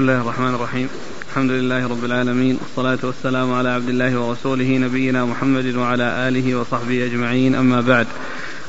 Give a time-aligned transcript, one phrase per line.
[0.00, 0.88] بسم الله الرحمن الرحيم
[1.30, 7.04] الحمد لله رب العالمين والصلاة والسلام على عبد الله ورسوله نبينا محمد وعلى آله وصحبه
[7.04, 8.06] أجمعين أما بعد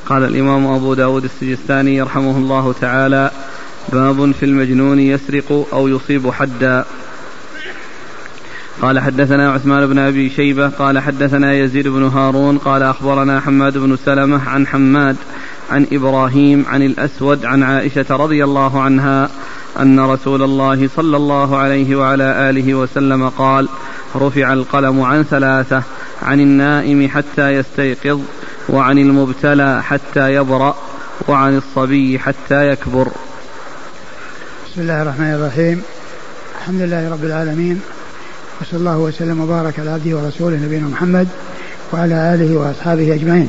[0.06, 3.30] قال الإمام أبو داود السجستاني يرحمه الله تعالى
[3.92, 6.84] باب في المجنون يسرق أو يصيب حدا
[8.82, 13.96] قال حدثنا عثمان بن ابي شيبه قال حدثنا يزيد بن هارون قال اخبرنا حماد بن
[14.04, 15.16] سلمه عن حماد
[15.70, 19.30] عن إبراهيم عن الاسود عن عائشه رضي الله عنها
[19.80, 23.68] أن رسول الله صلى الله عليه وعلى آله وسلم قال
[24.16, 25.82] رفع القلم عن ثلاثة
[26.22, 28.20] عن النائم حتى يستيقظ
[28.68, 30.76] وعن المبتلى حتى يبرأ
[31.28, 33.08] وعن الصبي حتى يكبر
[34.70, 35.82] بسم الله الرحمن الرحيم
[36.60, 37.80] الحمد لله رب العالمين
[38.60, 41.28] وصلى الله وسلم وبارك على عبده ورسوله نبينا محمد
[41.92, 43.48] وعلى آله وأصحابه أجمعين.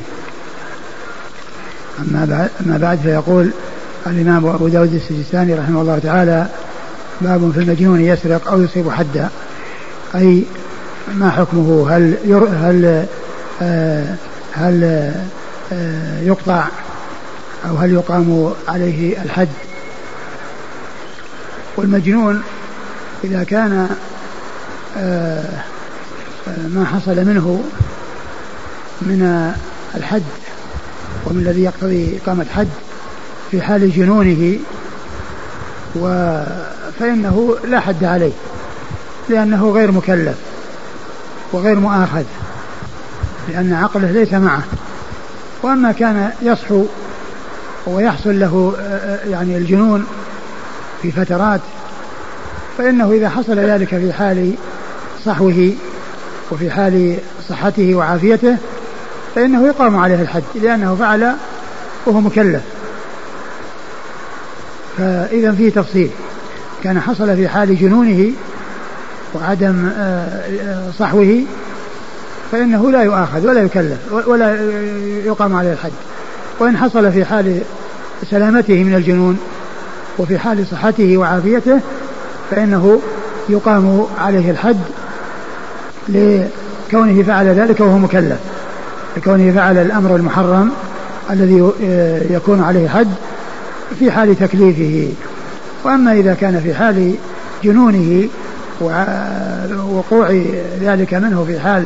[2.00, 3.52] أما بعد أما بعد فيقول
[4.08, 6.48] الإمام أبو داود السجستاني رحمه الله تعالى
[7.22, 9.30] باب في المجنون يسرق أو يصيب حدا.
[10.16, 10.44] أي
[11.14, 13.06] ما حكمه؟ هل ير هل
[13.62, 14.16] آه
[14.54, 14.84] هل
[15.74, 16.66] آه يقطع
[17.70, 19.50] أو هل يقام عليه الحد؟
[21.78, 22.44] والمجنون
[23.24, 23.90] إذا كان
[24.98, 25.44] آه،
[26.48, 27.64] آه، ما حصل منه
[29.02, 29.52] من
[29.96, 30.24] الحد
[31.26, 32.68] ومن الذي يقتضي إقامة حد
[33.54, 34.60] في حال جنونه
[35.96, 36.08] و
[37.00, 38.32] فإنه لا حد عليه
[39.30, 40.36] لأنه غير مكلف
[41.52, 42.24] وغير مؤاخذ
[43.50, 44.64] لأن عقله ليس معه.
[45.64, 46.86] وأما كان يصحو
[47.88, 48.74] ويحصل له
[49.30, 50.06] يعني الجنون
[51.02, 51.62] في فترات
[52.78, 54.54] فإنه إذا حصل ذلك في حال
[55.26, 55.74] صحوه
[56.52, 57.18] وفي حال
[57.50, 58.58] صحته وعافيته
[59.36, 61.36] فإنه يقام عليه الحد لأنه فعل
[62.06, 62.62] وهو مكلف.
[64.98, 66.10] فإذا فيه تفصيل.
[66.84, 68.32] كان حصل في حال جنونه
[69.36, 70.02] وعدم آه،
[70.68, 71.42] آه، صحوه
[72.52, 74.58] فإنه لا يؤاخذ ولا يكلف ولا
[75.26, 75.92] يقام عليه الحد.
[76.60, 77.62] وإن حصل في حال
[78.32, 79.40] سلامته من الجنون
[80.20, 81.80] وفي حال صحته وعافيته
[82.52, 83.00] فإنه
[83.50, 84.80] يقام عليه الحد
[86.10, 88.38] لكونه فعل ذلك وهو مكلف
[89.18, 90.72] لكونه فعل الأمر المحرم
[91.32, 91.72] الذي
[92.30, 93.08] يكون عليه حد
[94.00, 95.14] في حال تكليفه.
[95.84, 97.16] وأما إذا كان في حال
[97.64, 98.28] جنونه
[98.82, 100.44] ووقوع
[100.82, 101.86] ذلك منه في حال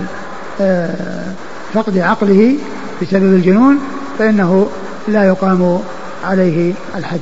[0.61, 1.33] آه،
[1.73, 2.55] فقد عقله
[3.01, 3.79] بسبب الجنون
[4.19, 4.69] فإنه
[5.07, 5.79] لا يقام
[6.25, 7.19] عليه الحد.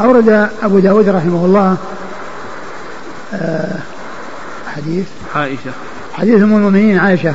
[0.00, 1.76] أورد أبو داود رحمه الله
[3.34, 3.78] آه،
[4.76, 5.06] حديث.
[5.34, 5.70] عائشة.
[6.14, 7.34] حديث أم المؤمنين عائشة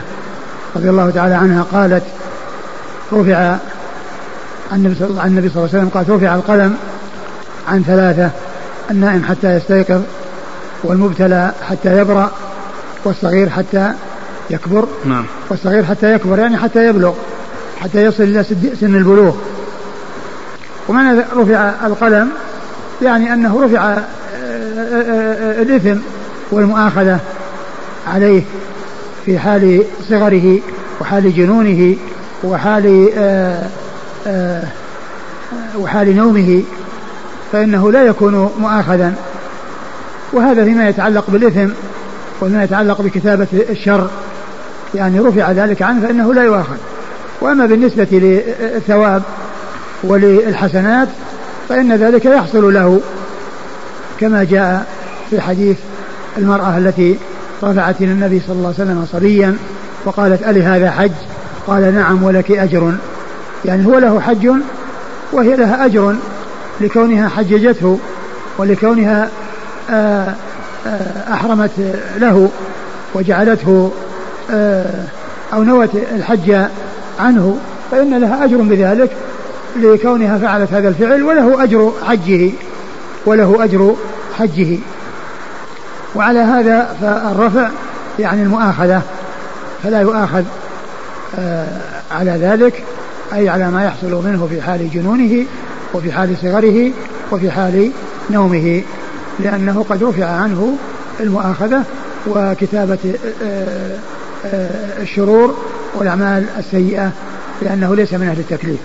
[0.76, 2.04] رضي الله تعالى عنها قالت
[3.14, 3.58] رفع
[4.74, 6.76] النبي صلى الله عليه وسلم قالت رفع القلم
[7.68, 8.30] عن ثلاثة
[8.92, 10.02] النائم حتى يستيقظ
[10.84, 12.32] والمبتلى حتى يبرأ
[13.04, 13.94] والصغير حتى
[14.50, 14.88] يكبر.
[15.06, 15.26] نعم.
[15.50, 17.14] والصغير حتى يكبر يعني حتى يبلغ
[17.80, 18.44] حتى يصل إلى
[18.80, 19.36] سن البلوغ.
[20.90, 22.30] ومعنى رفع القلم
[23.02, 24.04] يعني أنه رفع آه،
[24.38, 26.00] آه، آه، الإثم
[26.52, 27.20] والمؤاخذة
[28.08, 28.44] عليه
[29.26, 30.60] في حال صغره
[31.02, 31.96] وحال جنونه
[32.44, 33.10] وحال
[35.80, 36.64] وحال نومه
[37.52, 39.14] فإنه لا يكون مؤاخذا.
[40.34, 41.70] وهذا فيما يتعلق بالإثم
[42.42, 44.08] وما يتعلق بكتابة الشر
[44.96, 46.78] يعني رفع ذلك عنه فإنه لا يؤاخذ.
[47.42, 49.24] وأما بالنسبة للثواب
[50.04, 51.08] وللحسنات
[51.70, 53.02] فإن ذلك يحصل له
[54.20, 54.88] كما جاء
[55.30, 55.78] في حديث
[56.38, 57.18] المرأة التي
[57.64, 59.58] رفعت إلى النبي صلى الله عليه وسلم صبيا
[60.06, 61.12] وقالت ألي هذا حج؟
[61.68, 62.94] قال نعم ولك أجر.
[63.66, 64.52] يعني هو له حج
[65.32, 66.16] وهي لها أجر
[66.82, 68.00] لكونها حججته
[68.58, 69.30] ولكونها
[69.90, 70.34] آه،
[70.88, 71.72] آه، أحرمت
[72.18, 72.50] له
[73.14, 73.92] وجعلته
[74.52, 75.04] آه،
[75.54, 76.56] أو نوت الحج
[77.20, 77.58] عنه
[77.92, 79.12] فإن لها أجر بذلك
[79.76, 82.52] لكونها فعلت هذا الفعل وله أجر حجه
[83.26, 83.96] وله أجر
[84.40, 84.78] حجه.
[86.16, 87.70] وعلى هذا فالرفع
[88.20, 89.02] يعني المؤاخذة
[89.84, 90.44] فلا يؤاخذ
[92.12, 92.84] على ذلك.
[93.34, 95.46] أي على ما يحصل منه في حال جنونه
[95.94, 96.92] وفي حال صغره
[97.32, 97.92] وفي حال
[98.30, 98.82] نومه
[99.40, 100.78] لأنه قد رفع عنه
[101.20, 101.84] المؤاخذة
[102.28, 103.98] وكتابة آه،
[104.46, 105.58] آه، الشرور
[105.96, 107.12] والأعمال السيئة
[107.62, 108.80] لأنه ليس من أهل التكليف.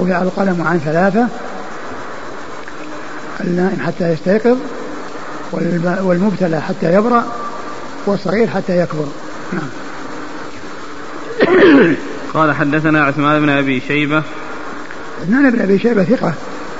[0.00, 1.26] رفع القلم عن ثلاثة
[3.40, 4.56] النائم حتى يستيقظ
[6.02, 7.24] والمبتلى حتى يبرأ
[8.06, 9.06] والصغير حتى يكبر.
[9.52, 9.68] نعم.
[12.34, 14.22] قال حدثنا عثمان بن أبي شيبة.
[15.22, 16.34] عثمان بن أبي شيبة ثقة.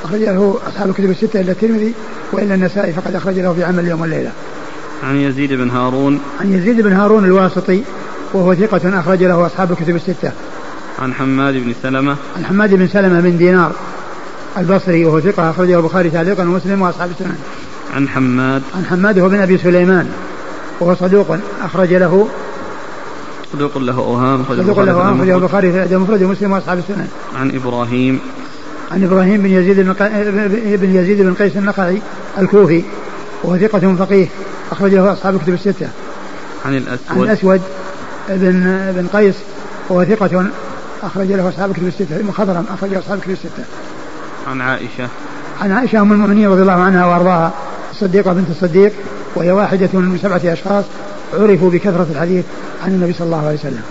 [0.04, 1.94] أخرج له أصحاب الكتب الستة إلا الترمذي
[2.32, 4.30] وإلا النسائي فقد أخرج له في عمل اليوم والليلة
[5.02, 6.20] عن يزيد بن هارون.
[6.40, 7.82] عن يزيد بن هارون الواسطي
[8.32, 10.32] وهو ثقة أخرج له أصحاب الكتب الستة.
[10.98, 12.16] عن حماد بن سلمة.
[12.36, 13.72] عن حماد بن سلمة بن دينار
[14.58, 17.38] البصري وهو ثقة أخرجه البخاري تعليقا ومسلم وأصحاب السنن.
[17.94, 18.62] عن حماد.
[18.74, 20.08] عن حماد هو بن أبي سليمان
[20.80, 22.28] وهو صدوق أخرج له
[23.52, 28.20] صدوق له أوهام صدوق له أوهام أخرجه البخاري في المفرد ومسلم وأصحاب السنن عن إبراهيم.
[28.92, 32.02] عن إبراهيم بن يزيد بن, يزيد بن قيس النقعي
[32.38, 32.84] الكوفي
[33.42, 34.28] وهو ثقة فقيه
[34.72, 35.88] أخرج له أصحاب الكتب الستة.
[36.64, 37.10] عن الأسود.
[37.10, 37.60] عن الأسود
[38.28, 39.34] بن بن قيس
[39.88, 40.46] وهو ثقة
[41.02, 43.64] أخرج له أصحاب الكتب الستة مخضرم أخرج له أصحاب الكتب الستة.
[44.48, 45.08] عن عائشة.
[45.60, 47.52] عن عائشة أم المؤمنين رضي الله عنها وأرضاها
[47.90, 48.92] الصديقة بنت الصديق
[49.34, 50.84] وهي واحدة من سبعة أشخاص
[51.34, 52.44] عرفوا بكثرة الحديث
[52.84, 53.82] عن النبي صلى الله عليه وسلم.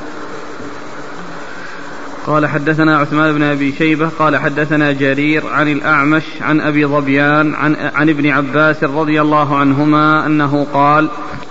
[2.27, 7.75] قال حدثنا عثمان بن أبي شيبة قال حدثنا جرير عن الأعمش عن أبي ظبيان عن
[7.95, 11.09] عن ابن عباس رضي الله عنهما أنه قال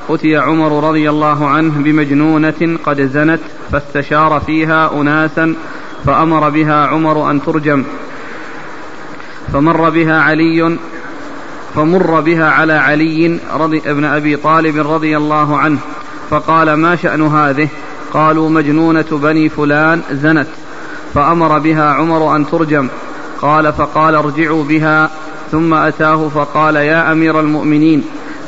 [0.08, 3.40] أتي عمر رضي الله عنه بمجنونة قد زنت
[3.72, 5.54] فاستشار فيها أناسا
[6.06, 7.84] فأمر بها عمر أن ترجم
[9.52, 10.76] فمر بها علي
[11.74, 15.78] فمر بها على علي رضي ابن أبي طالب رضي الله عنه
[16.30, 17.68] فقال ما شأن هذه؟
[18.12, 20.46] قالوا مجنونة بني فلان زنت
[21.14, 22.88] فأمر بها عمر أن ترجم
[23.42, 25.10] قال فقال ارجعوا بها
[25.50, 28.04] ثم أتاه فقال يا أمير المؤمنين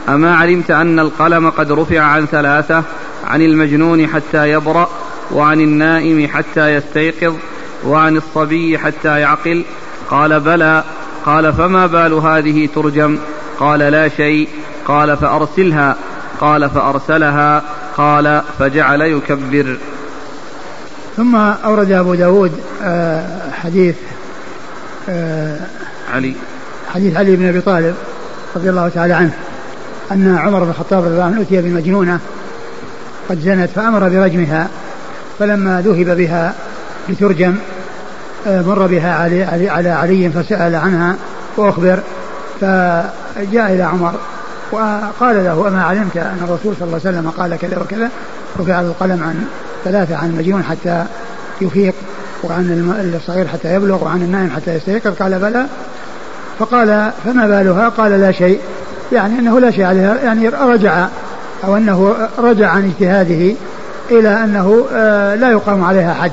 [0.08, 2.82] أما علمت أن القلم قد رفع عن ثلاثة؟
[3.26, 4.88] عن المجنون حتى يبرأ
[5.32, 7.34] وعن النائم حتى يستيقظ
[7.86, 9.64] وعن الصبي حتى يعقل
[10.10, 10.84] قال بلى
[11.26, 13.18] قال فما بال هذه ترجم؟
[13.60, 14.48] قال لا شيء.
[14.86, 15.96] قال فأرسلها.
[16.40, 17.62] قال فأرسلها.
[17.96, 19.78] قال فجعل يكبر.
[21.16, 22.52] ثم أورد أبو داود
[22.82, 23.96] آه، حديث
[25.08, 25.58] آه،
[26.14, 26.34] علي.
[26.94, 27.94] حديث علي بن أبي طالب
[28.56, 29.32] رضي الله تعالى عنه
[30.12, 32.18] أن عمر بن الخطاب رضي الله عنه أتي بمجنونة
[33.28, 34.68] قد زنت فأمر برجمها
[35.38, 36.54] فلما ذهب بها
[37.08, 37.54] لترجم
[38.46, 41.16] مر بها علي, علي على علي فسأل عنها
[41.56, 41.98] وأخبر
[42.60, 44.14] فجاء إلى عمر
[44.72, 48.10] وقال له أما علمت أن الرسول صلى الله عليه وسلم قال كذا وكذا؟
[48.60, 49.44] رفع القلم عن
[49.84, 51.04] ثلاثة عن المجنون حتى
[51.60, 51.94] يفيق
[52.44, 55.66] وعن الصغير حتى يبلغ وعن النائم حتى يستيقظ قال بلى.
[56.58, 58.60] فقال فما بالها؟ قال لا شيء.
[59.12, 61.06] يعني أنه لا شيء عليها يعني رجع
[61.64, 63.54] أو أنه رجع عن اجتهاده
[64.10, 66.32] إلى أنه آه، لا يقام عليها حد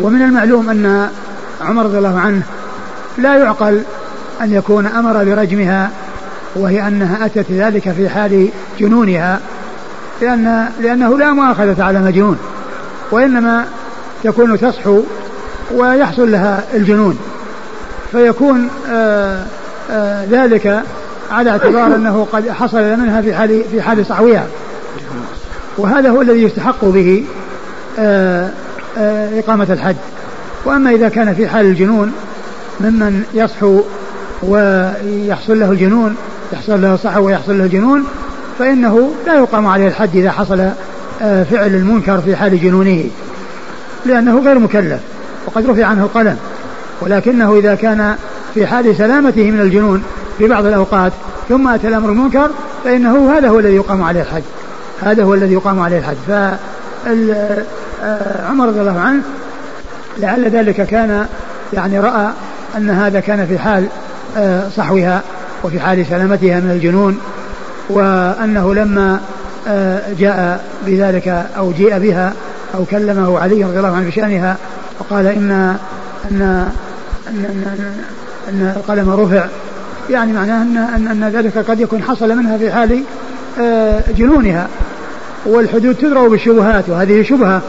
[0.00, 1.08] ومن المعلوم أن
[1.60, 2.42] عمر رضي الله عنه
[3.18, 3.82] لا يعقل
[4.40, 5.90] أن يكون أمر برجمها
[6.56, 8.48] وهي أنها أتت ذلك في حال
[8.80, 9.40] جنونها
[10.22, 12.38] لأن لأنه لا مؤاخذة على مجنون
[13.10, 13.64] وإنما
[14.24, 15.02] تكون تصحو
[15.74, 17.18] ويحصل لها الجنون
[18.12, 19.44] فيكون آآ آه،
[19.90, 20.82] آآ آه، ذلك
[21.30, 24.46] على اعتبار أنه قد حصل منها في حال في حال صحوها.
[25.78, 27.24] وهذا هو الذي يستحق به
[27.98, 28.50] آه،
[29.38, 29.96] إقامة الحد
[30.64, 32.12] وأما إذا كان في حال الجنون
[32.80, 33.80] ممن يصحو
[34.42, 36.16] ويحصل له الجنون
[36.52, 38.04] يحصل له صحو ويحصل له الجنون
[38.58, 40.60] فإنه لا يقام عليه الحد إذا حصل
[41.22, 43.04] آه، فعل المنكر في حال جنونه
[44.06, 45.00] لأنه غير مكلف
[45.46, 46.36] وقد رفع عنه القلم
[47.00, 48.16] ولكنه إذا كان
[48.54, 50.02] في حال سلامته من الجنون
[50.38, 51.12] في بعض الأوقات
[51.48, 52.50] ثم أتى الأمر المنكر
[52.84, 54.42] فإنه هذا هو الذي يقام عليه الحد
[55.02, 56.58] هذا هو الذي يقام عليه الحد آه،
[58.48, 59.22] عمر رضي الله عنه
[60.18, 61.26] لعل ذلك كان
[61.72, 62.28] يعني رأى
[62.76, 63.86] أن هذا كان في حال
[64.36, 65.22] آه، صحوها
[65.64, 67.18] وفي حال سلامتها من الجنون
[67.88, 69.20] وأنه لما
[69.68, 72.32] آه، جاء بذلك أو جيء بها
[72.74, 74.56] أو كلمه علي رضي الله عنه بشأنها
[75.00, 75.50] وقال إن
[76.30, 76.68] أن
[77.28, 77.94] أن, أن,
[78.48, 79.44] أن القلم رفع
[80.10, 83.02] يعني معناه أن, أن, أن ذلك قد يكون حصل منها في حال
[84.16, 84.68] جنونها
[85.46, 87.62] والحدود تدرأ بالشبهات وهذه شبهة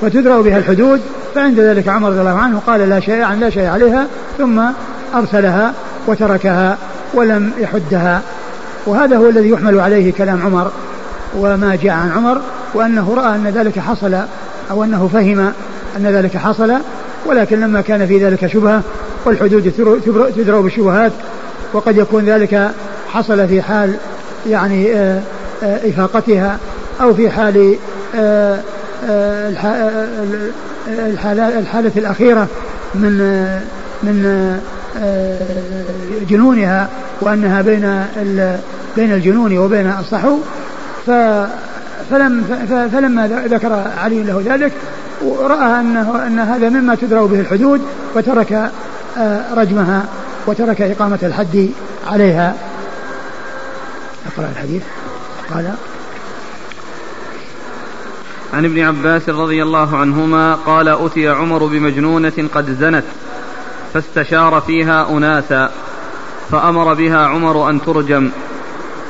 [0.00, 1.00] فتدرأ بها الحدود
[1.34, 4.06] فعند ذلك عمر رضي الله عنه قال لا شيء عن لا شيء عليها
[4.38, 4.60] ثم
[5.14, 5.72] أرسلها
[6.06, 6.78] وتركها
[7.14, 8.22] ولم يحدها.
[8.86, 10.70] وهذا هو الذي يحمل عليه كلام عمر
[11.36, 12.40] وما جاء عن عمر
[12.74, 14.16] وأنه رأى أن ذلك حصل
[14.70, 15.52] أو أنه فهم
[15.96, 16.72] أن ذلك حصل
[17.26, 18.82] ولكن لما كان في ذلك شبهة
[19.24, 19.72] والحدود
[20.36, 21.12] تدرأ بالشبهات
[21.72, 22.70] وقد يكون ذلك
[23.08, 23.94] حصل في حال
[24.46, 25.20] يعني آه،
[25.62, 26.58] آه، إفاقتها
[27.00, 27.76] أو في حال
[28.16, 28.58] آه،
[30.88, 32.48] الحالة, الأخيرة
[32.94, 33.18] من
[34.02, 34.58] من
[36.28, 36.88] جنونها
[37.20, 38.04] وأنها بين
[38.96, 40.38] بين الجنون وبين الصحو
[42.10, 42.44] فلم
[42.92, 44.72] فلما ذكر علي له ذلك
[45.22, 47.80] ورأى أنه أن هذا مما تدرى به الحدود
[48.14, 48.70] وترك
[49.18, 50.04] آه، رجمها
[50.46, 51.68] وترك إقامة الحد
[52.06, 52.54] عليها.
[54.26, 54.82] أقرأ الحديث.
[55.54, 55.70] قال
[58.56, 63.04] عن ابن عباس رضي الله عنهما قال أتي عمر بمجنونة قد زنت
[63.94, 65.70] فاستشار فيها أناسا
[66.50, 68.30] فأمر بها عمر أن ترجم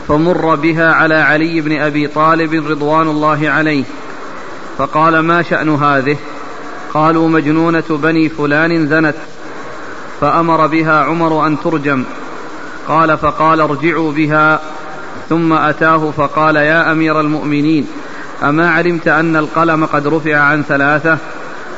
[0.08, 3.84] فمر بها على علي بن أبي طالب رضوان الله عليه
[4.78, 6.16] فقال ما شأن هذه؟
[6.94, 9.16] قالوا مجنونة بني فلان زنت
[10.20, 12.04] فأمر بها عمر أن ترجم
[12.88, 14.60] قال فقال ارجعوا بها
[15.28, 17.86] ثم أتاه فقال يا أمير المؤمنين
[18.42, 21.18] أما علمت أن القلم قد رفع عن ثلاثة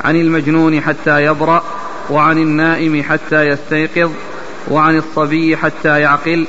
[0.05, 1.63] عن المجنون حتى يبرأ
[2.11, 4.11] وعن النائم حتى يستيقظ
[4.71, 6.47] وعن الصبي حتى يعقل.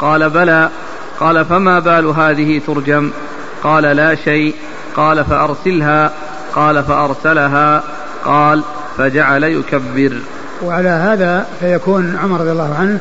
[0.00, 0.70] قال بلى
[1.20, 3.10] قال فما بال هذه ترجم؟
[3.62, 4.54] قال لا شيء.
[4.96, 6.12] قال فأرسلها.
[6.54, 7.82] قال فأرسلها.
[8.24, 8.62] قال
[8.98, 10.20] فجعل يكبر.
[10.62, 12.98] وعلى هذا فيكون عمر رضي الله عنه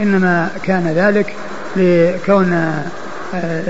[0.00, 1.34] إنما كان ذلك
[1.76, 2.52] لكون
[3.34, 3.62] آه،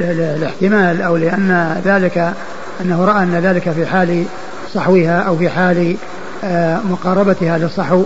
[0.00, 2.32] الاحتمال أو لأن ذلك
[2.80, 4.24] أنه رأى أن ذلك في حال
[4.74, 5.96] صحوها أو في حال
[6.44, 8.04] آه، مقاربتها للصحو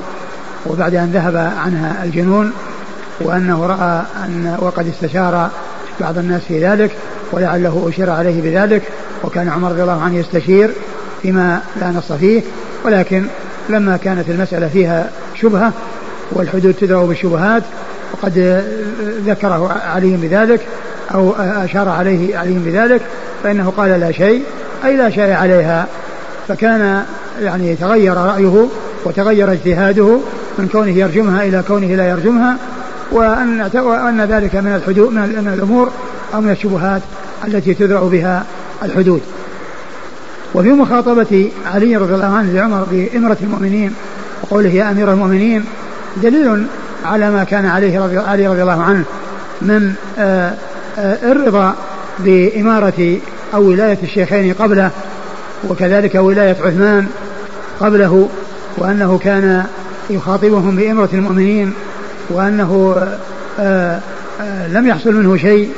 [0.66, 2.52] وبعد أن ذهب عنها الجنون
[3.20, 5.50] وأنه رأى أن وقد استشار
[6.00, 6.90] بعض الناس في ذلك
[7.32, 8.82] ولعله أشير عليه بذلك
[9.24, 10.70] وكان عمر رضي الله عنه يستشير
[11.22, 12.42] فيما لا نص فيه
[12.84, 13.26] ولكن
[13.68, 15.72] لما كانت المسألة فيها شبهة
[16.32, 17.62] والحدود تدعو بالشبهات
[18.12, 18.64] وقد
[19.26, 20.60] ذكره عليهم بذلك
[21.14, 23.02] أو أشار عليه عليهم بذلك
[23.42, 24.42] فإنه قال لا شيء
[24.84, 25.87] أي لا شيء عليها.
[26.49, 27.02] فكان
[27.42, 28.66] يعني تغير رأيه
[29.04, 30.18] وتغير اجتهاده
[30.58, 32.56] من كونه يرجمها إلى كونه لا يرجمها
[33.12, 35.90] وأن, وأن ذلك من الحدود من الأمور
[36.34, 37.02] أو من الشبهات
[37.46, 38.44] التي تذرع بها
[38.82, 39.20] الحدود.
[40.54, 43.94] وفي مخاطبة علي رضي الله عنه لعمر بإمرة المؤمنين
[44.42, 45.64] وقوله يا أمير المؤمنين
[46.23, 46.66] دليل
[47.04, 49.04] على ما كان عليه رضي علي رضي الله عنه
[49.62, 50.52] من آه،
[50.98, 51.74] الرضا
[52.18, 53.18] بإمارة
[53.54, 54.90] أو ولاية الشيخين قبله
[55.68, 57.06] وكذلك ولاية عثمان
[57.80, 58.28] قبله
[58.76, 59.64] وأنه كان
[60.10, 61.72] يخاطبهم بإمرة المؤمنين
[62.30, 62.96] وأنه
[63.60, 64.00] آه،
[64.68, 65.70] لم يحصل منه شيء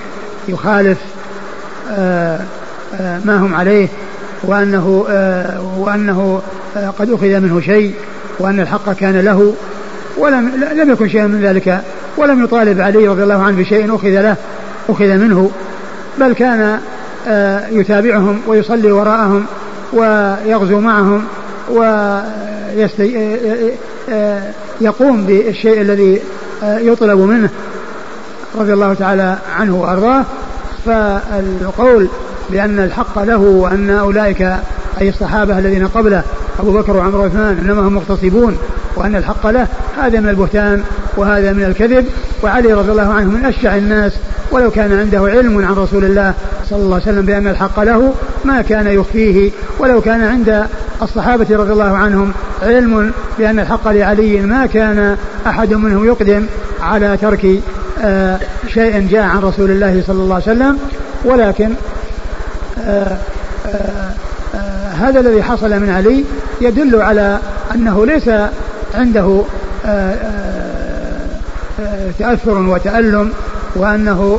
[0.49, 0.99] يخالف
[3.25, 3.89] ما هم عليه
[4.43, 5.07] وأنه
[5.79, 6.43] وأنه
[6.99, 7.95] قد أخذ منه شيء
[8.39, 9.55] وأن الحق كان له
[10.17, 11.81] ولم لم يكن شيئا من ذلك
[12.17, 14.37] ولم يطالب علي رضي الله عنه بشيء أخذ له.
[14.89, 15.51] أخذ منه
[16.21, 16.81] بل كان
[17.29, 19.47] آه، يتابعهم ويصلي وراءهم
[19.93, 21.25] ويغزو معهم
[24.81, 26.21] ويقوم بالشيء الذي
[26.63, 27.51] آه، يطلب منه
[28.59, 30.25] رضي الله تعالى عنه وأرضاه.
[30.87, 32.09] فالقول
[32.51, 34.43] بأن الحق له وأن أولئك
[35.01, 36.23] أي الصحابة الذين قبله
[36.59, 38.59] أبو بكر وعمر وعثمان إنما هم مغتصبون
[38.97, 39.67] وأن الحق له
[39.99, 40.83] هذا من البهتان
[41.17, 42.07] وهذا من الكذب
[42.43, 44.13] وعلي رضي الله عنه من أشجع الناس
[44.51, 46.35] ولو كان عنده علم عن رسول الله
[46.71, 49.51] صلى الله عليه وسلم بأن الحق له ما كان يخفيه.
[49.79, 50.67] ولو كان عند
[51.03, 52.33] الصحابة رضي الله عنهم
[52.63, 56.47] علم بأن الحق لعلي ما كان أحد منهم يقدم
[56.81, 57.47] على ترك
[58.05, 60.79] آه، شيء جاء عن رسول الله صلى الله عليه وسلم.
[61.25, 61.71] ولكن
[62.85, 63.17] آه،
[63.67, 66.25] آه، هذا الذي حصل من علي
[66.61, 67.39] يدل على
[67.75, 68.31] أنه ليس
[68.95, 69.43] عنده
[72.19, 73.33] تأثر وتألم
[73.77, 74.39] وأنه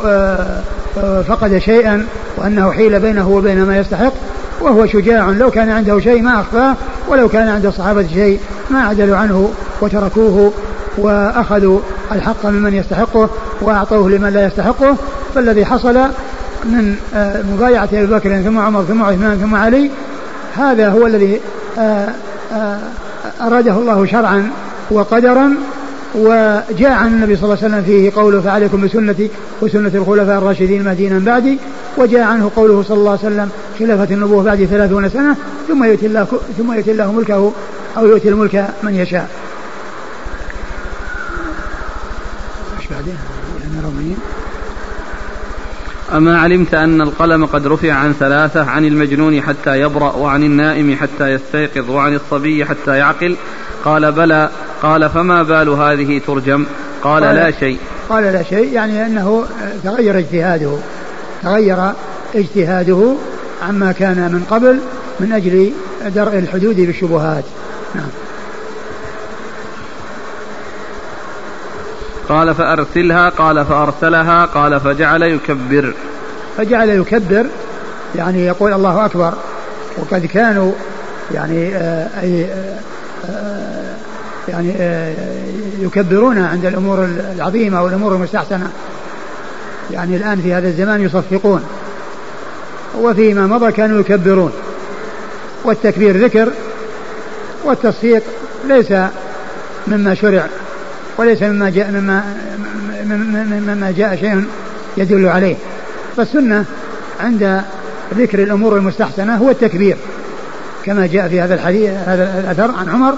[1.27, 2.05] فقد شيئا
[2.37, 4.13] وأنه حيل بينه وبين ما يستحق
[4.61, 5.29] وهو شجاع.
[5.29, 6.75] لو كان عنده شيء ما أخفاه
[7.07, 10.53] ولو كان عند الصحابة شيء ما عدلوا عنه وتركوه
[10.97, 11.79] وأخذوا
[12.11, 13.29] الحق ممن يستحقه
[13.61, 14.95] وأعطوه لمن لا يستحقه.
[15.35, 15.97] فالذي حصل
[16.65, 16.95] من
[17.53, 19.89] مبايعة أبي بكر ثم عمر ثم عثمان ثم علي
[20.57, 21.39] هذا هو الذي
[23.41, 24.49] أراده الله شرعا
[24.91, 25.53] وقدرا.
[26.17, 29.29] وجاء عن النبي صلى الله عليه وسلم فيه قوله فعليكم بسنتي
[29.61, 31.59] وسنة الخلفاء الراشدين المهديين من بعدي
[31.97, 35.35] وجاء عنه قوله صلى الله عليه وسلم خلافة النبوة بعد ثلاثون سنة
[35.67, 37.53] ثم يؤتي الله ثم يؤتي الله ملكه
[37.97, 39.29] أو يؤتي الملك من يشاء.
[42.79, 43.17] إيش بعدين؟
[46.13, 51.31] أما علمت أن القلم قد رفع عن ثلاثة عن المجنون حتى يبرأ وعن النائم حتى
[51.31, 53.35] يستيقظ وعن الصبي حتى يعقل
[53.87, 54.49] قال بلى
[54.81, 56.65] قال فما بال هذه ترجم؟
[57.03, 57.77] قال, قال لا شيء.
[58.09, 59.45] قال لا شيء يعني أنه
[59.83, 60.77] تغير اجتهاده
[61.43, 61.91] تغير
[62.35, 63.13] اجتهاده
[63.67, 64.79] عما كان من قبل
[65.19, 65.71] من أجل
[66.15, 67.43] درء الحدود بالشبهات.
[67.95, 68.09] نعم.
[72.29, 75.93] قال فأرسلها قال فأرسلها قال فجعل يكبر.
[76.57, 77.45] فجعل يكبر
[78.15, 79.33] يعني يقول الله أكبر.
[79.97, 80.71] وقد كانوا
[81.33, 82.79] يعني آه، أي آه،
[84.47, 84.73] يعني
[85.79, 88.71] يكبرون عند الأمور العظيمة والأمور المستحسنة.
[89.91, 91.63] يعني الآن في هذا الزمان يصفقون.
[92.99, 94.51] وفيما مضى كانوا يكبرون.
[95.63, 96.49] والتكبير ذكر
[97.63, 98.23] والتصفيق
[98.67, 98.93] ليس
[99.87, 100.45] مما شرع
[101.17, 102.23] وليس مما جاء مما
[103.67, 104.43] مما جاء شيء
[104.97, 105.55] يدل عليه.
[106.17, 106.65] فالسنة
[107.19, 107.61] عند
[108.17, 109.97] ذكر الأمور المستحسنة هو التكبير.
[110.87, 113.13] كما جاء في هذا الحديث هذا الأثر عن عمر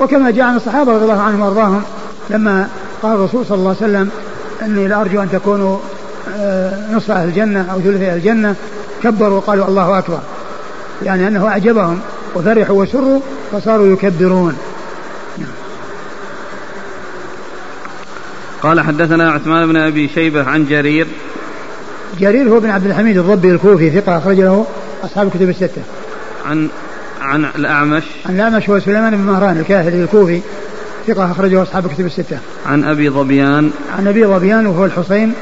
[0.00, 1.82] وكما جاء عن الصحابة رضي الله عنهم وأرضاهم
[2.30, 2.68] لما
[3.02, 4.10] قال الرسول صلى الله عليه وسلم
[4.62, 5.78] إني لأرجو أن تكونوا
[6.36, 8.54] آه، نصف أهل الجنة أو ثلث أهل الجنة
[9.02, 10.20] كبروا وقالوا الله أكبر.
[11.02, 12.00] يعني أنه أعجبهم
[12.34, 13.20] وفرحوا وسروا
[13.52, 14.56] فصاروا يكبرون.
[18.62, 21.06] قال حدثنا عثمان بن أبي شيبة عن جرير.
[22.20, 24.66] جرير هو بن عبد الحميد الضبي الكوفي ثقة أخرج له
[25.04, 25.82] أصحاب الكتب الستة.
[26.46, 26.68] عن
[27.32, 30.40] عن الأعمش عن الأعمش هو سليمان بن مهران الكاهلي الكوفي
[31.06, 32.38] ثقة أخرجه أصحاب الكتب الستة.
[32.66, 35.32] عن أبي ظبيان عن أبي ظبيان وهو الحسين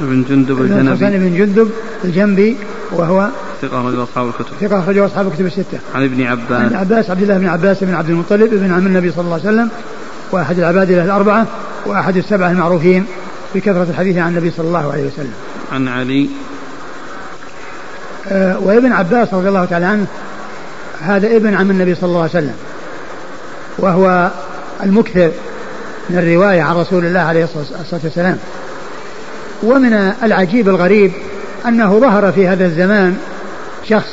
[0.00, 0.80] بن جندب الجنبي.
[0.80, 1.70] الحسين بن جندب
[2.04, 2.56] الجنبي
[2.92, 3.28] وهو
[3.62, 4.46] ثقة أخرجه أصحاب الكتب.
[4.60, 5.78] ثقة أخرجه أصحاب الكتب الستة.
[5.94, 6.72] عن ابن عباس.
[6.72, 9.48] عن عباس عبد الله بن عباس بن عبد المطلب بن عم النبي صلى الله عليه
[9.48, 9.70] وسلم
[10.32, 11.46] وأحد العبادلة الأربعة
[11.86, 13.06] وأحد السبعة المعروفين
[13.54, 15.32] بكثرة الحديث عن النبي صلى الله عليه وسلم.
[15.72, 16.28] عن علي.
[18.28, 20.06] آه وابن عباس رضي الله تعالى عنه
[21.02, 22.54] هذا ابن عم النبي صلى الله عليه وسلم
[23.78, 24.30] وهو
[24.82, 25.30] المكثر
[26.10, 28.38] من الرواية عن رسول الله عليه الصلاة والسلام.
[29.62, 31.12] ومن العجيب الغريب
[31.66, 33.16] أنه ظهر في هذا الزمان
[33.88, 34.12] شخص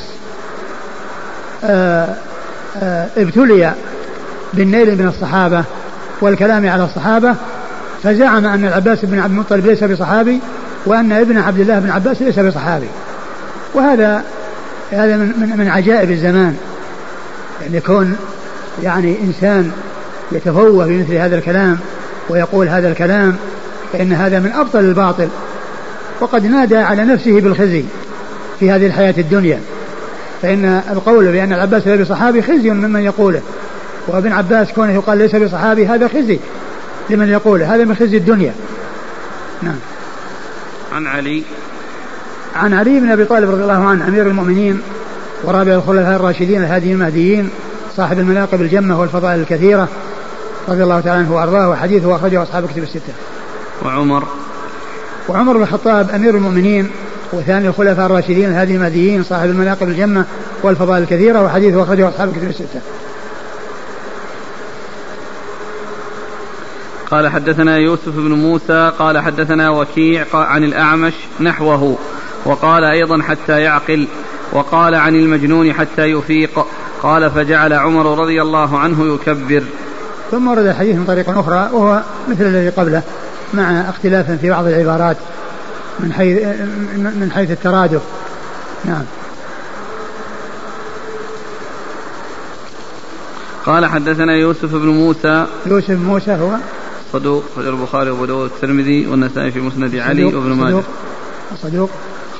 [1.64, 2.14] آه
[2.82, 3.72] آه ابتلي
[4.54, 5.64] بالنيل من الصحابة
[6.20, 7.34] والكلام على الصحابة
[8.02, 10.40] فزعم أن العباس بن عبد المطلب ليس بصحابي
[10.86, 12.88] وأن ابن عبد الله بن عباس ليس بصحابي.
[13.74, 14.22] وهذا
[14.90, 16.56] هذا من, من, من عجائب الزمان.
[17.64, 18.16] يعني يكون
[18.82, 19.72] يعني إنسان
[20.32, 21.78] يتفوه بمثل هذا الكلام
[22.28, 23.36] ويقول هذا الكلام
[23.92, 25.28] فإن هذا من أبطل الباطل.
[26.20, 27.84] وقد نادى على نفسه بالخزي
[28.60, 29.60] في هذه الحياة الدنيا.
[30.42, 33.40] فإن القول بأن العباس ليس بصحابي خزي ممن يقوله
[34.06, 36.38] وابن عباس كونه يقال ليس بصحابي هذا خزي
[37.10, 38.54] لمن يقول هذا من خزي الدنيا.
[39.62, 39.78] نعم.
[40.92, 41.42] عن علي.
[42.56, 44.80] عن علي بن أبي طالب رضي الله عنه أمير المؤمنين
[45.46, 47.50] ورابع الخلفاء الراشدين الهاديين المهديين
[47.96, 49.88] صاحب المناقب الجمة والفضائل الكثيرة
[50.68, 53.12] رضي الله تعالى عنه وأرضاه وحديثه أخرجه أصحاب كتب الستة.
[53.84, 54.24] وعمر
[55.28, 56.90] وعمر بن الخطاب أمير المؤمنين
[57.32, 60.24] وثاني الخلفاء الراشدين الهادي المهديين صاحب المناقب الجمة
[60.62, 62.80] والفضائل الكثيرة وحديثه أخرجه أصحاب كتب الستة.
[67.10, 71.96] قال حدثنا يوسف بن موسى قال حدثنا وكيع عن الأعمش نحوه
[72.44, 74.06] وقال أيضا حتى يعقل
[74.52, 76.66] وقال عن المجنون حتى يفيق
[77.02, 79.62] قال فجعل عمر رضي الله عنه يكبر.
[80.30, 83.02] ثم ورد الحديث من طريق أخرى وهو مثل الذي قبله
[83.54, 85.16] مع اختلاف في بعض العبارات
[86.00, 86.42] من حيث
[86.96, 88.02] من حيث الترادف.
[88.84, 89.02] نعم.
[93.66, 95.46] قال حدثنا يوسف بن موسى.
[95.66, 96.56] يوسف بن موسى هو؟
[97.12, 100.82] صدوق البخاري وأبو داود والترمذي والنسائي في مسند علي وابن ماجه.
[101.62, 101.90] صدوق.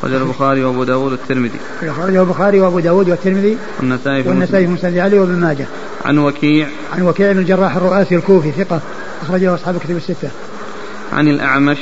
[0.02, 1.59] خرج البخاري وأبو داود والترمذي.
[1.80, 4.98] خرج البخاري وأبو داود والترمذي والنسائي في والنسائي في مسند.
[4.98, 5.66] علي وابن ماجه.
[6.04, 6.68] عن وكيع.
[6.92, 8.80] عن وكيع بن الجراح الرؤاسي الكوفي ثقة
[9.22, 10.30] أخرجه أصحاب الكتب الستة.
[11.12, 11.78] عن الأعمش.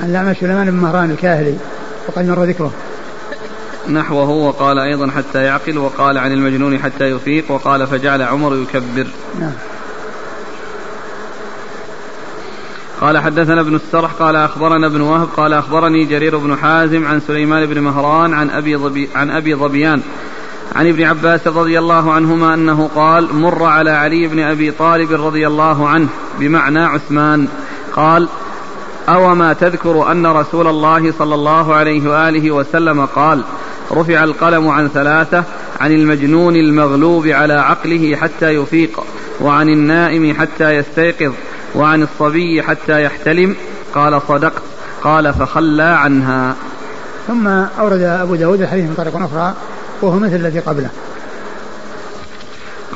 [0.00, 1.56] عن الأعمش سليمان بن مهران الكاهلي
[2.08, 2.72] وقد مر ذكره.
[3.92, 9.06] نحوه وقال أيضا حتى يعقل وقال عن المجنون حتى يفيق وقال فجعل عمر يكبر.
[9.40, 9.52] نعم.
[13.02, 17.66] قال حدثنا ابن السرح قال أخبرنا ابن وهب قال أخبرني جرير بن حازم عن سليمان
[17.66, 20.02] بن مهران عن أبي ظبي عن أبي ظبيان
[20.76, 25.46] عن ابن عباس رضي الله عنهما أنه قال مر على علي بن أبي طالب رضي
[25.46, 26.08] الله عنه
[26.40, 27.48] بمعنى عثمان
[27.92, 28.28] قال
[29.08, 33.42] أو ما تذكر أن رسول الله صلى الله عليه وآله وسلم قال
[33.92, 35.44] رفع القلم عن ثلاثة
[35.80, 39.00] عن المجنون المغلوب على عقله حتى يفيق
[39.40, 41.32] وعن النائم حتى يستيقظ
[41.74, 43.56] وعن الصبي حتى يحتلم
[43.94, 44.62] قال صدقت
[45.02, 46.54] قال فخلى عنها.
[47.28, 49.54] ثم أورد أبو داود الحديث من طريق أخرى
[50.02, 50.90] وهو مثل الذي قبله.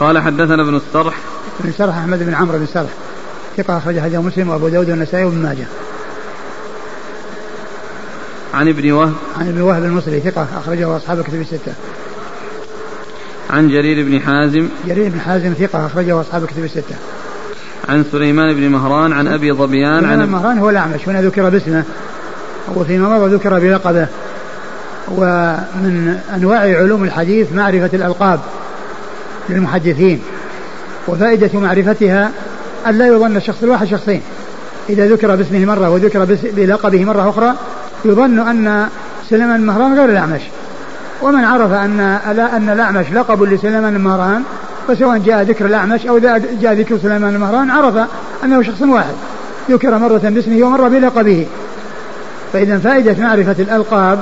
[0.01, 1.15] قال حدثنا ابن السرح
[1.61, 2.91] ابن السرح أحمد بن عمرو بن السرح
[3.57, 5.67] ثقة أخرج حديث مسلم وأبو داود والنسائي وابن ماجه.
[8.55, 9.15] عن ابن وهب.
[9.39, 11.73] عن ابن وهب المصري ثقة أخرجه أصحاب الكتب الستة.
[13.51, 14.69] عن جرير بن حازم.
[14.87, 16.97] جرير بن حازم ثقة أخرجه أصحاب الكتب الستة.
[17.89, 21.85] عن سليمان بن مهران عن أبي ظبيان عن مهران هو الأعمش هنا ذكر باسمه.
[22.75, 24.07] وفيما مضى ذكر بلقبه.
[25.09, 28.41] ومن أنواع علوم الحديث معرفة الألقاب
[29.49, 30.23] للمحدثين
[31.09, 32.31] وفائدة معرفتها
[32.87, 34.23] أن لا يظن الشخص الواحد شخصين.
[34.89, 37.55] إذا ذكر باسمه مرة وذكر بلقبه مرة أخرى
[38.05, 38.89] يظن أن
[39.31, 40.43] سليمان المهران غير الأعمش.
[41.23, 42.01] ومن عرف أن
[42.57, 44.43] أن الأعمش لقب لسليمان المهران
[44.89, 46.19] فسواء جاء ذكر الأعمش أو
[46.61, 48.09] جاء ذكر سليمان المهران عرف
[48.45, 49.15] أنه شخص واحد
[49.71, 51.47] ذكر مرة باسمه ومرة بلقبه.
[52.53, 54.19] فإذا فائدة معرفة الألقاب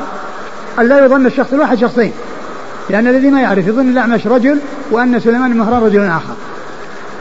[0.79, 2.12] أن لا يظن الشخص الواحد شخصين
[2.90, 4.59] لأن الذي ما يعرف يظن الأعمش رجل
[4.90, 6.35] وأن سليمان المهران رجل آخر.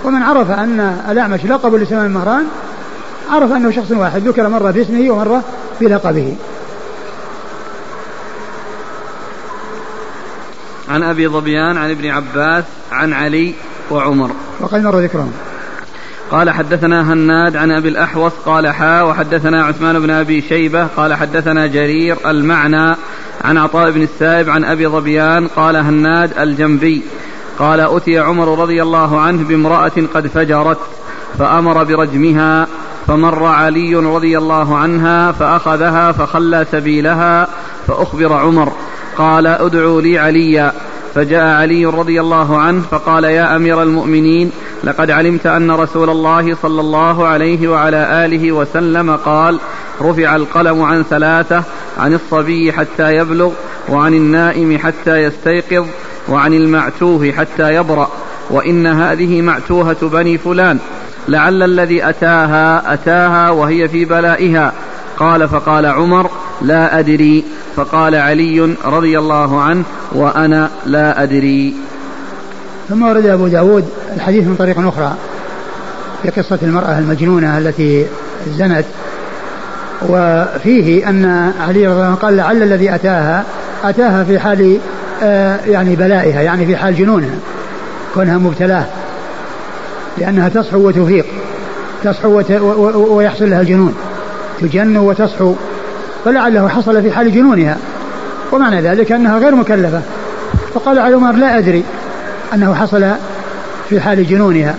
[0.04, 2.44] ومن عرف أن الأعمش لقب لسليمان المهران
[3.32, 5.44] عرف أنه شخص واحد ذكر مرة باسمه ومرة
[5.82, 6.36] بلقبه.
[10.90, 13.54] عن أبي ظبيان عن ابن عباس عن علي
[13.92, 14.32] وعمر.
[14.60, 15.32] وقد مر ذكرهم.
[16.32, 21.68] قال حدثنا هناد عن أبي الأحوص قال حا وحدثنا عثمان بن أبي شيبة قال حدثنا
[21.68, 22.96] جرير المعنى
[23.44, 27.04] عن عطاء بن السائب عن أبي ظبيان قال هناد الجنبي
[27.60, 30.78] قال أتي عمر رضي الله عنه بامرأة قد فجرت
[31.40, 32.68] فأمر برجمها
[33.08, 37.48] فمر علي رضي الله عنها فأخذها فخلى سبيلها
[37.88, 38.72] فأخبر عمر
[39.18, 40.74] قال ادعوا لي عليا.
[41.16, 44.52] فجاء علي رضي الله عنه فقال يا أمير المؤمنين
[44.84, 49.60] لقد علمت أن رسول الله صلى الله عليه وعلى آله وسلم قال
[50.02, 51.64] رفع القلم عن ثلاثة
[51.98, 53.52] عن الصبي حتى يبلغ
[53.90, 55.86] وعن النائم حتى يستيقظ
[56.30, 58.10] وعن المعتوه حتى يبرأ
[58.50, 60.80] وإن هذه معتوهة بني فلان
[61.28, 64.74] لعل الذي أتاها أتاها وهي في بلائها.
[65.18, 66.30] قال فقال عمر
[66.64, 67.44] لا أدري.
[67.76, 71.74] فقال علي رضي الله عنه وأنا لا أدري.
[72.90, 75.14] ثم ورد أبو داود الحديث من طريق أخرى
[76.24, 78.06] في قصة المرأة المجنونة التي
[78.58, 78.86] زنت.
[80.10, 83.44] وفيه أن علي رضي الله عنه قال لعل الذي أتاها
[83.84, 84.78] أتاها في حال
[85.24, 87.36] آه، يعني بلائها يعني في حال جنونها
[88.14, 88.86] كونها مبتلاه
[90.18, 91.26] لأنها تصحو وتفيق
[92.04, 92.42] تصحو
[93.16, 93.96] ويحصل لها الجنون
[94.62, 95.56] تجن وتصحو.
[96.26, 97.78] فلعله حصل في حال جنونها.
[98.52, 100.02] ومعنى ذلك أنها غير مكلفة.
[100.74, 101.84] فقال علي عمر لا أدري
[102.54, 103.06] أنه حصل
[103.90, 104.76] في حال جنونها.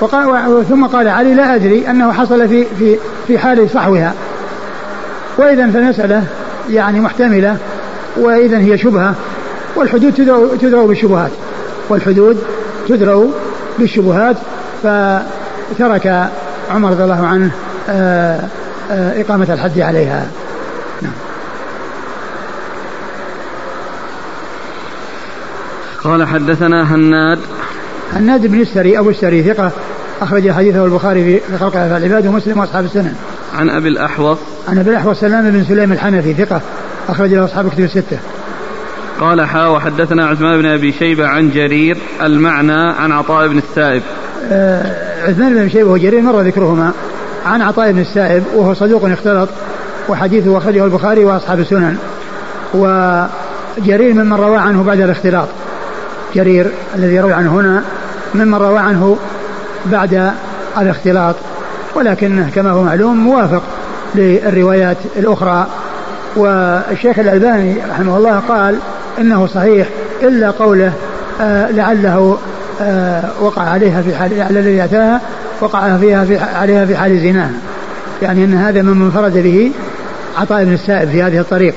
[0.00, 4.14] وقال ثم قال علي لا أدري أنه حصل في في في حال صحوها.
[5.38, 6.24] وإذا فالمسألة
[6.70, 7.56] يعني محتملة
[8.16, 9.14] وإذا هي شبهة
[9.76, 10.12] والحدود
[10.60, 11.30] تدرأ بالشبهات.
[11.88, 12.38] والحدود
[12.88, 13.28] تدرأ
[13.78, 14.36] بالشبهات
[14.82, 16.30] فترك
[16.70, 17.50] عمر رضي الله عنه
[17.88, 18.40] آه،
[18.90, 20.26] آه، إقامة الحد عليها.
[21.02, 21.12] نعم.
[26.04, 27.38] قال حدثنا هناد
[28.12, 29.70] هناد بن السري أبو السري ثقة
[30.22, 33.14] أخرج حديثه البخاري في خلق العباد ومسلم وأصحاب السنن.
[33.54, 34.38] عن أبي الأحوص
[34.68, 36.60] عن أبي الأحوص سلام بن سليم الحنفي ثقة
[37.08, 38.18] أخرج له أصحاب كتب الستة.
[39.20, 44.02] قال حا وحدثنا عثمان بن أبي شيبة عن جرير المعنى عن عطاء بن السائب.
[44.52, 46.92] آه عثمان بن أبي شيبة وجرير مر ذكرهما
[47.46, 49.48] عن عطاء بن السائب وهو صدوق اختلط
[50.12, 51.96] وحديثه اخرجه البخاري واصحاب السنن.
[52.74, 55.48] وجرير ممن روى عنه بعد الاختلاط.
[56.34, 57.82] جرير الذي روى عنه هنا
[58.34, 59.16] ممن روى عنه
[59.86, 60.32] بعد
[60.78, 61.34] الاختلاط
[61.94, 63.62] ولكنه كما هو معلوم موافق
[64.14, 65.66] للروايات الأخرى
[66.36, 68.78] والشيخ الألباني رحمه الله قال
[69.18, 69.88] إنه صحيح
[70.22, 70.92] إلا قوله
[71.40, 72.38] آه لعله
[72.80, 75.20] آه وقع عليها في حال لعل الذي أتاها
[75.60, 77.50] وقع فيها في عليها في حال زناها
[78.22, 79.72] يعني أن هذا مما انفرد به
[80.38, 81.74] عطاء بن السائب في هذه الطريق.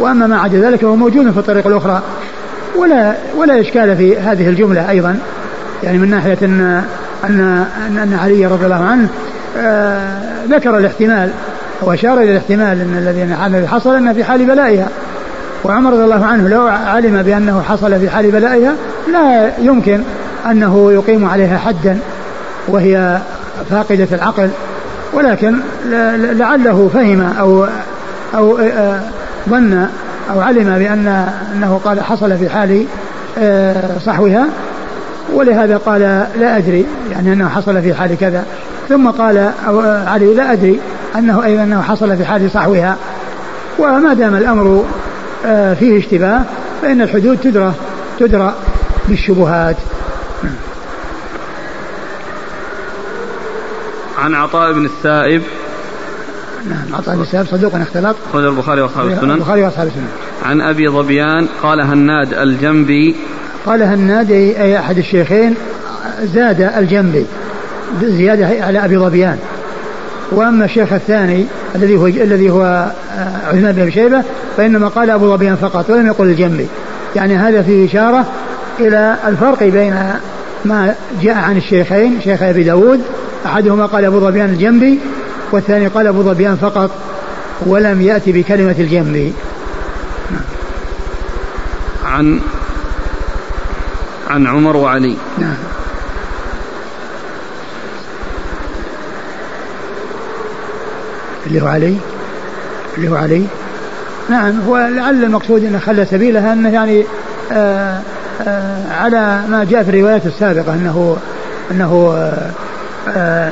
[0.00, 2.02] وأما ما عدا ذلك فهو موجود في الطريق الأخرى.
[2.76, 5.18] ولا ولا إشكال في هذه الجملة أيضا.
[5.82, 6.82] يعني من ناحية أن
[7.24, 7.66] أن
[8.02, 9.08] أن علي رضي الله عنه
[9.58, 11.30] آه ذكر الاحتمال
[11.82, 14.88] وأشار إلى الاحتمال أن الذي حصل أنه في حال بلائها.
[15.64, 18.72] وعمر رضي الله عنه لو علم بأنه حصل في حال بلائها
[19.12, 20.00] لا يمكن
[20.50, 21.98] أنه يقيم عليها حدا
[22.68, 23.18] وهي
[23.70, 24.48] فاقدة العقل.
[25.14, 25.56] ولكن
[26.32, 27.66] لعله فهم أو
[28.34, 29.00] أو آه،
[29.48, 29.86] ظن
[30.30, 32.86] أو علم بأن أنه قال حصل في حال
[33.38, 34.46] آه، صحوها
[35.32, 36.00] ولهذا قال
[36.40, 38.44] لا أدري يعني أنه حصل في حال كذا.
[38.88, 39.36] ثم قال
[39.68, 40.80] آه، علي لا أدري
[41.16, 42.96] أنه أيضا أنه حصل في حال صحوها.
[43.78, 44.84] وما دام الأمر
[45.46, 46.40] آه، فيه اشتباه
[46.82, 47.72] فإن الحدود تدرى
[48.18, 48.54] تدرى
[49.08, 49.76] بالشبهات.
[54.18, 55.42] عن عطاء بن السائب
[56.70, 59.30] نعم عطاء بن السائب صدوق اختلط أخرج البخاري وأصحاب السنن.
[59.30, 60.08] البخاري وأصحاب السنن.
[60.44, 63.16] عن أبي ظبيان قال هناد الجنبي.
[63.66, 65.54] قال هناد أي أحد الشيخين
[66.34, 67.26] زاد الجنبي
[68.02, 69.38] زيادة على أبي ظبيان.
[70.32, 72.62] وأما الشيخ الثاني الذي هو الذي هو
[73.18, 74.22] آه، عثمان بن شيبة
[74.56, 76.66] فإنما قال أبو ظبيان فقط ولم يقل الجنبي.
[77.16, 78.26] يعني هذا فيه إشارة
[78.80, 79.94] إلى الفرق بين
[80.64, 83.00] ما جاء عن الشيخين شيخ أبي داود
[83.46, 84.98] أحدهما قال أبو ظبيان الجنبي
[85.52, 86.90] والثاني قال أبو ظبيان فقط
[87.66, 89.32] ولم يأتي بكلمة الجنبي
[92.04, 92.40] عن
[94.30, 95.16] عن عمر وعلي.
[95.38, 95.56] نعم.
[101.46, 101.96] اللي هو علي؟
[102.96, 103.46] اللي هو علي؟
[104.30, 107.04] نعم هو لعل المقصود إنه خلى سبيلها أنه يعني
[107.52, 108.00] آآ
[108.40, 111.16] آآ على ما جاء في الروايات السابقة أنه
[111.70, 112.14] أنه
[113.08, 113.50] آآ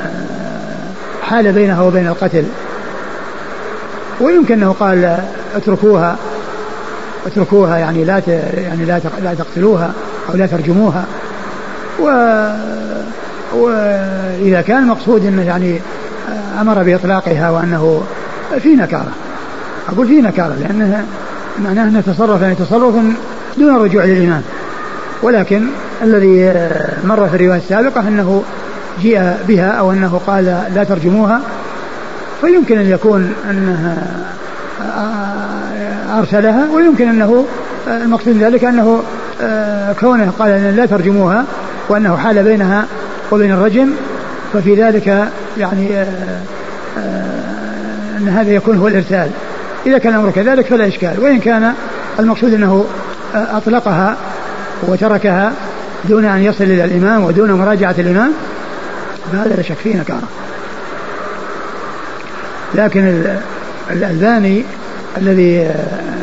[1.25, 2.43] حال بينها وبين القتل.
[4.21, 5.17] ويمكن أنه قال
[5.55, 6.15] اتركوها
[7.25, 8.21] اتركوها يعني لا
[8.57, 9.91] يعني لا لا تقتلوها
[10.29, 11.05] أو لا ترجموها.
[11.99, 12.05] و
[13.53, 15.79] واذا كان المقصود أنه يعني
[16.61, 18.03] أمر بإطلاقها وأنه
[18.59, 19.11] في نكارة.
[19.89, 21.05] أقول في نكارة لأنه
[21.63, 22.95] معناه انه تصرف يعني تصرف
[23.57, 24.41] دون الرجوع للامام
[25.23, 25.67] ولكن
[26.01, 26.53] الذي
[27.03, 28.43] مر في الرواية السابقة أنه
[29.01, 31.41] جيء بها أو أنه قال لا ترجموها
[32.41, 33.97] فيمكن أن يكون انه
[36.17, 37.45] أرسلها ويمكن أنه
[37.87, 39.03] المقصود ذلك أنه
[39.99, 41.45] كونه قال لا ترجموها
[41.89, 42.85] وأنه حال بينها
[43.31, 43.89] وبين الرجم
[44.53, 45.27] ففي ذلك
[45.57, 46.01] يعني
[48.17, 49.29] أن هذا يكون هو الإرسال.
[49.85, 51.19] إذا كان الأمر كذلك فلا إشكال.
[51.19, 51.73] وإن كان
[52.19, 52.85] المقصود أنه
[53.35, 54.17] أطلقها
[54.87, 55.51] وتركها
[56.09, 58.31] دون أن يصل إلى الإمام ودون مراجعة الإمام
[59.31, 60.27] فهذا لا شك فيه نكارة.
[62.75, 63.23] لكن
[63.91, 64.63] الألباني
[65.17, 65.71] الذي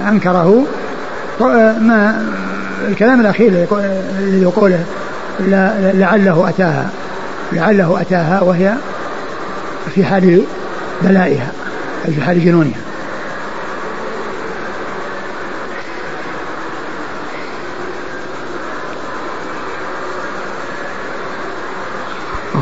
[0.08, 0.64] أنكره
[1.80, 2.26] ما
[2.88, 3.66] الكلام الأخير
[4.18, 4.84] الذي يقوله
[5.94, 6.90] لعله أتاها.
[7.52, 8.74] لعله أتاها وهي
[9.94, 10.42] في حال
[11.02, 11.52] بلائها
[12.08, 12.91] أي في حال جنونها.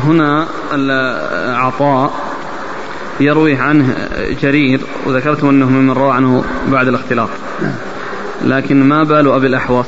[0.05, 0.45] هنا
[1.55, 2.11] عطاء
[3.19, 3.95] يروي عنه
[4.41, 7.29] جرير وذكرتم أنه ممن روى عنه بعد الاختلاط.
[8.45, 9.85] لكن ما بال أبي الأحوص؟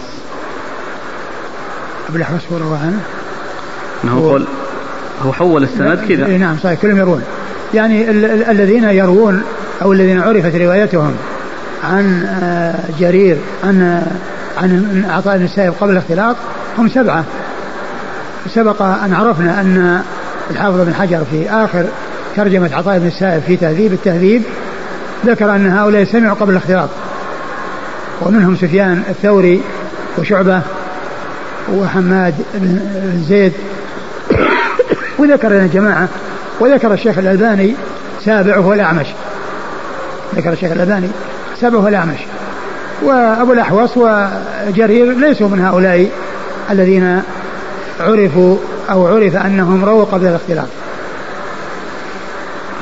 [2.10, 3.00] أبي الأحوص هو روى عنه؟
[4.04, 4.46] إنه هو قول
[5.26, 6.26] هو حول السند كذا.
[6.26, 7.24] اي نعم صحيح كلهم يروون.
[7.74, 9.44] يعني ال- ال- الذين يروون
[9.82, 11.16] أو الذين عرفت روايتهم
[11.84, 14.06] عن آه، جرير عن
[14.58, 16.36] عن عطاء بن السائب قبل الاختلاط
[16.78, 17.26] هم سبعة.
[18.48, 20.02] سبق أن عرفنا أن
[20.52, 21.86] الحافظ بن حجر في آخر
[22.36, 24.44] ترجمة عطاء بن السائب في تهذيب التهذيب
[25.26, 26.90] ذكر أن هؤلاء سمعوا قبل الاختلاط.
[28.22, 29.62] ومنهم سفيان الثوري
[30.18, 30.62] وشعبة
[31.74, 32.80] وحماد بن
[33.30, 33.54] زيد.
[35.18, 36.08] وذكر لنا جماعة
[36.60, 37.76] وذكر الشيخ الألباني
[38.26, 39.08] سابعه الأعمش
[40.36, 41.08] ذكر الشيخ الألباني
[41.62, 42.20] سابعه الأعمش
[43.04, 46.10] وأبو الأحوص وجرير ليسوا من هؤلاء
[46.72, 47.22] الذين
[48.04, 48.58] عرفوا
[48.90, 50.68] أو عرف أنهم رووا قبل الاختلاط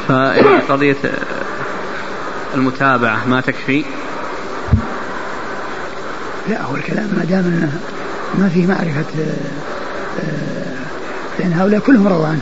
[0.07, 0.95] فقضية
[2.55, 3.83] المتابعة ما تكفي؟
[6.49, 7.71] لا هو الكلام ما دام إنه
[8.37, 9.05] ما في معرفة
[11.39, 12.41] لأن هؤلاء كلهم رووا عنه.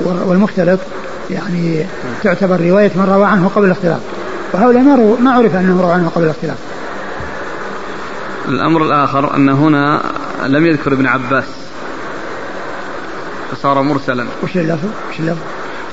[0.00, 0.80] والمختلط
[1.30, 1.86] يعني
[2.22, 4.00] تعتبر رواية من روى عنه قبل الاختلاط
[4.52, 6.56] وهؤلاء ما, رو ما عرف أنهم رووا عنه قبل الاختلاط
[8.48, 10.02] الأمر الآخر أن هنا
[10.46, 11.44] لم يذكر ابن عباس.
[13.60, 14.24] فصار مرسلا.
[14.42, 15.38] وش اللفظ؟ وش اللفظ؟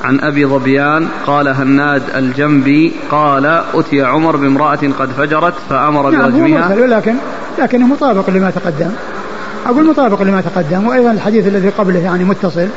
[0.04, 6.76] عن أبي ظبيان قال هناد الجنبي قال أتي عمر بامرأة قد فجرت فأمر نعم برجمها
[6.76, 7.16] هو لكن
[7.60, 8.92] لكنه مطابق لما تقدم.
[9.66, 12.68] أقول مطابق لما تقدم وأيضا الحديث الذي قبله يعني متصل.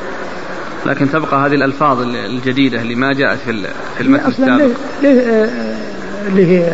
[0.86, 4.72] لكن تبقى هذه الألفاظ الجديدة اللي ما جاءت في في المتن أصلا السابق.
[5.02, 5.50] ليه
[6.28, 6.72] اللي هي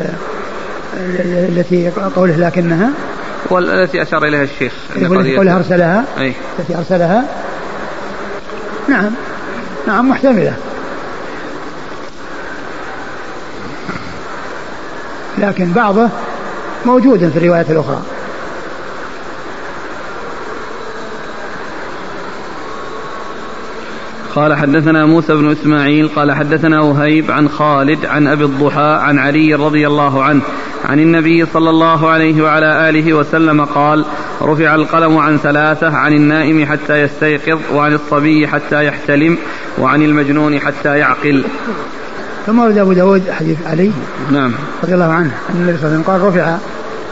[1.49, 2.91] التي قوله لكنها.
[3.51, 4.73] والتي أشار إليها الشيخ
[5.37, 6.05] قوله أرسلها.
[6.19, 6.33] أي.
[6.59, 7.25] التي أرسلها.
[8.89, 9.11] نعم.
[9.87, 10.55] نعم محتملة.
[15.39, 16.09] لكن بعضه
[16.87, 18.03] موجود في الروايات الأخرى.
[24.37, 29.55] قال حدثنا موسى بن إسماعيل قال حدثنا وهيب عن خالد عن أبي الضحى عن علي
[29.55, 30.43] رضي الله عنه
[30.85, 34.05] عن النبي صلى الله عليه وعلى آله وسلم قال
[34.43, 39.39] رفع القلم عن ثلاثة عن النائم حتى يستيقظ وعن الصبي حتى يحتلم
[39.79, 41.45] وعن المجنون حتى يعقل.
[42.47, 43.91] ثم ورد أبو داود حديث علي
[44.33, 44.53] نعم.
[44.85, 46.57] رضي الله عنه أن النبي صلى الله عليه وسلم قال رفع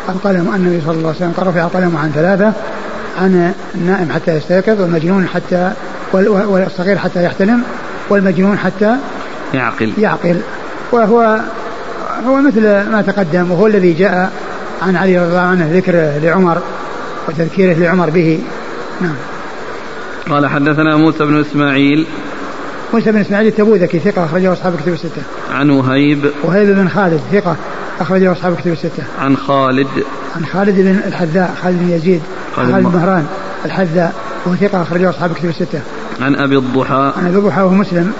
[0.09, 2.53] القلم النبي صلى الله عليه وسلم قال رفع القلم عن ثلاثة
[3.19, 5.73] عن النائم حتى يستيقظ والمجنون حتى
[6.13, 7.63] والصغير حتى يحتلم
[8.09, 8.97] والمجنون حتى
[9.55, 9.93] يعقل.
[9.99, 10.41] يعقل.
[10.93, 11.41] وهو
[12.27, 14.33] هو مثل ما تقدم وهو الذي جاء
[14.83, 16.59] عن علي رضي الله عنه ذكره لعمر
[17.29, 18.41] وتذكيره لعمر به.
[19.01, 19.15] نعم.
[20.31, 22.07] قال حدثنا موسى بن إسماعيل.
[22.95, 25.23] موسى بن إسماعيل التبوذكي ثقة أخرجه أصحاب الكتب الستة.
[25.53, 26.31] عن وهيب.
[26.43, 27.57] وهيب بن خالد ثقة
[28.01, 29.03] أخرجه أصحاب الكتب الستة.
[29.21, 29.89] عن خالد.
[30.37, 32.23] عن خالد بن الحذاء خالد بن يزيد
[32.57, 33.27] خالد, خالد بن مهران
[33.65, 34.15] الحذاء.
[34.47, 35.81] وهو ثقة أخرجه أصحاب الكتب الستة.
[36.21, 38.13] عن أبي الضحى عن أبي الضحى وهو مسلم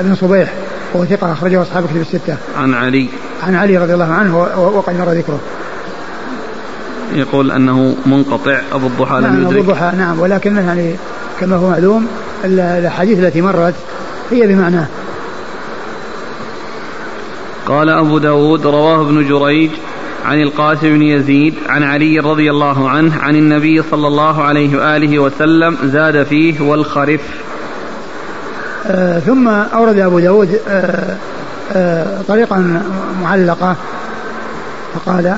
[0.00, 0.52] بن صبيح
[0.94, 2.36] وهو ثقة أخرجه أصحاب الكتب الستة.
[2.58, 3.08] عن علي
[3.42, 5.40] عن علي رضي الله عنه وقد مر ذكره.
[7.14, 10.94] يقول أنه منقطع أبو الضحى لم نعم يدرك أبو الضحى نعم ولكن يعني
[11.40, 12.06] كما هو معلوم
[12.44, 13.74] الأحاديث التي مرت
[14.30, 14.86] هي بمعناه
[17.66, 19.70] قال أبو داود رواه ابن جريج
[20.24, 25.18] عن القاسم بن يزيد عن علي رضي الله عنه عن النبي صلى الله عليه وآله
[25.18, 27.20] وسلم زاد فيه والخرف.
[28.86, 31.16] آه ثم أورد أبو داود آه
[31.72, 32.82] آه طريقا
[33.22, 33.76] معلقة
[34.94, 35.36] فقال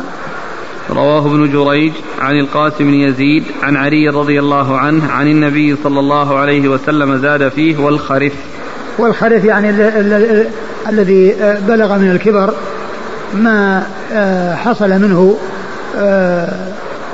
[0.90, 6.01] رواه ابن جريج عن القاسم بن يزيد عن علي رضي الله عنه عن النبي صلى
[6.01, 8.33] الله عليه وسلم زاد فيه والخرف.
[8.99, 9.71] والخرف يعني
[10.88, 11.35] الذي
[11.68, 12.55] بلغ من الكبر.
[13.35, 15.37] ما آه، حصل منه
[15.97, 16.49] آه،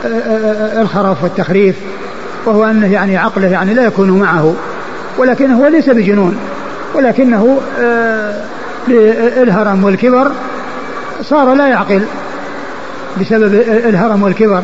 [0.07, 1.77] آه، الخرف والتخريف
[2.47, 4.55] وهو أنه يعني عقله يعني لا يكون معه
[5.19, 6.39] ولكنه هو ليس بجنون
[6.95, 7.61] ولكنه
[8.89, 10.31] للهرم والكبر
[11.23, 12.03] صار لا يعقل
[13.21, 14.63] بسبب الهرم والكبر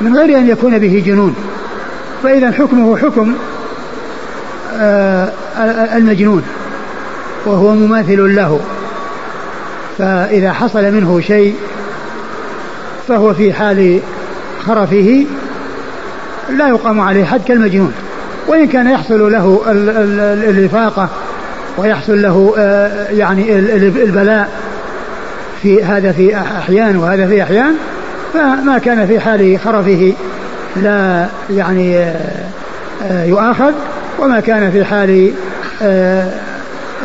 [0.00, 1.34] من غير أن يكون به جنون.
[2.22, 3.34] فإذا حكمه حكم
[5.96, 6.42] المجنون
[7.46, 8.60] وهو مماثل له.
[9.98, 11.54] فإذا حصل منه شيء
[13.08, 14.00] فهو في حال
[14.60, 15.24] خرفه
[16.50, 17.92] لا يقام عليه حد كالمجنون.
[18.48, 19.62] وإن كان يحصل له
[20.50, 21.08] الإفاقة
[21.78, 24.48] ويحصل له آه، يعني البلاء
[25.62, 27.74] في هذا في أحيان وهذا في أحيان
[28.34, 30.12] فما كان في حال خرفه
[30.76, 32.44] لا يعني آه،
[33.02, 33.72] آه، يؤاخذ
[34.18, 35.32] وما كان في حال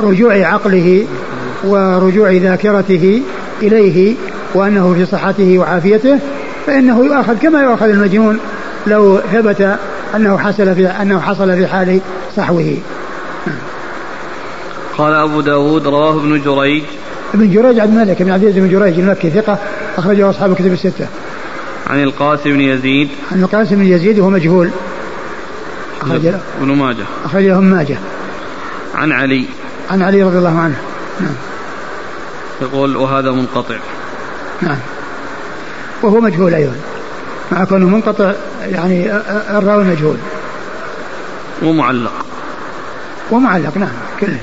[0.04, 1.06] رجوع عقله
[1.64, 3.22] ورجوع ذاكرته
[3.62, 4.16] إليه
[4.54, 6.20] وأنه في صحته وعافيته
[6.66, 8.40] فإنه يؤاخذ كما يؤاخذ المجنون
[8.88, 9.78] لو ثبت
[10.16, 12.00] أنه حصل في أنه حصل في حال
[12.36, 12.78] صحوه.
[14.98, 16.84] قال أبو داود رواه ابن جريج.
[17.34, 19.58] ابن جريج عبد الملك بن عبد العزيز بن جريج المكي ثقة
[19.98, 21.08] أخرجه أصحاب الكتب الستة.
[21.88, 23.10] عن القاسم بن يزيد.
[23.32, 24.70] عن القاسم بن يزيد وهو مجهول.
[26.02, 26.26] أخرج
[26.62, 27.04] ابن ماجه.
[27.26, 27.98] أخرج له ماجه.
[28.96, 29.46] عن علي.
[29.92, 30.76] عن علي رضي الله عنه.
[32.62, 33.76] يقول وهذا منقطع.
[34.62, 34.78] نعم.
[36.02, 36.76] وهو مجهول أيضا.
[37.52, 39.12] مع كونه منقطع يعني
[39.58, 40.18] الراوي مجهول.
[41.64, 42.26] ومعلق
[43.32, 44.40] ومعلق نعم كله.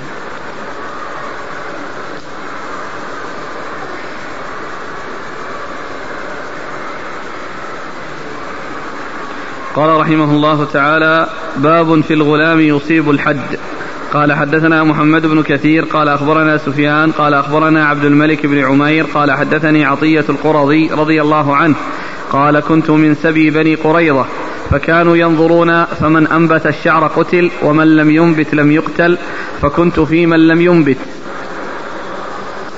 [9.75, 13.59] قال رحمه الله تعالى باب في الغلام يصيب الحد.
[14.15, 19.33] قال حدثنا محمد بن كثير قال أخبرنا سفيان قال أخبرنا عبد الملك بن عمير قال
[19.33, 21.75] حدثني عطية القرظي رضي الله عنه
[22.31, 24.27] قال كنت من سبي بني قريظة
[24.71, 29.19] فكانوا ينظرون فمن أنبت الشعر قتل ومن لم ينبت لم يقتل
[29.63, 30.99] فكنت في من لم ينبت.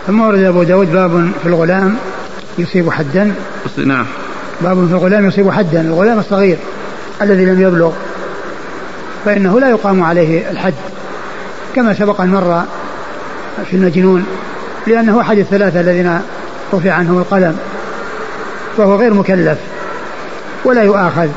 [0.06, 1.96] ثم ورد أبو داود باب في الغلام
[2.58, 3.34] يصيب حدا.
[3.76, 4.06] نعم.
[4.60, 5.80] باب في الغلام يصيب حدا.
[5.80, 6.56] الغلام الصغير
[7.22, 7.92] الذي لم يبلغ.
[9.24, 10.74] فإنه لا يقام عليه الحد.
[11.76, 12.62] كما سبق أن مر
[13.70, 14.26] في المجنون
[14.86, 16.20] لأنه أحد الثلاثة الذين
[16.74, 17.58] رفع عنهم القلم
[18.76, 19.58] فهو غير مكلف
[20.64, 21.28] ولا يؤاخذ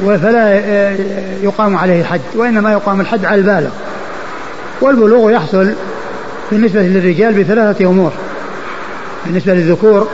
[0.00, 0.60] فلا
[1.42, 3.70] يقام عليه الحد وإنما يقام الحد على البالغ
[4.80, 5.72] والبلوغ يحصل
[6.52, 8.12] بالنسبة للرجال بثلاثة أمور
[9.26, 10.08] بالنسبة للذكور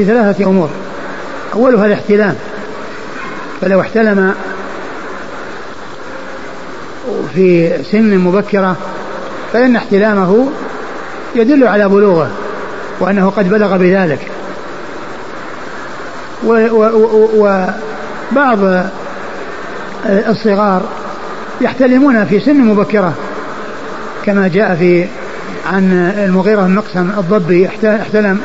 [0.00, 0.68] بثلاثة أمور
[1.54, 2.34] أولها الاحتلام
[3.60, 4.34] فلو احتلم
[7.34, 8.76] في سن مبكرة
[9.52, 10.46] فإن احتلامه
[11.34, 12.30] يدل على بلوغه
[13.00, 14.20] وأنه قد بلغ بذلك.
[17.36, 18.58] وبعض
[20.06, 20.82] الصغار
[21.60, 23.14] يحتلمون في سن مبكرة
[24.24, 25.06] كما جاء في
[25.72, 28.40] عن المغيرة بن مقسم الضبي احتلم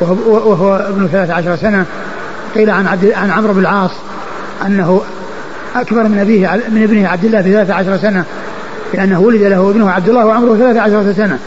[0.00, 1.84] وهو ابن 13 سنة
[2.54, 3.90] قيل عن عن عمرو بن العاص
[4.66, 5.02] أنه
[5.76, 8.24] أكبر من أبيه من ابنه عبد الله بثلاث عشر سنة
[8.94, 11.38] لأنه ولد له ابنه عبد الله وعمره ثلاث عشرة سنة.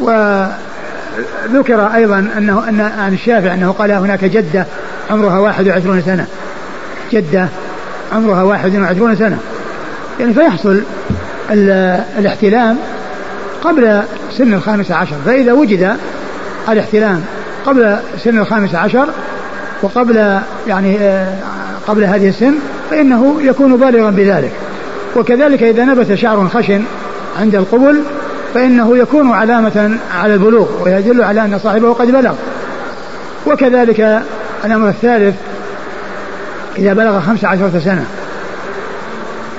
[0.00, 4.66] وذكر أيضا أنه أن عن الشافعي أنه قال هناك جدة
[5.10, 6.26] عمرها واحد وعشرون سنة.
[7.12, 7.48] جدة
[8.12, 9.38] عمرها واحد وعشرون سنة.
[10.20, 10.82] يعني فيحصل
[12.18, 12.78] الاحتلام
[13.64, 14.02] قبل
[14.38, 15.16] سن الخامسة عشر.
[15.26, 15.96] فإذا وجد
[16.68, 17.24] الاحتلام
[17.66, 19.06] قبل سن الخامسة عشر
[19.82, 21.34] وقبل يعني آه،
[21.86, 22.54] قبل هذه السن
[22.90, 24.52] فإنه يكون بالغا بذلك.
[25.16, 26.82] وكذلك إذا نبت شعر خشن
[27.40, 28.02] عند القبل
[28.54, 32.34] فإنه يكون علامة على البلوغ ويدل على أن صاحبه قد بلغ.
[33.46, 34.22] وكذلك
[34.64, 35.34] الأمر الثالث
[36.78, 38.04] إذا بلغ خمس عشرة سنة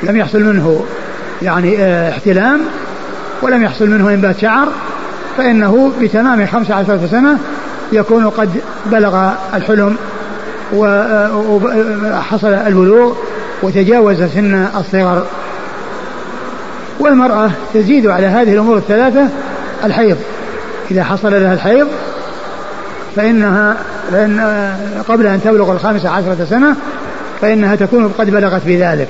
[0.03, 0.85] لم يحصل منه
[1.41, 2.61] يعني آه، احتلام
[3.41, 4.67] ولم يحصل منه إنبات شعر
[5.37, 7.39] فإنه بتمام خمس عشرة سنة
[7.91, 8.49] يكون قد
[8.85, 9.95] بلغ الحلم
[10.73, 13.13] وحصل البلوغ
[13.63, 15.25] وتجاوز سن الصغر.
[16.99, 19.27] والمرأة تزيد على هذه الأمور الثلاثة
[19.83, 20.17] الحيض.
[20.91, 21.87] إذا حصل لها الحيض
[23.15, 23.77] فإنها
[24.11, 24.39] فإن
[25.07, 26.75] قبل أن تبلغ الخامسة عشرة سنة
[27.41, 29.07] فإنها تكون قد بلغت بذلك.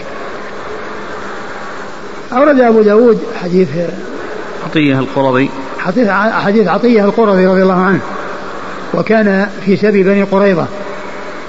[2.34, 3.68] أورد أبو داود حديث
[4.66, 5.49] عطية القرظي
[5.80, 6.10] حديث
[6.45, 7.99] حديث عطية القرظي رضي الله عنه.
[8.93, 10.66] وكان في سبي بني قريظة.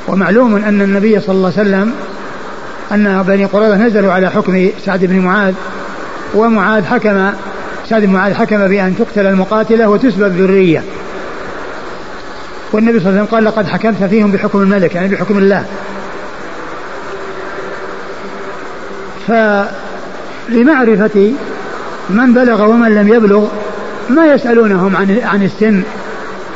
[0.08, 1.92] ومعلوم أن النبي صلى الله عليه وسلم
[2.92, 5.54] أن بني قريظة نزلوا على حكم سعد بن معاذ
[6.34, 7.30] ومعاذ حكم
[7.88, 10.82] سعد بن معاذ حكم بأن تقتل المقاتلة وتسبب ذرية.
[12.72, 15.64] والنبي صلى الله عليه وسلم قال لقد حكمت فيهم بحكم الملك يعني بحكم الله.
[20.48, 21.32] فلمعرفة
[22.10, 23.48] من بلغ ومن لم يبلغ
[24.10, 25.82] ما يسألونهم عن عن السن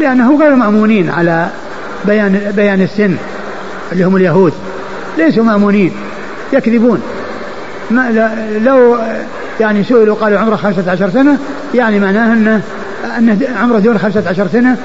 [0.01, 1.49] لأنه غير مأمونين على
[2.05, 3.17] بيان بيان السن.
[3.93, 4.53] اللي هم اليهود.
[5.19, 5.93] ليسوا مأمونين
[6.53, 7.03] يكذبون.
[7.91, 8.31] ما
[8.65, 8.97] لو
[9.61, 11.39] يعني سئلوا قالوا عمره خمسة عشر سنة
[11.75, 12.61] يعني معناه أنه
[13.19, 14.77] أنه عمره دون خمسة عشر سنة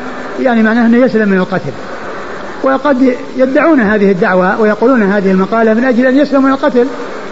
[0.41, 1.71] يعني معناه أنه يسلم من القتل.
[2.63, 6.87] وقد يدعون هذه الدعوة ويقولون هذه المقالة من أجل أن يسلموا من القتل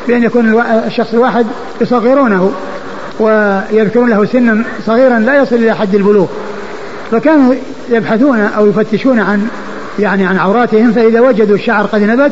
[0.08, 1.46] بأن يكون الشخص الواحد
[1.82, 2.52] يصغرونه
[3.20, 6.28] ويذكرون له سنا صغيرا لا يصل إلى حد البلوغ.
[7.12, 7.54] فكانوا
[7.90, 9.48] يبحثون أو يفتشون عن
[10.00, 12.32] يعني عن عوراتهم فإذا وجدوا الشعر قد نبت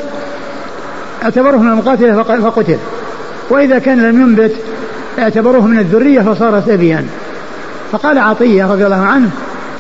[1.24, 2.78] اعتبروه من المقاتلة فقتل.
[3.50, 4.52] وإذا كان لم ينبت
[5.20, 7.06] اعتبروه من الذرية فصار سبيا.
[7.92, 9.30] فقال عطية رضي الله عنه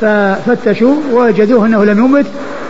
[0.01, 2.25] ففتشوا ووجدوه أنه لم ينبت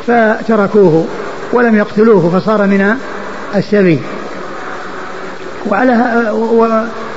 [0.07, 1.05] فتركوه
[1.53, 2.95] ولم يقتلوه فصار من
[3.55, 3.99] السبي.
[5.69, 6.31] وعلى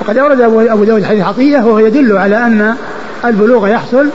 [0.01, 2.75] وقد أورد أبو داود حديث عطية وهو يدل على أن
[3.25, 4.07] البلوغ يحصل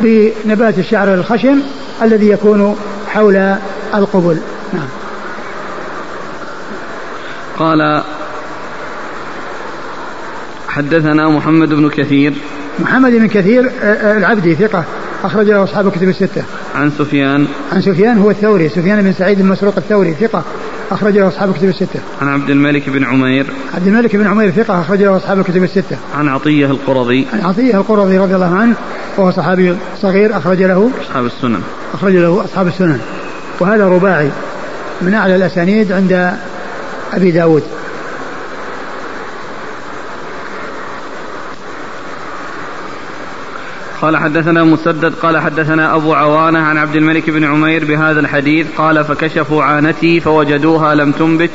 [0.00, 1.60] بنبات الشعر الخشن
[2.02, 2.76] الذي يكون
[3.10, 3.56] حول
[3.94, 4.38] القبل
[4.72, 4.88] نعم.
[7.58, 8.02] قال
[10.68, 12.32] حدثنا محمد بن كثير.
[12.78, 14.84] محمد بن كثير آه، آه، العبدي ثقة
[15.24, 16.42] أخرج له أصحاب الكتب الستة.
[16.74, 17.46] عن سفيان.
[17.72, 20.44] عن سفيان هو الثوري، سفيان بن سعيد المسروق الثوري ثقة.
[20.90, 22.00] أخرج له أصحاب الكتب الستة.
[22.22, 23.46] عن عبد الملك بن عمير.
[23.74, 25.96] عبد الملك بن عمير ثقة أخرج له أصحاب الكتب الستة.
[26.14, 27.26] عن عطية القرظي.
[27.32, 28.74] عن عطية القرظي رضي الله عنه
[29.16, 30.90] وهو صحابي صغير أخرج له.
[31.02, 31.60] أصحاب السنن.
[31.94, 33.00] أخرج له أصحاب السنن.
[33.60, 34.30] وهذا رباعي
[35.02, 36.32] من أعلى الأسانيد عند
[37.12, 37.62] أبي داود.
[44.02, 49.04] قال حدثنا مسدد قال حدثنا أبو عوانة عن عبد الملك بن عمير بهذا الحديث قال
[49.04, 51.50] فكشفوا عانتي فوجدوها لم تنبت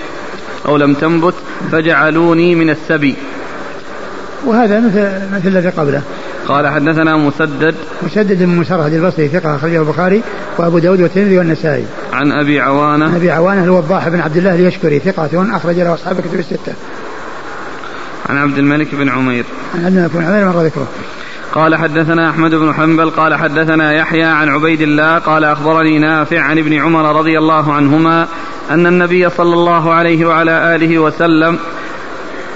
[0.67, 1.33] أو لم تنبت
[1.71, 3.15] فجعلوني من السبي.
[4.45, 6.01] وهذا مثل مثل الذي قبله.
[6.47, 7.75] قال حدثنا مسدد.
[8.03, 10.21] مسدد بن مسرهد البصري ثقة أخرجه البخاري
[10.57, 11.85] وأبو داود والترمذي والنسائي.
[12.13, 13.05] عن أبي عوانة.
[13.05, 16.73] عن أبي عوانة الوضاح بن عبد الله اليشكري ثقة أخرج له أصحاب الكتب الستة.
[18.29, 19.45] عن عبد الملك بن عمير.
[19.75, 20.87] عن عبد الملك بن عمير مر ذكره
[21.55, 26.57] قال حدثنا أحمد بن حنبل قال حدثنا يحيى عن عبيد الله قال أخبرني نافع عن
[26.57, 28.27] ابن عمر رضي الله عنهما
[28.71, 31.59] أن النبي صلى الله عليه وعلى آله وسلم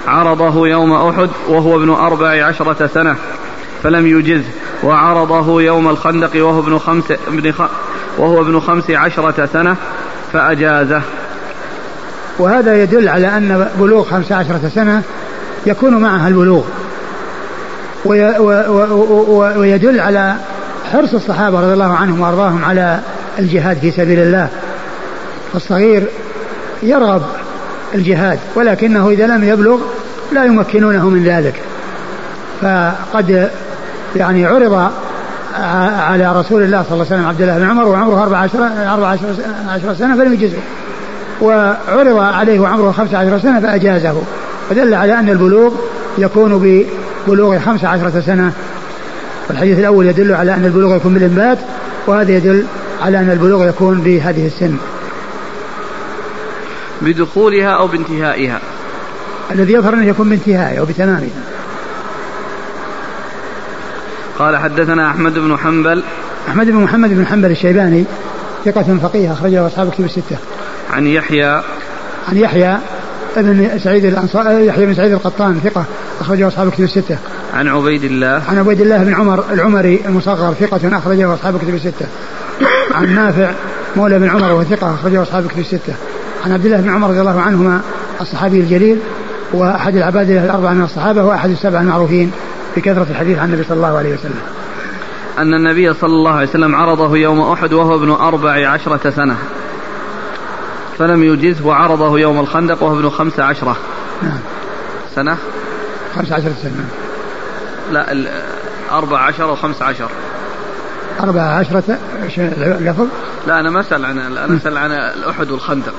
[0.06, 3.16] عرضه يوم أحد وهو ابن أربع عشرة سنة
[3.82, 4.50] فلم يجزه
[4.82, 7.62] وعرضه يوم الخندق وهو ابن خمس ابن خ
[8.18, 9.76] وهو ابن خمس عشرة سنة
[10.32, 11.02] فأجازه.
[12.38, 15.02] وهذا يدل على أن بلوغ خمس عشرة سنة
[15.66, 16.64] يكون معها البلوغ.
[19.56, 20.34] ويدل على
[20.92, 22.98] حرص الصحابة رضي الله عنهم وأرضاهم على
[23.38, 24.48] الجهاد في سبيل الله.
[25.54, 26.08] الصغير
[26.82, 27.22] يرغب
[27.94, 29.78] الجهاد ولكنه إذا لم يبلغ
[30.32, 31.54] لا يمكنونه من ذلك.
[32.60, 33.50] فقد
[34.16, 34.90] يعني عرض
[36.00, 38.58] على رسول الله صلى الله عليه وسلم عبد الله بن عمر وعمره 14
[38.92, 40.58] 14 سنة فلم يجزه.
[41.40, 44.22] وعرض عليه وعمره 15 سنة فأجازه.
[44.70, 45.72] فدل على أن البلوغ
[46.18, 46.58] يكون
[47.30, 48.52] بلوغ خمس عشرة سنة.
[49.48, 51.58] والحديث الأول يدل على أن البلوغ يكون بالإنبات
[52.06, 52.64] وهذا يدل
[53.02, 54.76] على أن البلوغ يكون بهذه السن.
[57.02, 58.60] بدخولها أو بانتهائها؟
[59.50, 61.28] الذي يظهر أنه يكون بانتهائها أو بتمامها
[64.38, 66.02] قال حدثنا أحمد بن حنبل.
[66.48, 68.04] أحمد بن محمد بن حنبل الشيباني
[68.64, 70.36] ثقة فقيه أخرجه أصحاب كتب الستة.
[70.92, 71.62] عن يحيى.
[72.28, 72.78] عن يحيى
[73.36, 75.84] ابن سعيد الأنصار يحيى بن سعيد القطان ثقة.
[76.20, 77.18] أخرجه أصحاب كتب الستة.
[77.54, 82.06] عن عبيد الله عن عبيد الله بن عمر العمري المصغر ثقة أخرجه أصحاب كتب الستة.
[82.94, 83.50] عن نافع
[83.96, 85.94] مولى بن عمر وهو ثقة أخرجه أصحاب كتب الستة.
[86.44, 87.80] عن عبد الله بن عمر رضي الله عنهما
[88.20, 88.98] الصحابي الجليل
[89.52, 92.30] وأحد العباد الأربعة من الصحابة وأحد السبع المعروفين
[92.76, 94.40] بكثرة الحديث عن النبي صلى الله عليه وسلم.
[95.38, 99.36] أن النبي صلى الله عليه وسلم عرضه يوم أحد وهو ابن أربع عشرة سنة
[100.98, 103.76] فلم يجزه وعرضه يوم الخندق وهو ابن خمس عشرة
[104.22, 104.38] نعم
[105.14, 105.36] سنة
[106.16, 106.84] خمس عشرة سنة
[107.92, 108.14] لا
[108.92, 110.08] أربع عشر وخمس عشر.
[111.20, 111.98] أربع عشرة
[112.80, 113.06] لفظ؟
[113.46, 115.94] لا أنا ما أسأل عن أنا أسأل عن الأحد والخندق.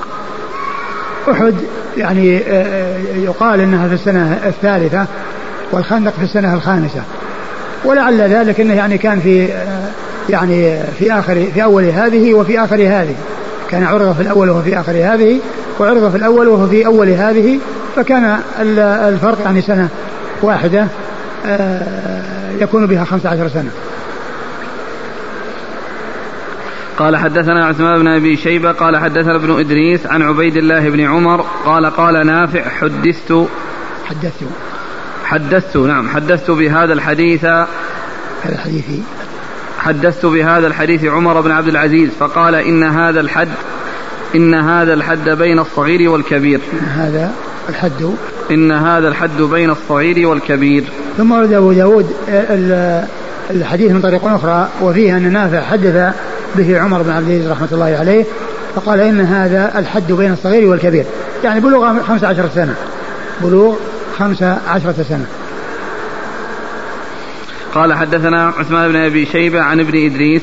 [1.30, 1.54] أحد
[1.96, 5.06] يعني آه، آه، يقال أنها في السنة الثالثة
[5.72, 7.02] والخندق في السنة الخامسة.
[7.84, 9.88] ولعل ذلك أنه يعني كان في آه،
[10.28, 13.14] يعني في آخر في أول هذه وفي آخر هذه.
[13.70, 15.40] كان عرض في الأول وهو في آخر هذه.
[15.80, 17.58] وعرض في الأول وهو في أول هذه
[17.96, 18.38] فكان
[19.08, 19.88] الفرق يعني سنة
[20.42, 20.86] واحدة
[22.60, 23.70] يكون بها خمسة عشر سنة.
[26.98, 31.44] قال حدثنا عثمان بن أبي شيبة قال حدثنا ابن إدريس عن عبيد الله بن عمر
[31.64, 33.46] قال قال نافع حدثت.
[34.04, 34.44] حدثت.
[35.24, 37.44] حدثت نعم حدثت بهذا الحديث.
[37.44, 37.68] هذا
[38.48, 38.84] الحديث.
[39.78, 43.48] حدثت بهذا الحديث عمر بن عبد العزيز فقال إن هذا الحد
[44.34, 46.60] إن هذا الحد بين الصغير والكبير.
[46.72, 47.32] إن هذا
[47.68, 48.14] الحد.
[48.50, 50.84] إن هذا الحد بين الصغير والكبير.
[51.18, 52.06] ثم ورد أبو داود
[53.50, 56.14] الحديث من طريق أخرى وفيه أن نافع حدث
[56.54, 58.24] به عمر بن عبد العزيز رحمة الله عليه
[58.74, 61.04] فقال إن هذا الحد بين الصغير والكبير.
[61.44, 62.74] يعني بلوغ خمس عشرة سنة.
[63.40, 63.74] بلوغ
[64.18, 65.26] خمس عشرة سنة.
[67.74, 70.42] قال حدثنا عثمان بن أبي شيبة عن ابن إدريس.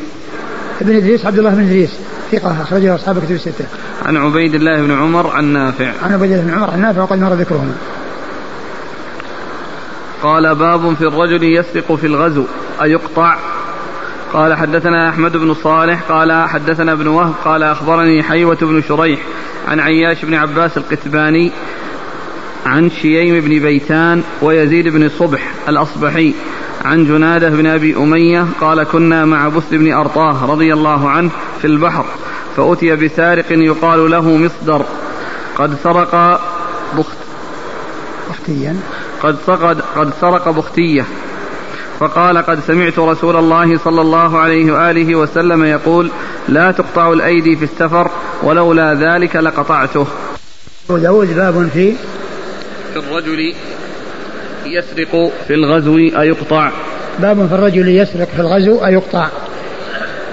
[0.81, 1.89] ابن إدريس عبد الله بن إدريس.
[2.31, 3.65] ثقة أخرجه أصحاب كتب الستة.
[4.05, 5.91] عن عبيد الله بن عمر عن نافع.
[6.03, 7.73] عن عبيد الله بن عمر عن نافع وقد مر ذكرهما.
[10.23, 12.45] قال باب في الرجل يسرق في الغزو
[12.81, 13.35] أيقطع
[14.33, 19.19] قال حدثنا أحمد بن صالح قال حدثنا ابن وهب قال أخبرني حيوة بن شريح
[19.67, 21.51] عن عياش بن عباس القتباني
[22.65, 26.33] عن شييم بن بيتان ويزيد بن صبح الأصبحي
[26.85, 31.29] عن جنادة بن أبي أمية قال كنا مع بث بن أرطاه رضي الله عنه
[31.61, 32.05] في البحر
[32.57, 34.85] فأتي بسارق يقال له مصدر.
[35.57, 36.41] قد سرق
[36.97, 37.17] بخت
[38.29, 38.75] بختيا.
[39.23, 41.05] قد سرق قد سرق بختية.
[41.99, 46.11] فقال قد سمعت رسول الله صلى الله عليه وآله وسلم يقول
[46.47, 48.11] لا تقطع الأيدي في السفر
[48.43, 50.07] ولولا ذلك لقطعته.
[50.89, 51.93] داود باب في
[52.93, 53.53] في الرجل
[54.65, 56.71] يسرق في الغزو أيقطع.
[57.19, 59.27] باب في الرجل يسرق في الغزو أيقطع.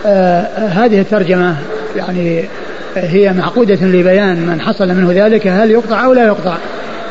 [0.07, 1.57] آه هذه الترجمة
[1.97, 2.45] يعني
[2.97, 6.57] هي معقودة لبيان من حصل منه ذلك هل يقطع أو لا يقطع.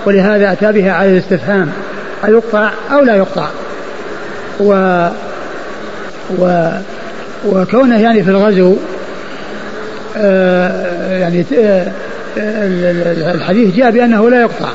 [0.06, 1.72] ولهذا أتى بها على الاستفهام
[2.26, 3.48] أيقطع أو لا يقطع.
[4.60, 5.08] و
[6.40, 6.70] و
[7.46, 8.76] وكونه يعني في الغزو
[10.18, 11.92] آه يعني آه
[13.36, 14.70] الحديث جاء بأنه لا يقطع.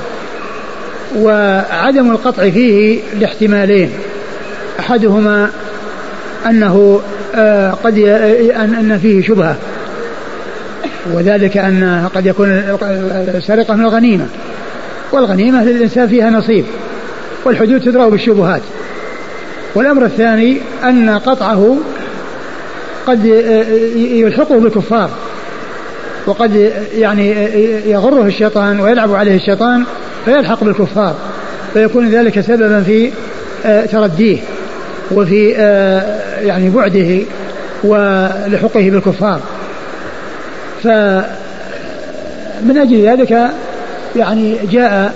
[1.16, 3.90] وعدم القطع فيه لاحتمالين.
[4.80, 5.50] أحدهما
[6.46, 7.00] أنه
[7.34, 7.98] آه، قد
[8.56, 9.56] ان فيه شبهة.
[11.12, 12.48] وذلك أن قد يكون
[13.34, 14.26] السرقه من الغنيمة.
[15.12, 16.64] والغنيمة للإنسان فيها نصيب.
[17.44, 18.62] والحدود تدرأ بالشبهات.
[19.74, 21.76] والأمر الثاني أن قطعه
[23.06, 23.24] قد
[23.96, 25.10] يلحقه بالكفار.
[26.26, 27.30] وقد يعني
[27.86, 29.84] يغره الشيطان ويلعب عليه الشيطان
[30.24, 31.16] فيلحق بالكفار
[31.72, 33.12] فيكون ذلك سببا في
[33.66, 34.38] آه، ترديه
[35.10, 37.22] وفي آه، يعني بعده
[37.84, 39.40] ولحقه بالكفار.
[40.82, 41.24] فمن
[42.78, 43.50] أجل ذلك
[44.16, 45.14] يعني جاء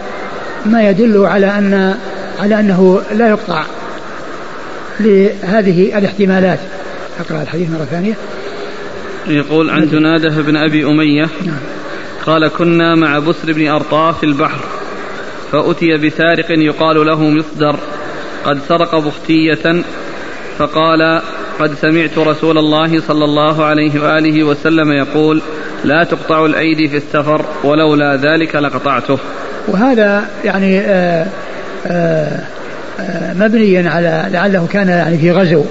[0.67, 1.95] ما يدل على أن
[2.41, 3.65] على أنه لا يقطع
[5.01, 6.59] لهذه الاحتمالات.
[7.21, 8.15] أقرأ الحديث مرة ثانية.
[9.27, 11.57] يقول عن جنادة بن أبي أمية نعم.
[12.27, 14.74] قال كنا مع بسر بن أرطاه في البحر
[15.55, 17.77] فأتي بسارق يقال له مصدر.
[18.45, 19.83] قد سرق بختية
[20.59, 21.21] فقال
[21.61, 25.43] قد سمعت رسول الله صلى الله عليه وآله وسلم يقول
[25.85, 29.19] لا تقطع الأيدي في السفر ولولا ذلك لقطعته.
[29.69, 31.27] وهذا يعني آآ آه،
[31.87, 32.41] آآ
[33.01, 35.65] آه، آه، مبنيا على لعله كان يعني في غزو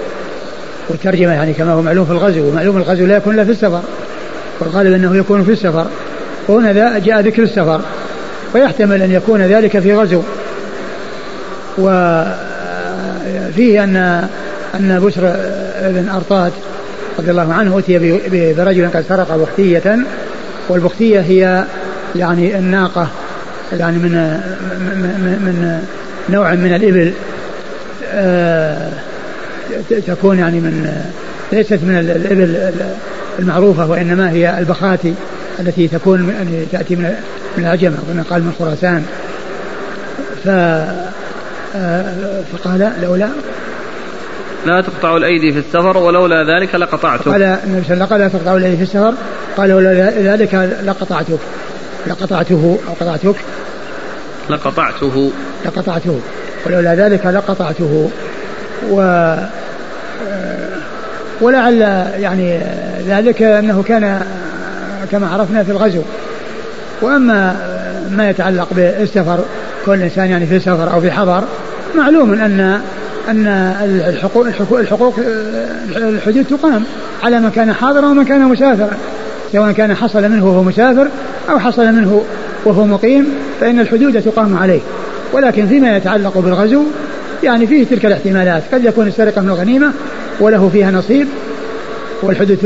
[0.90, 3.82] والترجمة يعني كما هو معلوم في الغزو ومعلوم الغزو لا يكون إلا في السفر
[4.60, 5.86] والغالب أنه يكون في السفر.
[6.48, 7.82] وهنا جاء ذكر السفر.
[8.54, 10.22] ويحتمل أن يكون ذلك في غزو.
[11.78, 12.24] وفيه
[13.84, 13.96] أن
[14.76, 15.22] أن بشر
[15.82, 16.52] بن أرطاد
[17.20, 18.20] رضي الله عنه أتي
[18.54, 19.98] برجل قد سرق بختية.
[20.70, 21.64] والبختية هي
[22.16, 23.08] يعني الناقة
[23.74, 25.84] يعني من من, من
[26.30, 27.14] نوع من الإبل.
[28.14, 28.90] آه،
[30.08, 31.04] تكون يعني من
[31.52, 32.72] ليست من الإبل
[33.40, 35.14] المعروفة وإنما هي البخاتي.
[35.60, 37.16] التي تكون يعني تأتي من
[37.58, 39.06] من العجم كما قال من خراسان.
[40.44, 40.48] ف
[41.76, 43.30] آه، فقال لولا
[44.66, 48.28] لا تقطع الأيدي في السفر ولولا ذلك لقطعته قال النبي صلى الله عليه وسلم لا
[48.28, 49.14] تقطع الأيدي في السفر.
[49.58, 51.40] قال ولولا ذلك لقطعتك.
[52.08, 53.36] لقطعته أو قطعتك.
[54.50, 55.32] لقطعته.
[55.66, 56.20] لقطعته.
[56.66, 58.10] ولولا ذلك لقطعته.
[58.90, 59.36] و
[61.42, 61.82] ولعل
[62.20, 62.60] يعني
[63.08, 64.22] ذلك أنه كان
[65.14, 66.02] كما عرفنا في الغزو.
[67.02, 67.56] وأما
[68.12, 69.40] ما يتعلق بالسفر
[69.86, 71.44] كل إنسان يعني في سفر أو في حضر
[71.96, 72.80] معلوم ان
[73.30, 73.48] أن
[74.08, 75.16] الحقوق الحقوق,
[75.96, 76.84] الحدود تقام
[77.24, 78.98] على من كان حاضرا ومن كان مسافرا.
[79.52, 81.08] سواء كان حصل منه وهو مسافر
[81.50, 82.24] أو حصل منه
[82.66, 83.28] وهو مقيم
[83.62, 84.80] فإن الحدود تقام عليه.
[85.34, 86.84] ولكن فيما يتعلق بالغزو
[87.44, 88.64] يعني فيه تلك الاحتمالات.
[88.74, 89.92] قد يكون السرقة من الغنيمة
[90.40, 91.28] وله فيها نصيب
[92.22, 92.58] والحدود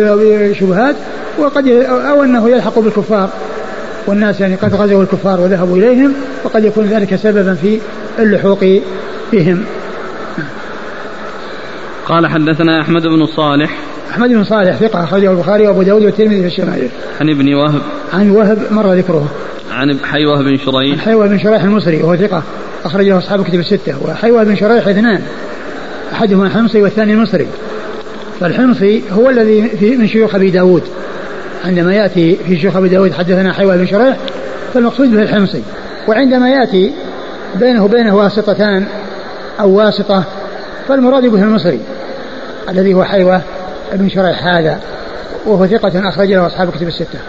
[0.59, 0.95] شبهات
[1.39, 3.29] وقد أو أنه يلحق بالكفار
[4.07, 6.13] والناس يعني قد غزوا الكفار وذهبوا إليهم
[6.43, 7.79] وقد يكون ذلك سببا في
[8.19, 8.65] اللحوق
[9.33, 9.63] بهم.
[12.05, 13.77] قال حدثنا أحمد بن صالح.
[14.11, 16.89] أحمد بن صالح ثقة أخرجه البخاري وأبو داود والترمذي في الشمائل.
[17.21, 17.81] عن ابن وهب.
[18.13, 19.27] عن وهب مر ذكره.
[19.71, 20.91] عن حيوة بن شريح.
[20.91, 22.43] عن حيوة بن شريح المصري وهو ثقة
[22.85, 23.95] أخرجه أصحاب كتب الستة.
[24.05, 25.21] وحيوة بن شريح اثنان
[26.13, 27.47] أحدهما الحمصي والثاني المصري.
[28.39, 30.83] فالحمصي هو الذي في من شيوخ أبي داود.
[31.65, 34.17] عندما يأتي في شيوخ أبي داود حدثنا حيوة بن شريح
[34.73, 35.63] فالمقصود به الحمصي
[36.07, 36.93] وعندما يأتي
[37.55, 38.85] بينه وبينه واسطتان
[39.59, 40.23] أو واسطة
[40.87, 41.79] فالمراد به المصري
[42.69, 43.41] الذي هو حيوة
[43.93, 44.79] بن شريح هذا
[45.45, 47.19] وهو ثقة أخرج له أصحاب كتب الستة.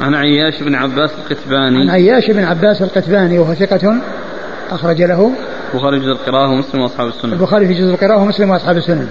[0.00, 1.82] عن عياش بن عباس القتباني.
[1.82, 3.96] عن عياش بن عباس القتباني وهو ثقة
[4.70, 5.32] أخرج له.
[5.74, 9.08] البخاري في جزء القراءة ومسلم وأصحاب السنن البخاري في جزء القراءة ومسلم وأصحاب السنن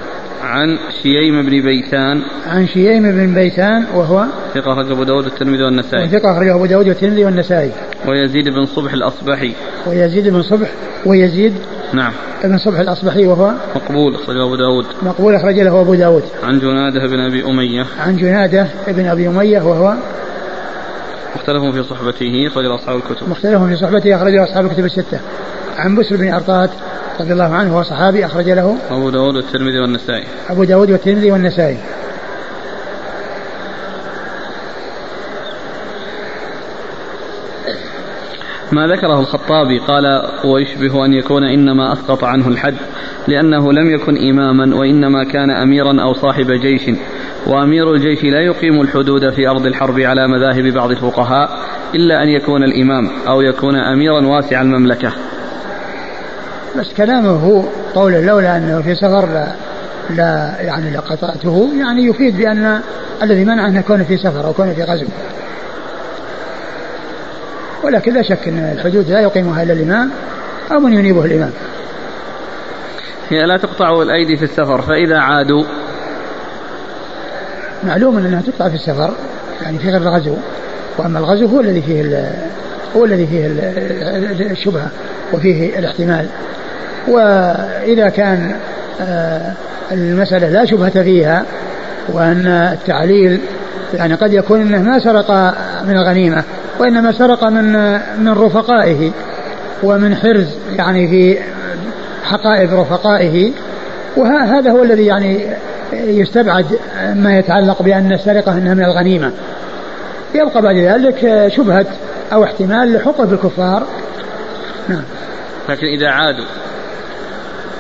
[0.54, 6.08] عن شييم بن بيتان عن شييم بن بيتان وهو ثقة أخرج أبو داود والترمذي والنسائي.
[6.08, 7.72] ثقة أخرج أبو داود والترمذي والنسائي.
[8.08, 9.54] ويزيد بن صبح الأصبحي.
[9.88, 10.68] ويزيد بن صبح
[11.06, 11.54] ويزيد
[11.94, 12.12] نعم.
[12.44, 14.86] ابن صبح الأصبحي وهو مقبول أخرجه أبو داود.
[15.04, 16.24] مقبول أخرج له أبو داود.
[16.44, 17.86] عن جنادة بن أبي أمية.
[18.00, 19.94] عن جنادة بن أبي أمية وهو
[21.36, 23.30] مختلف في صحبته أخرج أصحاب الكتب.
[23.30, 25.20] مختلف في صحبته أخرج أصحاب الكتب الستة.
[25.78, 26.70] عن بسر بن أرطات
[27.20, 30.24] رضي الله عنه هو صحابي أخرج له أبو داود والترمذي والنسائي.
[30.50, 31.78] أبو داود والترمذي والنسائي.
[38.72, 40.04] ما ذكره الخطابي قال
[40.46, 42.76] ويشبه أن يكون إنما أسقط عنه الحد
[43.28, 46.98] لأنه لم يكن إماما وإنما كان أميرا أو صاحب جيش
[47.48, 51.50] وأمير الجيش لا يقيم الحدود في أرض الحرب على مذاهب بعض الفقهاء
[51.96, 55.14] إلا أن يكون الإمام أو يكون أميرا واسع المملكة.
[56.80, 57.64] بس كلامه هو
[57.96, 59.48] قول لولا أنه في سفر لا,
[60.10, 62.82] لا يعني لقطعته يعني يفيد بأن
[63.24, 65.06] الذي منع أن يكون في سفر أو يكون في غزو.
[67.84, 70.12] ولكن لا شك أن الحدود لا يقيمها إلا الإمام
[70.72, 71.52] أو من ينيبه الإمام.
[73.30, 75.64] هي لا تقطع الأيدي في السفر فإذا عادوا.
[77.84, 79.14] معلوم أنها تقطع في السفر
[79.62, 80.36] يعني في غير الغزو.
[80.98, 82.32] وأما الغزو هو الذي فيه
[82.96, 83.48] هو الذي فيه
[84.52, 84.88] الشبهة
[85.34, 86.28] وفيه الاحتمال.
[87.08, 88.56] وإذا كان
[89.02, 89.52] آه،
[89.92, 91.46] المسألة لا شبهة فيها
[92.10, 93.40] وأن التعليل
[93.94, 95.32] يعني قد يكون إنه ما سرق
[95.88, 96.44] من الغنيمة
[96.80, 99.12] وإنما سرق من من رفقائه
[99.84, 100.48] ومن حرز
[100.78, 101.38] يعني في
[102.24, 103.52] حقائب رفقائه.
[104.18, 105.48] وهذا هو الذي يعني
[105.94, 106.66] يستبعد
[107.16, 109.32] ما يتعلق بأن السرقه إنها من الغنيمة.
[110.36, 111.86] يبقى بعد ذلك شبهة
[112.34, 113.84] أو احتمال لحقه بالكفار
[114.90, 115.04] نعم.
[115.70, 116.46] لكن إذا عادوا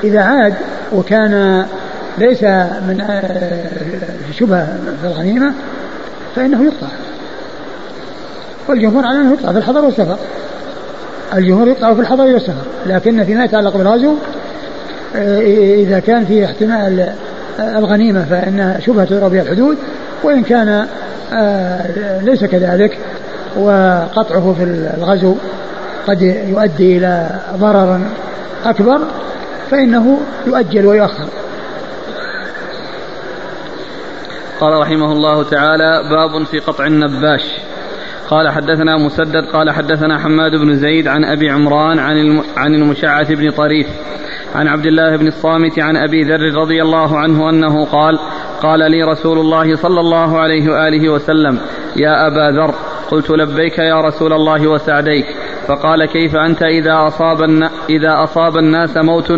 [0.03, 0.53] إذا عاد
[0.95, 1.65] وكان
[2.17, 2.43] ليس
[2.87, 3.63] من آه،
[4.39, 4.65] شبهة
[5.01, 5.53] في الغنيمة
[6.35, 6.87] فإنه يقطع.
[8.67, 10.17] والجمهور على أنه يقطع في الحضر والسفر.
[11.33, 12.65] الجمهور يقطع في الحضر والسفر.
[12.85, 14.15] لكن فيما يتعلق بالغزو
[15.15, 15.41] آه،
[15.75, 17.09] إذا كان في احتمال
[17.59, 19.77] آه، الغنيمة فإن شبهة تضرب بها الحدود
[20.23, 20.87] وإن كان
[22.21, 22.97] ليس كذلك
[23.57, 24.63] وقطعه في
[24.97, 25.35] الغزو
[26.07, 27.99] قد يؤدي إلى ضرر
[28.65, 29.01] أكبر
[29.73, 31.27] فإنه يؤجل ويؤخر.
[34.59, 37.43] قال رحمه الله تعالى باب في قطع النباش.
[38.29, 43.51] قال حدثنا مسدد قال حدثنا حماد بن زيد عن أبي عمران عن عن المشعث بن
[43.51, 43.87] طريف
[44.55, 48.19] عن عبد الله بن الصامت عن أبي ذر رضي الله عنه أنه قال
[48.61, 51.59] قال لي رسول الله صلى الله عليه وآله وسلم
[51.95, 52.73] يا أبا ذر
[53.13, 55.25] قلت لبيك يا رسول الله وسعديك.
[55.67, 57.41] فقال كيف أنت إذا أصاب,
[57.89, 59.33] إذا أصاب الناس موت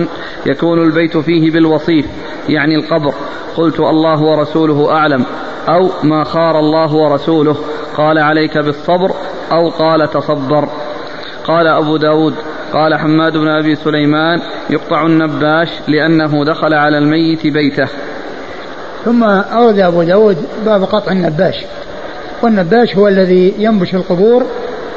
[0.46, 2.06] يكون البيت فيه بالوصيف
[2.50, 3.14] يعني القبر.
[3.58, 5.26] قلت الله ورسوله أعلم.
[5.70, 7.56] أو ما خار الله ورسوله
[7.98, 9.12] قال عليك بالصبر
[9.52, 10.70] أو قال تصبر.
[11.44, 12.34] قال أبو داود
[12.74, 17.88] قال حماد بن أبي سليمان يقطع النباش لأنه دخل على الميت بيته.
[19.06, 21.56] ثم أورد أبو داود باب قطع النباش.
[22.46, 24.46] والنباش هو الذي ينبش القبور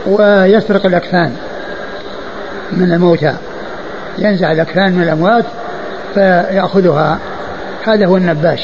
[0.07, 1.33] ويسرق الأكفان
[2.73, 3.35] من الموتى.
[4.19, 5.45] ينزع الأكفان من الأموات
[6.15, 7.19] فيأخذها.
[7.87, 8.61] هذا هو النباش.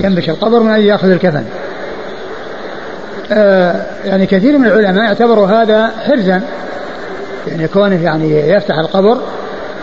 [0.00, 1.44] ينبش القبر من أجل يأخذ الكفن.
[3.32, 6.42] آه يعني كثير من العلماء اعتبروا هذا حرزا.
[7.48, 9.20] يعني كونه يعني يفتح القبر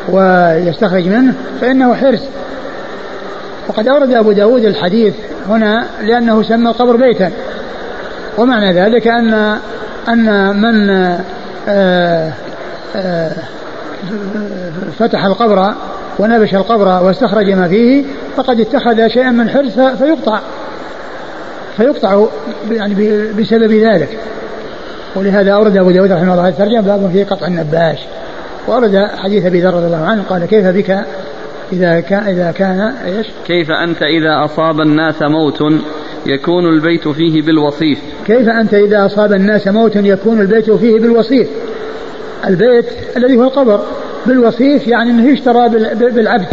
[0.09, 2.23] ويستخرج منه فإنه حرز.
[3.67, 5.13] وقد أورد أبو داود الحديث
[5.49, 7.31] هنا لأنه سمى القبر بيتا.
[8.37, 9.57] ومعنى ذلك أن
[10.09, 10.89] أن من
[11.67, 12.33] آه،
[12.95, 13.31] آه،
[14.99, 15.73] فتح القبر
[16.19, 18.03] ونبش القبر واستخرج ما فيه
[18.35, 20.39] فقد اتخذ شيئا من حرز فيقطع.
[21.77, 22.25] فيقطع
[22.71, 22.93] يعني
[23.31, 24.17] بسبب ذلك.
[25.15, 27.99] ولهذا أورد أبو داود رحمه الله الترجمة باب في قطع النباش.
[28.67, 31.05] وأورد حديث أبي ذر رضي الله عنه قال كيف بك
[31.73, 35.61] إذا كان إذا كان إيش؟ كيف أنت إذا أصاب الناس موت
[36.25, 37.99] يكون البيت فيه بالوصيف.
[38.27, 41.47] كيف أنت إذا أصاب الناس موت يكون البيت فيه بالوصيف؟
[42.47, 42.85] البيت
[43.17, 43.79] الذي هو القبر.
[44.25, 46.47] بالوصيف يعني أنه يشترى بالعبد.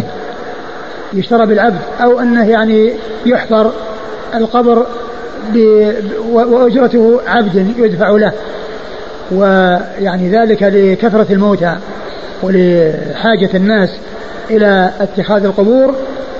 [1.12, 1.78] يشترى بالعبد.
[2.02, 2.92] أو أنه يعني
[3.26, 3.72] يحفر
[4.34, 4.86] القبر
[6.30, 8.32] وأجرته عبد يدفع له.
[9.32, 11.76] ويعني ذلك لكثرة الموتى
[12.42, 13.90] ولحاجة الناس
[14.50, 15.94] إلى اتخاذ القبور.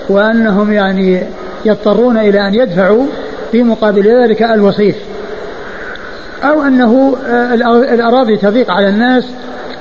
[0.09, 1.22] وأنهم يعني
[1.64, 3.07] يضطرون إلى أن يدفعوا
[3.53, 4.96] في مقابل ذلك الوصيف.
[6.44, 7.55] أو أنه آه،
[7.94, 9.24] الأراضي تضيق على الناس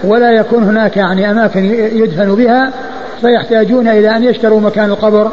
[0.04, 2.72] ولا يكون هناك يعني أماكن يدفن بها
[3.22, 5.32] فيحتاجون إلى أن يشتروا مكان القبر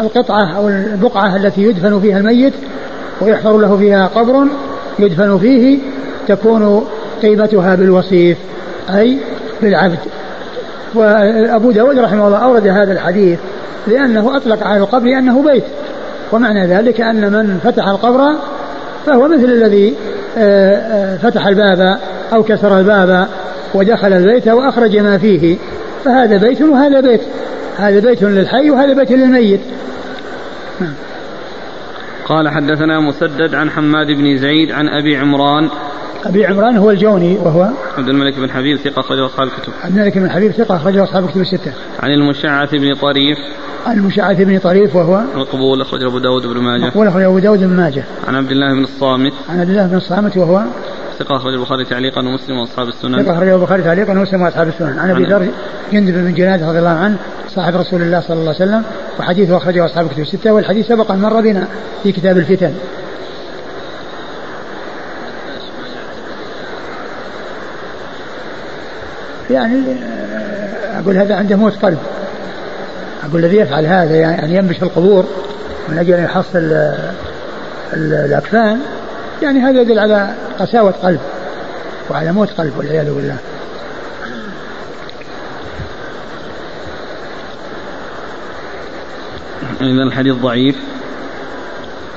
[0.00, 2.52] القطعة أو البقعة التي يدفن فيها الميت
[3.20, 4.46] ويحفر له فيها قبر
[4.98, 5.78] يدفن فيه
[6.28, 6.84] تكون
[7.22, 8.38] قيمتها بالوصيف
[8.90, 9.18] أي
[9.62, 9.98] بالعبد.
[10.94, 13.38] وأبو داود رحمه الله أورد هذا الحديث
[13.86, 15.64] لأنه أطلق على القبر أنه بيت.
[16.32, 18.36] ومعنى ذلك أن من فتح القبر
[19.06, 19.94] فهو مثل الذي
[20.38, 21.98] آه، آه، فتح الباب
[22.32, 23.28] أو كسر الباب
[23.74, 25.56] ودخل البيت وأخرج ما فيه
[26.04, 27.20] فهذا بيت وهذا بيت
[27.76, 29.60] هذا بيت للحي وهذا بيت للميت.
[32.24, 35.70] قال حدثنا مسدد عن حماد بن زيد عن أبي عمران
[36.26, 37.68] أبي عمران هو الجوني وهو
[37.98, 39.72] عبد الملك بن حبيب ثقة أخرجه أصحاب الكتب.
[39.84, 41.72] عبد الملك بن حبيب ثقة أخرجه أصحاب الكتب الستة.
[42.00, 43.38] عن المشعث بن طريف.
[43.86, 46.86] عن المشعث بن طريف وهو مقبول أخرجه أبو داود بن ماجه.
[46.86, 48.04] مقبول أخرجه أبو داود بن ماجه.
[48.28, 49.32] عن عبد الله بن الصامت.
[49.48, 50.62] عن عبد الله بن الصامت وهو
[51.18, 53.22] ثقة أخرج البخاري تعليقا ومسلم وأصحاب السنن.
[53.22, 54.98] ثقة أخرج البخاري تعليقا ومسلم وأصحاب السنن.
[54.98, 55.48] عن أبي ذر
[55.92, 57.16] جندب بن جناد رضي الله عنه
[57.48, 58.82] صاحب رسول الله صلى الله عليه وسلم
[59.20, 61.68] وحديثه أخرجه أصحاب الكتب الستة والحديث سبق أن مر بنا
[62.02, 62.72] في كتاب الفتن.
[69.50, 71.98] يعني آه، أقول هذا عنده موت قلب.
[73.28, 75.24] أقول الذي يفعل هذا يعني ينبش القبور
[75.88, 76.76] من أجل أن يحصل
[77.92, 78.80] الأكفان
[79.42, 81.20] يعني هذا يدل على قساوة قلب
[82.10, 83.36] وعلى موت قلب والعياذ بالله.
[89.80, 90.76] إذا الحديث ضعيف.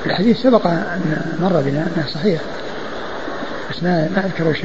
[0.06, 2.40] الحديث سبق أن مر بنا أنه صحيح.
[3.70, 4.64] بس ما ما أذكر وش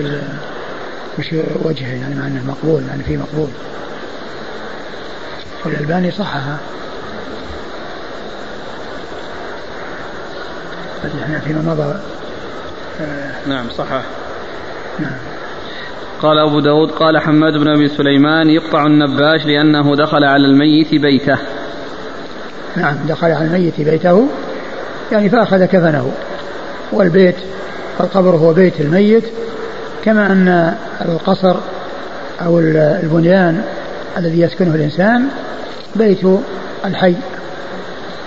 [1.20, 1.34] وش
[1.64, 3.50] وجهه يعني مع أنه مقبول يعني فيه مقبول.
[5.66, 6.58] والألباني صحها
[11.24, 12.00] إحنا فيما مضى.
[13.48, 14.02] نعم صحح.
[15.00, 15.18] نعم.
[16.22, 21.38] قال أبو داود قال حماد بن أبي سليمان يقطع النباش لأنه دخل على الميت بيته.
[22.76, 24.28] نعم دخل على الميت بيته
[25.12, 26.12] يعني فأخذ كفنه.
[26.92, 27.36] والبيت
[28.00, 29.24] القبر هو بيت الميت
[30.04, 31.56] كما أن القصر
[32.42, 33.64] أو البنيان
[34.18, 35.28] الذي يسكنه الإنسان
[35.96, 36.26] بيت
[36.86, 37.16] الحي.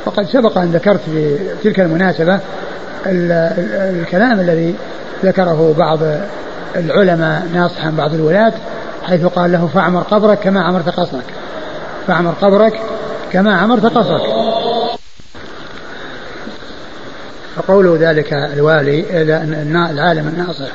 [0.06, 2.40] وقد سبق أن ذكرت في تلك المناسبة
[3.06, 4.74] الكلام الذي
[5.24, 5.98] ذكره بعض
[6.76, 8.52] العلماء ناصحا بعض الولاة
[9.04, 11.24] حيث قال له فاعمر قبرك كما عمرت قصرك.
[12.06, 12.80] فاعمر قبرك
[13.32, 14.22] كما عمرت قصرك.
[17.56, 19.04] فقوله ذلك الوالي
[19.90, 20.68] العالم الناصح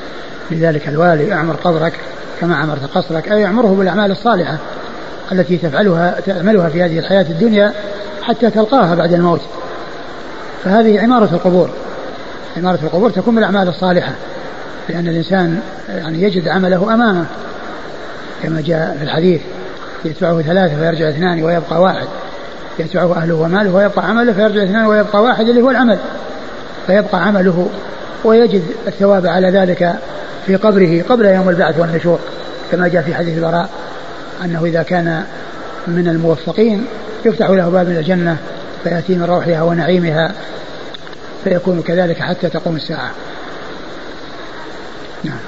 [0.52, 1.93] لذلك الوالي أعمر قبرك
[2.41, 4.58] كما عمرت قصرك أي أعمره بالأعمال الصالحة
[5.32, 7.74] التي تفعلها تعملها في هذه الحياة الدنيا
[8.22, 9.41] حتى تلقاها بعد الموت.
[10.64, 11.70] فهذه عمارة القبور.
[12.58, 14.12] عمارة القبور تكون بالأعمال الصالحة
[14.89, 17.26] لأن الإنسان يعني يجد عمله أمامه
[18.43, 19.41] كما جاء في الحديث
[20.06, 22.08] يتبعه ثلاثة فيرجع اثنان ويبقى واحد.
[22.80, 25.97] يتبعه أهله وماله ويبقى عمله فيرجع اثنان ويبقى واحد اللي هو العمل.
[26.88, 27.70] فيبقى عمله
[28.24, 29.95] ويجد الثواب على ذلك
[30.45, 32.19] في قبره قبل يوم البعث والنشور
[32.72, 33.69] كما جاء في حديث البراء
[34.45, 35.24] أنه إذا كان
[35.88, 36.86] من الموفقين
[37.26, 38.38] يفتح له باب من الجنة
[38.84, 40.32] فيأتي من روحها ونعيمها
[41.43, 43.11] فيكون كذلك حتى تقوم الساعة.
[45.24, 45.39] نعم.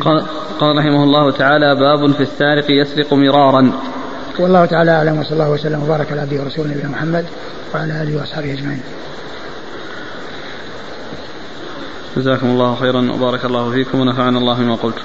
[0.00, 0.26] قال,
[0.60, 3.72] قال رحمه الله تعالى باب في السارق يسرق مرارا.
[4.38, 7.24] والله تعالى أعلم وصلى الله وسلم وبارك على عبده ورسوله نبينا محمد
[7.74, 8.82] وعلى آله وأصحابه أجمعين.
[12.16, 15.02] جزاكم الله خيرا وبارك الله فيكم ونفعنا الله بما قلتم.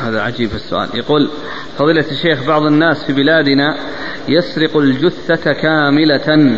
[0.00, 1.30] هذا عجيب السؤال يقول
[1.78, 3.76] فضيلة الشيخ بعض الناس في بلادنا
[4.28, 6.56] يسرق الجثة كاملة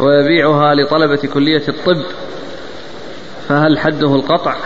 [0.00, 2.02] ويبيعها لطلبة كلية الطب
[3.48, 4.56] فهل حده القطع؟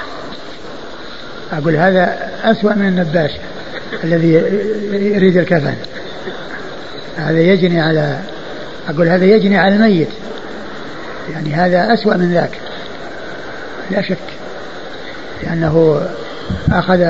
[1.52, 3.30] أقول هذا أسوأ من النباش
[4.04, 4.32] الذي
[4.92, 5.74] يريد الكفن
[7.16, 8.18] هذا يجني على
[8.88, 10.08] أقول هذا يجني على الميت.
[11.32, 12.60] يعني هذا أسوأ من ذاك.
[13.90, 14.18] لا شك.
[15.42, 16.00] لأنه
[16.72, 17.00] أخذ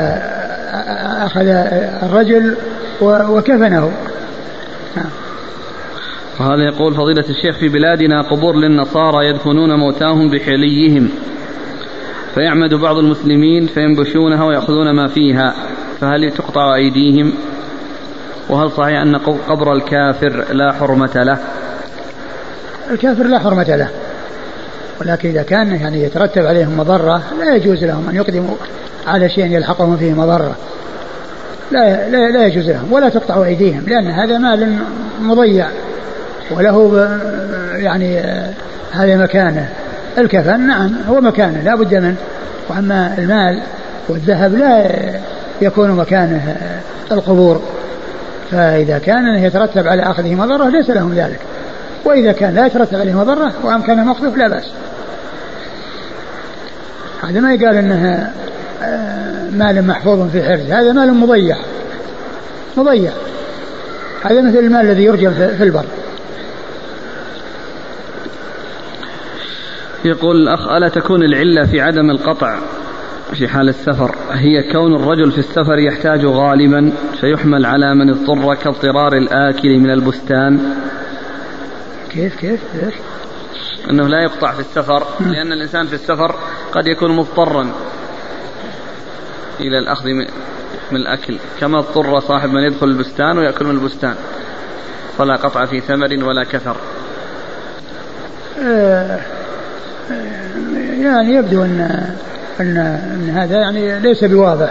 [1.24, 1.46] أخذ
[2.02, 2.57] الرجل
[3.02, 3.92] وكفنه.
[4.96, 5.11] نعم.
[6.40, 11.09] وهذا يقول فضيلة الشيخ في بلادنا قبور للنصارى يدفنون موتاهم بحليهم.
[12.34, 15.54] فيعمد بعض المسلمين فينبشونها ويأخذون ما فيها.
[16.00, 17.32] فهل تقطع أيديهم؟
[18.49, 19.16] وهل صحيح أن
[19.49, 21.38] قبر الكافر لا حرمة له؟
[22.90, 23.88] الكافر لا حرمة له.
[25.01, 28.55] ولكن إذا كان يعني يترتب عليهم مضرة لا يجوز لهم أن يقدموا
[29.07, 30.57] على شيء يلحقهم فيه مضرة.
[31.70, 34.78] لا, لا, لا يجوز لهم ولا تقطع أيديهم لأن هذا مال
[35.20, 35.66] مضيع.
[36.51, 37.09] وله
[37.74, 38.18] يعني
[38.92, 39.68] هذا مكانه.
[40.18, 42.16] الكفن نعم هو مكانه لا بد منه.
[42.68, 43.62] وأما المال
[44.09, 44.90] والذهب لا
[45.62, 46.57] يكون مكانه
[47.12, 47.62] القبور.
[48.51, 51.40] فإذا كان يترتب على أخذه مضرة ليس لهم ذلك.
[52.05, 54.72] وإذا كان لا يترتب عليه مضرة وأمكانه مخطوف لا بأس.
[57.22, 58.32] هذا ما يقال أنه
[58.82, 60.70] آه، مال محفوظ في حرز.
[60.70, 61.57] هذا مال مضيع.
[62.76, 63.12] مضيع.
[64.24, 65.84] هذا مثل المال الذي يرجم في البر.
[70.05, 72.59] يقول الأخ ألا تكون العلة في عدم القطع؟
[73.35, 74.14] في حال السفر.
[74.31, 80.74] هي كون الرجل في السفر يحتاج غالبا فيحمل على من اضطر كاضطرار الآكل من البستان.
[82.11, 82.95] كيف كيف كيف
[83.91, 86.35] أنه لا يقطع في السفر لأن الإنسان في السفر
[86.72, 87.72] قد يكون مضطرا
[89.61, 90.09] إلى الأخذ
[90.91, 91.39] من الأكل.
[91.61, 94.14] كما اضطر صاحب من يدخل البستان ويأكل من البستان.
[95.18, 96.77] فلا قطع في ثمر ولا كثر.
[98.62, 99.20] آه
[101.01, 102.11] يعني يبدو أن
[102.61, 104.70] ان أن هذا يعني ليس بواضح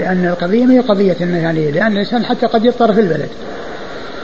[0.00, 3.28] لأن القضية ما هي انه يعني لأن الإنسان حتى قد يضطر في البلد.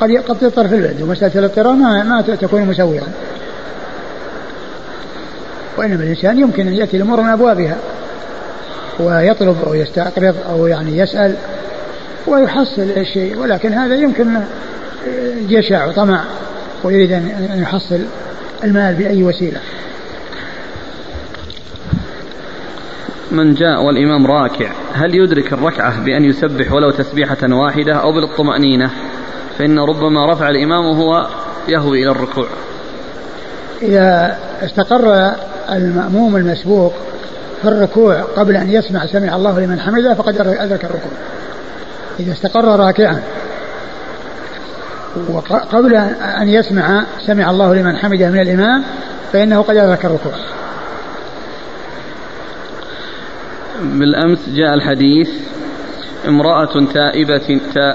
[0.00, 3.02] قد قد يضطر في البلد ومسألة الاضطرار ما ما تكون مسويا
[5.76, 7.76] وإنما الإنسان يمكن أن يأتي الأمور من أبوابها
[9.00, 11.34] ويطلب أو يستقرض أو يعني يسأل
[12.26, 14.40] ويحصل الشيء ولكن هذا يمكن
[15.48, 16.24] جشع وطمع
[16.84, 18.00] ويريد أن يحصل
[18.64, 19.60] المال بأي وسيلة.
[23.30, 24.70] من جاء والإمام راكع.
[24.92, 28.90] هل يدرك الركعة بأن يسبح ولو تسبيحة واحدة أو بالطمأنينة
[29.58, 31.26] فإن ربما رفع الإمام وهو
[31.68, 32.46] يهوي إلى الركوع.
[33.82, 35.32] إذا استقر
[35.72, 36.92] المأموم المسبوق
[37.62, 41.12] في الركوع قبل أن يسمع سمع الله لمن حمده فقد أدرك الركوع.
[42.20, 43.22] إذا استقر راكعا
[45.28, 45.94] وقبل
[46.40, 48.84] أن يسمع سمع الله لمن حمده من الإمام
[49.32, 50.32] فإنه قد أدرك الركوع.
[53.82, 55.30] بالأمس جاء الحديث
[56.28, 57.94] امرأة تائبة تا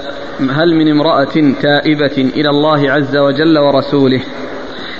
[0.50, 4.20] هل من امرأة تائبة إلى الله عز وجل ورسوله؟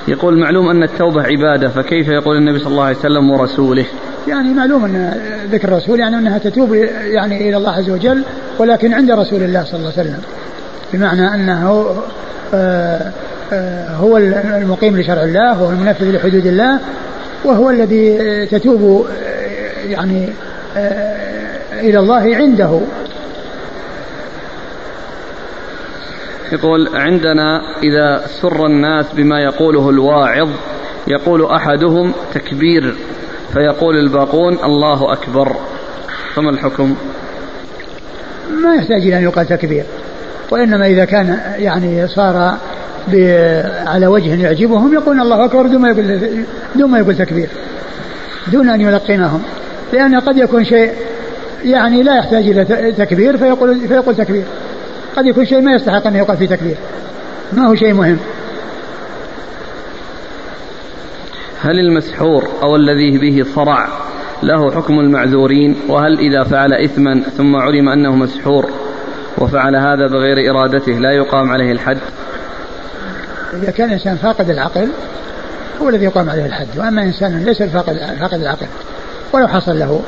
[0.08, 3.84] يقول معلوم أن التوبة عبادة فكيف يقول النبي صلى الله عليه وسلم ورسوله؟
[4.28, 5.14] يعني معلوم أن
[5.50, 8.22] ذكر الرسول يعني أنها تتوب يعني إلى الله عز وجل
[8.58, 10.22] ولكن عند رسول الله صلى الله عليه وسلم.
[10.92, 11.94] بمعنى أنه
[12.54, 13.12] آه،
[13.52, 16.78] آه، هو المقيم لشرع الله وهو المنفذ لحدود الله
[17.44, 20.28] وهو الذي تتوب آه، يعني
[21.72, 22.80] إلى الله عنده.
[26.52, 30.48] يقول عندنا إذا سر الناس بما يقوله الواعظ
[31.06, 32.94] يقول أحدهم تكبير
[33.52, 35.56] فيقول الباقون الله أكبر.
[36.34, 36.96] فما الحكم؟
[38.62, 39.84] ما يحتاج إلى أن يقال تكبير
[40.50, 42.58] وإنما إذا كان يعني صار
[43.86, 46.20] على وجه يعجبهم يقول الله أكبر دون ما يقول
[46.74, 47.48] دون ما يقول تكبير
[48.52, 49.42] دون أن يلقنهم.
[49.94, 50.92] لأن قد يكون شيء
[51.64, 54.44] يعني لا يحتاج إلى تكبير فيقول فيقول تكبير.
[55.16, 56.76] قد يكون شيء ما يستحق أن يقال فيه تكبير.
[57.52, 58.18] ما هو شيء مهم.
[61.60, 63.88] هل المسحور أو الذي به صرع
[64.42, 68.70] له حكم المعذورين؟ وهل إذا فعل إثما ثم علم أنه مسحور
[69.38, 71.98] وفعل هذا بغير إرادته لا يقام عليه الحد؟
[73.62, 74.88] إذا كان إنسان فاقد العقل
[75.82, 76.66] هو الذي يقام عليه الحد.
[76.76, 78.66] وأما إنسان ليس فاقد فاقد العقل.
[79.34, 80.02] ولو حصل له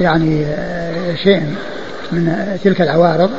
[0.00, 1.42] يعني آه، شيء
[2.12, 2.32] من
[2.64, 3.30] تلك العوارض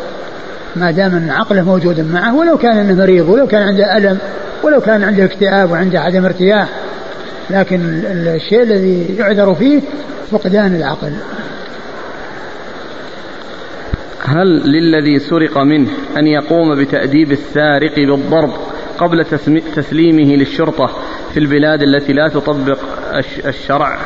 [0.76, 4.18] ما دام أن عقله موجود معه ولو كان أنه مريض ولو كان عنده ألم
[4.64, 6.68] ولو كان عنده اكتئاب وعنده عدم ارتياح
[7.50, 9.82] لكن الشيء الذي يعذر فيه
[10.32, 11.12] فقدان العقل.
[14.26, 18.52] هل للذي سرق منه أن يقوم بتأديب السارق بالضرب
[18.98, 19.26] قبل
[19.76, 20.90] تسليمه للشرطة
[21.34, 22.80] في البلاد التي لا تطبق
[23.46, 24.00] الشرع؟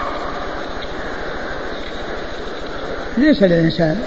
[3.18, 3.97] ليس الإنسان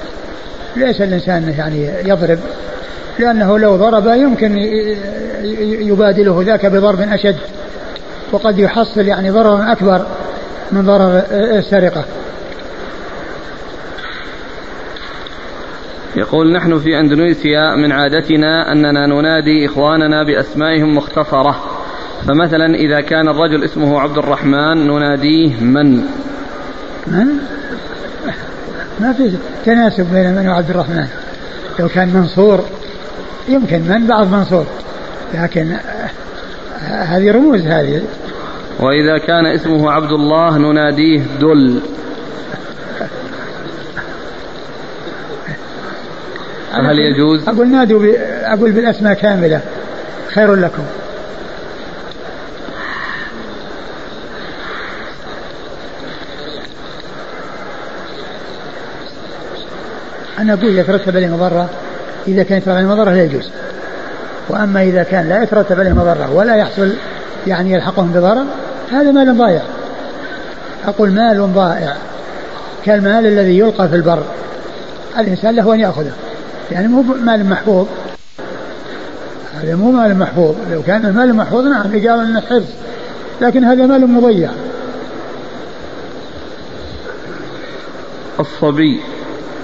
[0.76, 2.38] ليس الإنسان يعني يضرب
[3.18, 4.58] لأنه لو ضرب يمكن
[5.62, 7.36] يبادله ذاك بضرب أشد
[8.32, 10.06] وقد يحصل يعني ضررا أكبر
[10.72, 12.04] من ضرر السرقة.
[16.16, 21.60] يقول نحن في أندونيسيا من عادتنا أننا ننادي إخواننا بأسمائهم مختصرة.
[22.28, 26.04] فمثلا إذا كان الرجل اسمه عبد الرحمن نناديه من؟
[27.06, 27.26] من؟
[29.00, 29.36] ما في
[29.66, 31.06] تناسب بين من وعبد الرحمن.
[31.78, 32.64] لو كان منصور
[33.48, 34.66] يمكن من بعض منصور
[35.34, 35.76] لكن
[36.80, 38.02] هذه رموز هذه.
[38.80, 41.80] وإذا كان اسمه عبد الله نناديه دل.
[46.72, 49.60] هل يجوز؟ أقول نادوا أقول بالأسماء كاملة.
[50.34, 50.82] خير لكم.
[60.38, 61.70] أنا أقول يترتب عليه مضرة
[62.28, 63.50] إذا كان يترتب عليه مضرة لا يجوز.
[64.48, 66.92] وأما إذا كان لا يترتب عليه مضرة ولا يحصل
[67.46, 68.44] يعني يلحقهم بضرر
[68.92, 69.62] هذا مال ضائع.
[70.86, 71.96] أقول مال ضائع.
[72.84, 74.22] كالمال الذي يلقى في البر
[75.18, 76.12] الإنسان له أن يأخذه.
[76.72, 77.86] يعني مو مال محفوظ
[79.62, 82.64] هذا مو مال محفوظ لو كان المال محفوظ نعم قال انه حفظ
[83.40, 84.50] لكن هذا مال مضيع.
[88.40, 89.00] الصبي.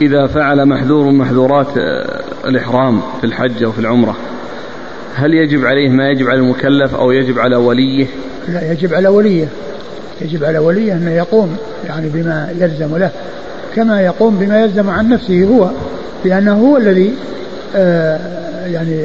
[0.01, 4.17] إذا فعل محذور محذورات آه، الإحرام في الحج أو في العمرة
[5.15, 8.07] هل يجب عليه ما يجب على المكلف أو يجب على وليه؟
[8.49, 9.49] لا يجب على وليه
[10.21, 13.11] يجب على وليه أنه يقوم يعني بما يلزم له
[13.77, 15.71] كما يقوم بما يلزم عن نفسه هو
[16.25, 17.15] لأنه هو الذي
[17.77, 19.05] آه يعني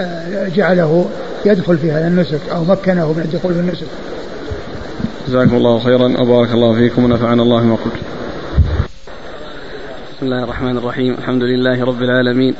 [0.00, 1.06] آه جعله
[1.46, 3.86] يدخل في هذا النسك أو مكنه من الدخول في النسك.
[5.28, 8.02] جزاكم الله خيرا وبارك الله فيكم ونفعنا الله ما قلت.
[10.18, 11.14] بسم الله الرحمن الرحيم.
[11.18, 12.54] الحمد لله رب العالمين.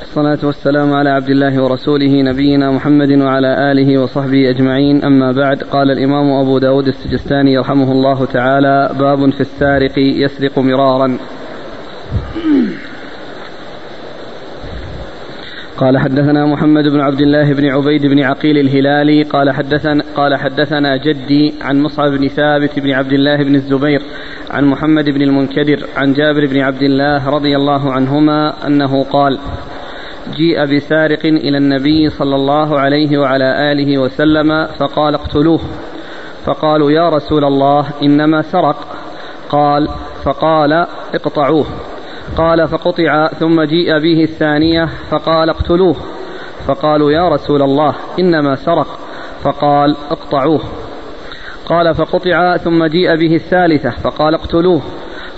[0.00, 5.04] والصلاة والسلام على عبد الله ورسوله نبينا محمد وعلى آله وصحبه أجمعين.
[5.04, 11.18] أما بعد قال الإمام أبو داود السجستاني رحمه الله تعالى باب في السارق يسرق مرارا.
[15.82, 20.96] قال حدثنا محمد بن عبد الله بن عبيد بن عقيل الهلالي قال حدثنا قال حدثنا
[20.96, 24.02] جدي عن مصعب بن ثابت بن عبد الله بن الزبير
[24.50, 29.38] عن محمد بن المنكدر عن جابر بن عبد الله رضي الله عنهما أنه قال
[30.36, 35.60] جيء بسارق إلى النبي صلى الله عليه وعلى آله وسلم فقال اقتلوه.
[36.44, 38.76] فقالوا يا رسول الله إنما سرق.
[39.48, 39.88] قال
[40.24, 40.72] فقال
[41.14, 41.66] اقطعوه.
[42.36, 45.96] قال فقطع ثم جيء به الثانية فقال اقتلوه.
[46.66, 48.98] فقالوا يا رسول الله إنما سرق.
[49.42, 50.60] فقال اقطعوه.
[51.66, 54.82] قال فقطع ثم جيء به الثالثة فقال اقتلوه.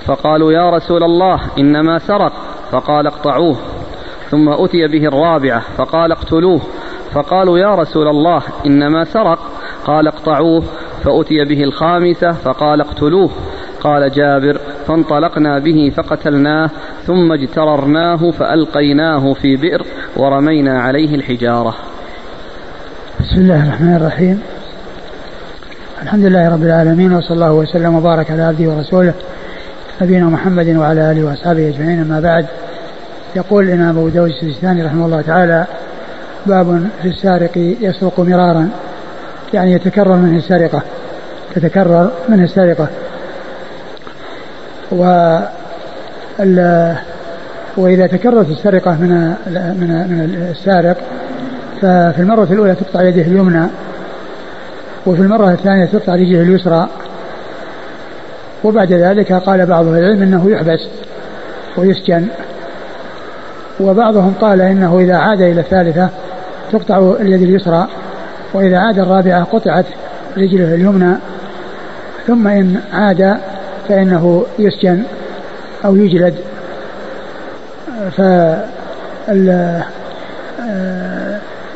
[0.07, 2.33] فقالوا يا رسول الله إنما سرق.
[2.71, 3.57] فقال اقطعوه.
[4.31, 6.61] ثم أتي به الرابعة فقال اقتلوه.
[7.13, 9.39] فقالوا يا رسول الله إنما سرق.
[9.85, 10.63] قال اقطعوه.
[11.05, 13.31] فأتي به الخامسة فقال اقتلوه.
[13.81, 16.71] قال جابر فانطلقنا به فقتلناه
[17.07, 19.83] ثم اجتررناه فألقيناه في بئر
[20.17, 21.75] ورمينا عليه الحجارة.
[23.21, 24.43] بسم الله الرحمن الرحيم.
[26.03, 29.15] الحمد لله رب العالمين وصلى الله وسلم وبارك على عبده ورسوله
[30.03, 32.47] نبينا محمد وعلى آله وأصحابه أجمعين أما بعد.
[33.37, 35.67] يقول الإمام أبو داود السجستاني رحمه الله تعالى
[36.47, 38.69] باب في السارق يسرق مرارا
[39.55, 40.83] يعني يتكرر منه السرقه
[41.55, 42.89] تتكرر منه السرقه
[44.93, 45.39] و
[47.77, 49.35] وإذا تكررت السرقة من
[49.81, 50.97] من من السارق
[51.81, 53.67] ففي المرة الأولى تقطع يده اليمنى
[55.07, 56.89] وفي المرة الثانية تقطع رجله اليسرى.
[58.65, 60.81] وبعد ذلك قال بعض العلم إنه يحبس
[61.77, 62.29] ويسجن.
[63.81, 66.09] وبعضهم قال إنه إذا عاد إلى الثالثة
[66.73, 67.89] تقطع اليد اليسرى
[68.55, 69.87] وإذا عاد الرابعة قطعت
[70.37, 71.15] رجله اليمنى
[72.27, 73.37] ثم إن عاد
[73.89, 75.03] فإنه يسجن
[75.85, 76.35] أو يجلد
[78.17, 78.21] ف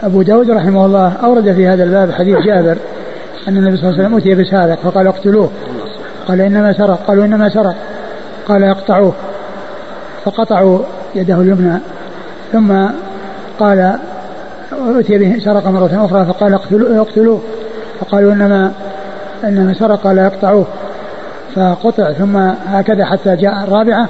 [0.01, 2.79] أبو داود رحمه الله أورد في هذا الباب حديث جابر
[3.49, 5.51] أن النبي صلى الله عليه وسلم أتي بسارق فقال اقتلوه.
[6.29, 7.75] قال إنما سرق قالوا إنما سرق.
[8.49, 9.13] قال يقطعوه
[10.25, 10.79] فقطعوا
[11.15, 11.79] يده اليمنى.
[12.53, 12.87] ثم
[13.59, 13.99] قال
[14.73, 16.55] أتي به سرق مرة أخرى فقال
[16.99, 17.41] اقتلوه,
[18.01, 18.73] فقالوا إنما
[19.45, 20.67] إنما سرق قال يقطعوه
[21.55, 22.37] فقطع ثم
[22.67, 24.09] هكذا حتى جاء الرابعة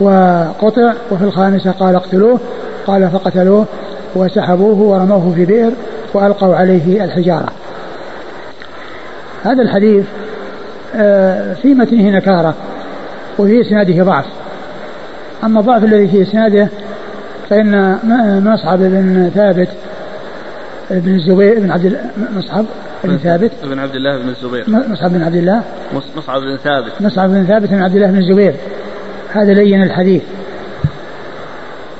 [0.00, 2.40] وقطع وفي الخامسة قال اقتلوه
[2.86, 3.66] قال فقتلوه
[4.14, 5.72] وسحبوه ورموه في بئر
[6.14, 7.48] وألقوا عليه الحجارة.
[9.44, 10.04] هذا الحديث
[10.94, 12.54] آه، في متنه نكارة
[13.38, 14.24] وفي إسناده ضعف.
[15.44, 16.68] أما الضعف الذي في إسناده
[17.50, 17.98] فإن
[18.44, 19.68] مصعب بن ثابت
[20.90, 21.98] بن الزبير بن عبد
[22.36, 22.64] مصعب
[23.04, 23.50] بن ثابت.
[23.64, 24.64] بن عبد الله بن الزبير.
[24.68, 25.62] مصعب بن عبد الله.
[26.16, 26.92] مصعب بن ثابت.
[27.00, 28.54] مصعب بن ثابت بن عبد الله بن الزبير.
[29.32, 30.22] هذا لين الحديث.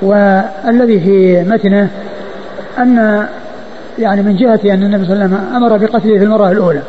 [0.03, 1.89] والذي في متنه
[2.79, 3.27] أن
[3.99, 6.83] يعني من جهة أن النبي صلى الله عليه وسلم أمر بقتله في المرة الأولى.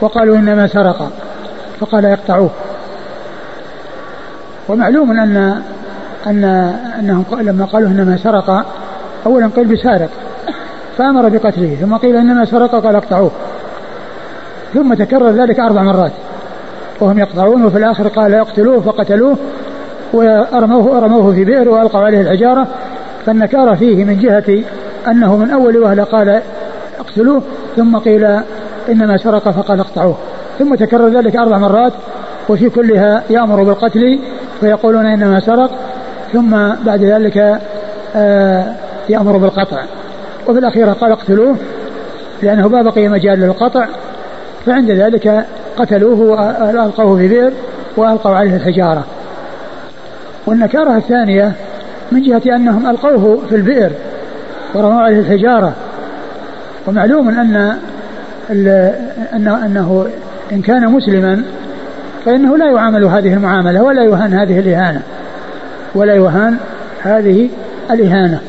[0.00, 1.12] وقالوا إنما سرق.
[1.80, 2.50] فقال يقطعوه
[4.68, 5.62] ومعلوم أن
[6.26, 6.44] أن
[6.98, 8.66] أنهم لما قالوا إنما سرق
[9.26, 10.10] أولا قيل بسارق.
[11.00, 13.30] فأمر بقتله ثم قيل إنما سرق قال اقطعوه
[14.74, 16.12] ثم تكرر ذلك أربع مرات.
[17.00, 19.36] وهم يقطعون وفي الآخر قال يقتلوه فقتلوه
[20.12, 22.66] وأرموه أرموه في بئر وألقوا عليه الحجارة.
[23.26, 24.62] فالنكارة فيه من جهة
[25.08, 26.42] أنه من أول وهلة قال
[26.98, 27.42] اقتلوه
[27.76, 28.24] ثم قيل
[28.88, 30.16] إنما سرق فقال اقطعوه.
[30.58, 31.92] ثم تكرر ذلك أربع مرات
[32.48, 34.18] وفي كلها يأمر بالقتل
[34.60, 35.70] فيقولون إنما سرق
[36.32, 36.50] ثم
[36.86, 37.60] بعد ذلك
[38.16, 38.74] آه،
[39.08, 39.82] يأمر بالقطع.
[40.48, 41.56] وفي الأخيرة قال اقتلوه
[42.42, 43.86] لأنه ما بقي مجال للقطع
[44.66, 47.52] فعند ذلك قتلوه وألقوه في بئر
[47.96, 49.04] وألقوا عليه الحجارة.
[50.46, 51.52] والنكارة الثانية
[52.12, 53.90] من جهة أنهم ألقوه في البئر
[54.74, 55.72] ورموا عليه الحجارة.
[56.86, 57.76] ومعلوم أن
[59.34, 60.06] أنه, أنه
[60.52, 61.42] إن كان مسلما
[62.24, 65.02] فإنه لا يعامل هذه المعاملة ولا يهان هذه الإهانة
[65.94, 66.56] ولا يهان
[67.02, 67.48] هذه
[67.90, 68.40] الإهانة.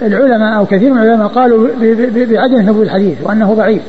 [0.00, 1.68] فالعلماء أو كثير من العلماء قالوا
[2.14, 3.82] بعدم ثبوت الحديث وأنه ضعيف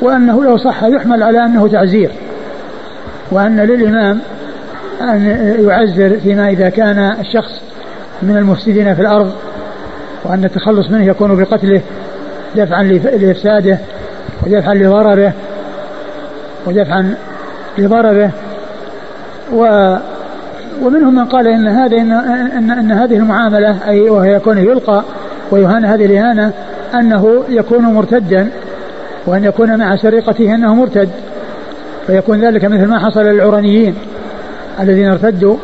[0.00, 2.10] وأنه لو صح يحمل على أنه تعزير
[3.30, 4.20] وأن للإمام
[5.00, 5.26] أن
[5.68, 7.60] يعزر فيما إذا كان الشخص
[8.22, 9.32] من المفسدين في الأرض
[10.24, 11.80] وأن التخلص منه يكون بقتله
[12.56, 13.78] دفعا لإفساده
[14.46, 15.32] ودفعا لضرره
[16.66, 17.14] ودفعا
[17.78, 18.30] لضرره
[19.52, 19.96] و
[20.82, 25.02] ومنهم من قال إن هذا ان ان, إن هذه المعاملة أي وهي كونه يلقى
[25.50, 26.52] ويهان هذه الإهانة
[26.94, 28.48] أنه يكون مرتدا
[29.26, 31.08] وأن يكون مع سرقته أنه مرتد.
[32.06, 33.94] فيكون ذلك مثل ما حصل للعرانيين
[34.80, 35.56] الذين ارتدوا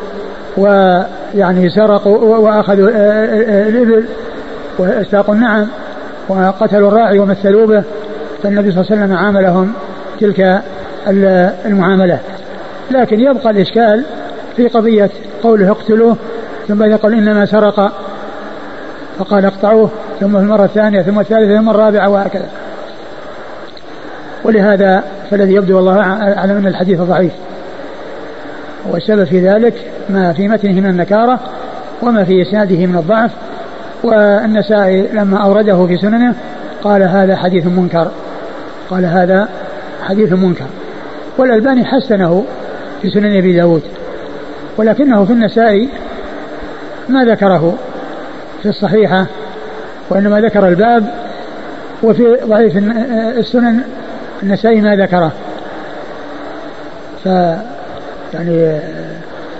[0.57, 2.89] ويعني سرقوا وأخذوا
[3.67, 4.05] الإبل
[4.77, 5.67] واستاقوا النعم
[6.29, 7.83] وقتلوا الراعي ومثلوا به.
[8.43, 9.73] فالنبي صلى الله عليه وسلم عاملهم
[10.19, 10.61] تلك
[11.65, 12.19] المعاملة.
[12.91, 14.03] لكن يبقى الإشكال
[14.57, 15.09] في قضية
[15.43, 16.17] قوله اقتلوه
[16.67, 17.93] ثم يقول إنما سرق
[19.19, 19.89] فقال اقطعوه
[20.19, 22.47] ثم في المرة الثانية ثم الثالثة ثم الرابعة وهكذا.
[24.43, 25.99] ولهذا فالذي يبدو والله
[26.37, 27.31] أعلم أن الحديث ضعيف.
[28.89, 29.73] والسبب في ذلك
[30.09, 31.39] ما في متنه من النكارة
[32.01, 33.31] وما في إسناده من الضعف
[34.03, 36.35] والنسائي لما أورده في سننه
[36.83, 38.11] قال هذا حديث منكر.
[38.89, 39.47] قال هذا
[40.03, 40.65] حديث منكر.
[41.37, 42.45] والألباني حسنه
[43.01, 43.81] في سنن أبي داود.
[44.77, 45.89] ولكنه في النسائي
[47.09, 47.77] ما ذكره
[48.63, 49.25] في الصحيحة
[50.09, 51.05] وإنما ذكر الباب
[52.03, 52.77] وفي ضعيف
[53.37, 53.81] السنن
[54.43, 55.31] النسائي ما ذكره.
[57.23, 57.25] ف
[58.33, 58.79] يعني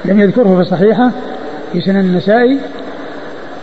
[0.05, 1.11] لم يذكره في الصحيحة
[1.73, 2.59] في سنن النسائي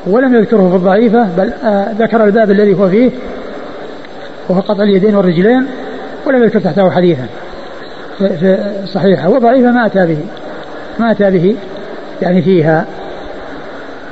[0.07, 3.11] ولم يذكره في الضعيفة بل آه ذكر الباب الذي هو فيه
[4.49, 5.67] وهو قطع اليدين والرجلين
[6.27, 7.27] ولم يذكر تحته حديثا
[8.19, 10.19] في الصحيحة وضعيفة ما أتى به.
[11.01, 11.57] ما أتى به
[12.23, 12.87] يعني فيها.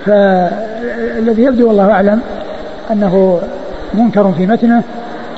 [0.06, 2.20] فالذي يبدو والله أعلم
[2.90, 3.40] أنه
[3.94, 4.82] منكر في متنه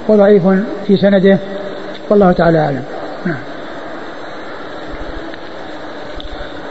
[0.09, 0.43] وضعيف
[0.87, 1.39] في سنده
[2.11, 2.83] والله تعالى أعلم.
[3.27, 3.37] نعم.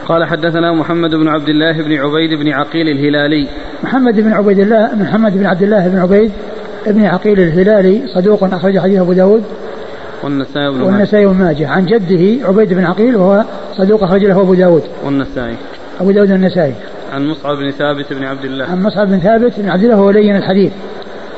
[0.08, 3.48] قال حدثنا محمد بن عبد الله بن عبيد بن عقيل الهلالي.
[3.84, 6.32] محمد بن عبيد الله محمد بن عبد الله بن عبيد
[6.86, 9.44] بن عقيل الهلالي صدوق أخرج حديث أبو داود.
[10.22, 11.68] والنسائي بن والنسائي بن ماجه.
[11.68, 13.44] عن جده عبيد بن عقيل وهو
[13.76, 14.82] صدوق أخرج له أبو داود.
[15.04, 15.56] والنسائي.
[16.00, 16.74] أبو داود النسائي.
[17.12, 18.64] عن مصعب بن ثابت بن عبد الله.
[18.64, 20.72] عن مصعب بن ثابت بن عبد الله هو لين الحديث.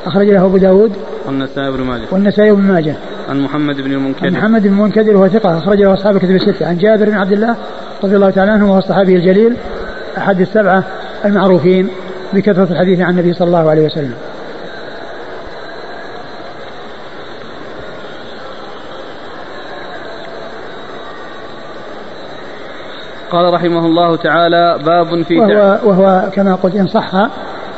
[0.06, 0.92] أخرج له أبو داود.
[1.26, 2.04] والنسائي بن ماجه.
[2.12, 2.94] والنسائي بن ماجه.
[3.28, 4.26] عن محمد بن المنكدر.
[4.26, 5.58] عن محمد بن المنكدر وهو ثقة.
[5.58, 6.66] أخرج له أصحاب كتب الستة.
[6.66, 7.56] عن جابر بن عبد الله
[8.04, 9.56] رضي الله تعالى عنه وهو الصحابي الجليل.
[10.18, 10.84] أحد السبعة
[11.24, 11.88] المعروفين
[12.32, 14.14] بكثرة الحديث عن النبي صلى الله عليه وسلم.
[23.30, 27.14] قال رحمه الله تعالى باب في وهو, وهو كما قلت إن صح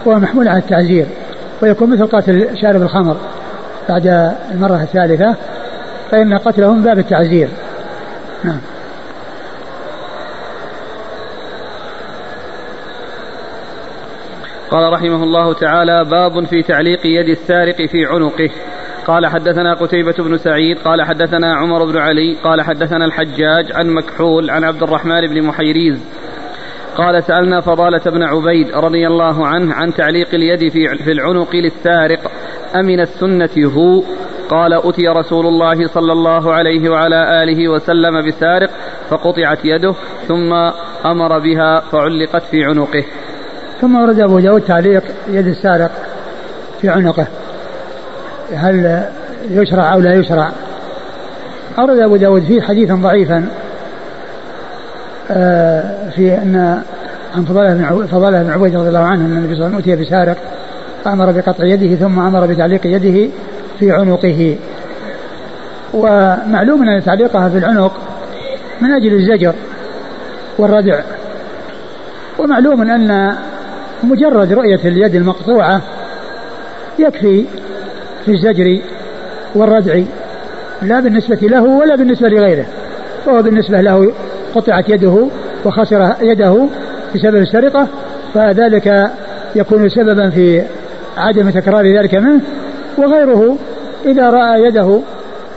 [0.06, 1.06] هو محمول على التعزير
[1.62, 3.16] ويكون مثل قاتل شارب الخمر
[3.88, 5.34] بعد المرة الثالثة
[6.10, 7.48] فإن قتلهم باب التعزير.
[8.44, 8.60] نعم.
[14.70, 18.50] قال رحمه الله تعالى باب في تعليق يد السارق في عنقه.
[19.08, 24.50] قال حدثنا قتيبة بن سعيد قال حدثنا عمر بن علي قال حدثنا الحجاج عن مكحول
[24.50, 26.00] عن عبد الرحمن بن محيريز.
[26.96, 30.72] قال سألنا فضالة بن عبيد رضي الله عنه عن تعليق اليد
[31.04, 32.30] في العنق للسارق
[32.74, 34.02] أمن السنة هو؟
[34.50, 38.70] قال أتي رسول الله صلى الله عليه وعلى آله وسلم بسارق
[39.10, 39.94] فقطعت يده
[40.28, 40.52] ثم
[41.06, 43.04] أمر بها فعلقت في عنقه.
[43.80, 45.90] ثم ورد أبو داود تعليق يد السارق
[46.80, 47.26] في عنقه.
[48.54, 49.04] هل
[49.50, 50.50] يشرع أو لا يشرع؟
[51.78, 53.48] أورد أبو داود فيه حديثا ضعيفا
[55.30, 56.82] آه، في أن
[57.36, 59.92] عن فضالة بن فضالة بن عبيد رضي الله عنه أن النبي صلى الله عليه وسلم
[59.92, 60.36] أتي بسارق
[61.04, 63.30] فأمر بقطع يده ثم أمر بتعليق يده
[63.78, 64.56] في عنقه.
[65.94, 67.92] ومعلوم أن تعليقها في العنق
[68.80, 69.54] من أجل الزجر
[70.58, 71.00] والردع.
[72.38, 73.34] ومعلوم أن
[74.04, 75.80] مجرد رؤية اليد المقطوعة
[76.98, 77.44] يكفي
[78.28, 78.80] في الزجر
[79.54, 80.00] والردع
[80.82, 82.66] لا بالنسبة له ولا بالنسبة لغيره
[83.26, 84.12] فهو بالنسبة له
[84.54, 85.26] قطعت يده
[85.64, 86.66] وخسر يده
[87.14, 87.86] بسبب السرقة
[88.34, 89.10] فذلك
[89.54, 90.62] يكون سببا في
[91.16, 92.40] عدم تكرار ذلك منه
[92.98, 93.56] وغيره
[94.04, 95.00] إذا رأى يده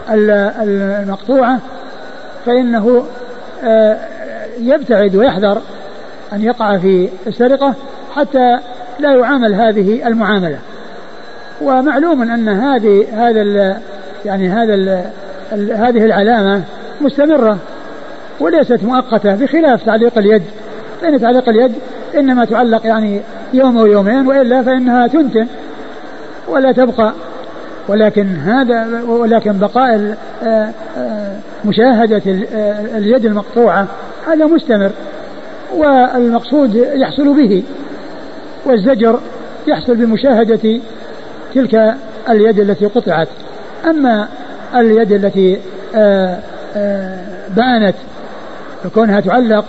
[0.09, 1.59] المقطوعة
[2.45, 3.05] فإنه
[3.63, 3.97] آه،
[4.59, 5.61] يبتعد ويحذر
[6.33, 7.73] أن يقع في السرقة
[8.15, 8.57] حتى
[8.99, 10.57] لا يعامل هذه المعاملة.
[11.61, 13.77] ومعلوم أن هذه هذا
[14.25, 15.05] يعني هذا
[15.51, 16.61] هذه العلامة
[17.01, 17.57] مستمرة
[18.39, 20.43] وليست مؤقتة بخلاف تعليق اليد.
[21.01, 21.71] فإن تعليق اليد
[22.17, 23.21] إنما تعلق يعني
[23.53, 25.47] يوم أو يومين وإلا فإنها تنتن
[26.47, 27.13] ولا تبقى.
[27.87, 31.35] ولكن هذا ولكن بقاء آه، آه،
[31.65, 32.21] مشاهدة
[32.55, 33.87] آه، اليد المقطوعة
[34.27, 34.91] هذا مستمر.
[35.75, 37.63] والمقصود يحصل به
[38.65, 39.19] والزجر
[39.67, 40.79] يحصل بمشاهدة
[41.55, 41.95] تلك
[42.29, 43.27] اليد التي قطعت.
[43.89, 44.27] أما
[44.75, 45.59] اليد التي
[47.55, 47.95] بانت
[48.83, 49.65] فكونها تعلق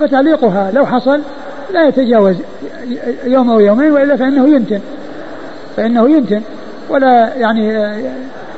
[0.00, 1.20] فتعليقها لو حصل
[1.74, 2.36] لا يتجاوز
[3.24, 4.80] يوم أو يومين وإلا فإنه ينتن
[5.76, 6.42] فإنه ينتن
[6.90, 7.94] ولا يعني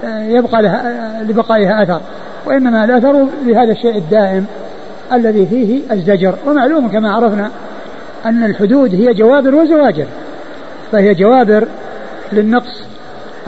[0.05, 2.01] يبقى لها لبقائها أثر.
[2.47, 4.47] وإنما الأثر بهذا الشيء الدائم
[5.13, 6.35] الذي فيه الزجر.
[6.47, 7.51] ومعلوم كما عرفنا
[8.27, 10.07] أن الحدود هي جوابر وزواجر.
[10.93, 11.69] فهي جوابر
[12.33, 12.83] للنقص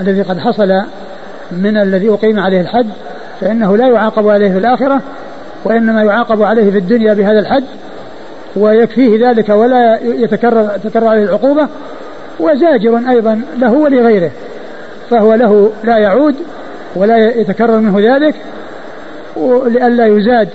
[0.00, 0.82] الذي قد حصل
[1.52, 2.86] من الذي أقيم عليه الحد
[3.40, 5.00] فإنه لا يعاقب عليه في الآخرة
[5.64, 7.64] وإنما يعاقب عليه في الدنيا بهذا الحد
[8.56, 11.68] ويكفيه ذلك ولا يتكرر تكرر عليه العقوبة
[12.40, 14.30] وزاجر أيضا له ولغيره
[15.10, 16.34] فهو له لا يعود
[16.96, 18.34] ولا يتكرر منه ذلك
[19.66, 20.48] لئلا يزاد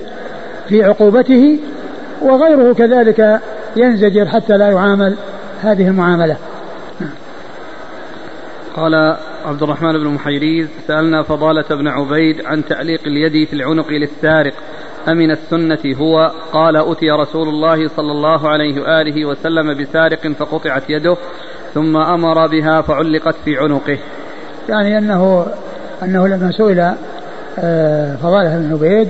[0.70, 1.60] في عقوبته
[2.22, 3.40] وغيره كذلك
[3.76, 5.16] ينزجر حتى لا يعامل
[5.64, 6.36] هذه المعاملة.
[8.78, 14.54] قال عبد الرحمن بن محيريز سألنا فضالة بن عبيد عن تعليق اليد في العنق للسارق
[15.08, 21.18] أمن السنة هو؟ قال أتي رسول الله صلى الله عليه وآله وسلم بسارق فقطعت يده
[21.74, 23.98] ثم أمر بها فعلقت في عنقه.
[24.70, 25.46] يعني أنه
[26.04, 26.94] أنه لما سئل
[27.60, 29.10] آه، فضالة بن عبيد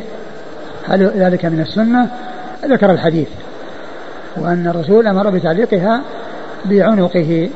[0.88, 2.10] هل ذلك من السنة
[2.66, 3.28] ذكر الحديث
[4.38, 6.02] وأن الرسول أمر بتعليقها
[6.66, 7.50] بعنقه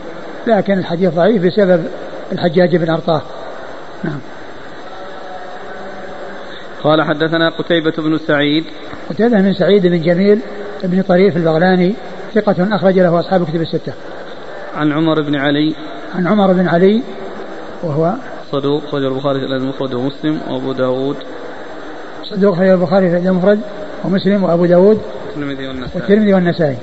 [0.47, 1.83] لكن الحديث ضعيف بسبب
[2.31, 3.21] الحجاج بن أرطاه.
[4.03, 4.19] نعم.
[6.83, 8.65] قال حدثنا قتيبة بن سعيد.
[9.09, 10.39] قتيبة بن سعيد بن جميل
[10.83, 11.93] بن طريف البغلاني
[12.33, 13.93] ثقة أخرج له أصحاب كتب الستة.
[14.75, 15.75] عن عمر بن علي.
[16.15, 17.01] عن عمر بن علي
[17.83, 18.13] وهو
[18.51, 21.17] صدوق خرج البخاري في المفرد ومسلم وأبو داود.
[22.23, 23.59] صدوق خرج البخاري في المفرد
[24.03, 25.95] ومسلم وأبو داود والترمذي والنسائي.
[25.95, 26.77] والترمذي والنسائي.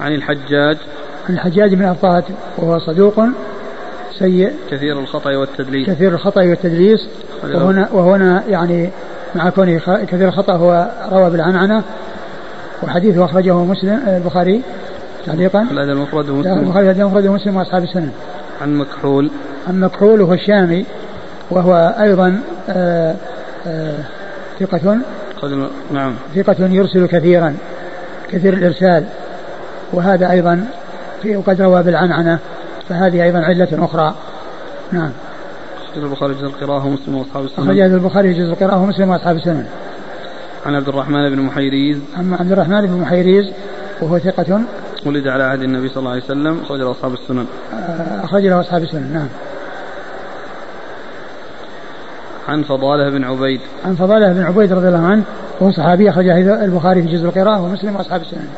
[0.00, 0.76] عن الحجاج.
[1.32, 2.24] الحجاج بن أبطات
[2.58, 3.20] وهو صدوق
[4.18, 4.52] سيء.
[4.70, 5.86] كثير الخطأ والتدليس.
[5.86, 7.08] كثير الخطأ والتدليس.
[7.44, 8.90] وهنا وهنا يعني
[9.34, 11.82] مع كونه كثير الخطأ هو روى بالعنعنة.
[12.82, 14.62] وحديثه أخرجه مسلم البخاري
[15.26, 15.62] تعليقا.
[15.62, 16.58] الأدب المفرد ومسلم.
[16.58, 18.10] البخاري الأدب المفرد ومسلم وأصحاب السنن
[18.62, 19.30] عن مكحول.
[19.68, 20.84] عن مكحول وهو الشامي
[21.50, 23.16] وهو أيضا آآ
[23.66, 23.94] آآ
[24.60, 24.98] ثقة.
[25.92, 26.14] نعم.
[26.34, 27.56] ثقة يرسل كثيرا
[28.30, 29.04] كثير الإرسال.
[29.92, 30.64] وهذا أيضا
[31.22, 32.38] في وقد روى بالعنعنة
[32.88, 34.14] فهذه أيضا علة أخرى.
[34.92, 35.10] نعم.
[35.90, 37.64] أخرج البخاري جزء القراءة ومسلم وأصحاب السنن.
[37.64, 39.66] أخرج البخاري جزء القراءة ومسلم وأصحاب السنن.
[40.66, 41.98] عن عبد الرحمن بن محيريز.
[42.16, 43.52] عن عبد الرحمن بن محيريز
[44.00, 44.60] وهو ثقة.
[45.06, 47.46] ولد على عهد النبي صلى الله عليه وسلم أخرج له أصحاب السنن.
[47.74, 49.28] آه، أخرج له أصحاب السنن نعم.
[52.48, 53.60] عن فضالة بن عبيد.
[53.84, 55.22] عن فضالة بن عبيد رضي الله عنه
[55.60, 58.48] وهو صحابي أخرج البخاري في جزء القراءة ومسلم وأصحاب السنن.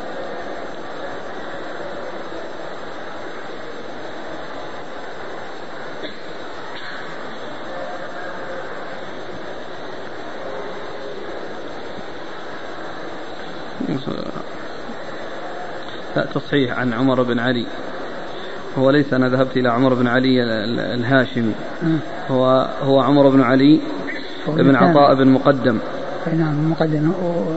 [16.62, 17.66] لا تصحيح عن عمر بن علي.
[18.78, 20.42] هو ليس أنا ذهبت إلى عمر بن علي
[20.94, 21.52] الهاشمي.
[22.30, 23.80] هو هو عمر بن علي
[24.48, 25.78] بن عطاء بن مقدم.
[26.38, 27.12] نعم مقدم.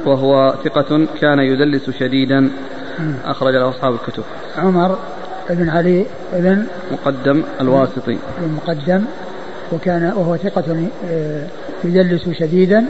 [0.05, 2.49] وهو ثقة كان يدلس شديدا.
[3.25, 4.23] أخرج له أصحاب الكتب.
[4.57, 4.99] عمر
[5.49, 8.17] بن علي بن مقدم الواسطي.
[8.43, 9.05] المقدم
[9.71, 11.47] وكان وهو ثقة آه،
[11.83, 12.85] يدلس شديدا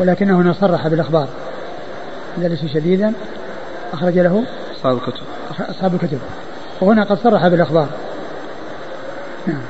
[0.00, 1.28] ولكنه هنا صرح بالأخبار.
[2.38, 3.12] يدلس شديدا
[3.92, 4.44] أخرج له
[4.82, 5.22] أصحاب الكتب.
[5.70, 6.18] أصحاب الكتب.
[6.80, 7.88] وهنا قد صرح بالأخبار.
[9.46, 9.62] نعم.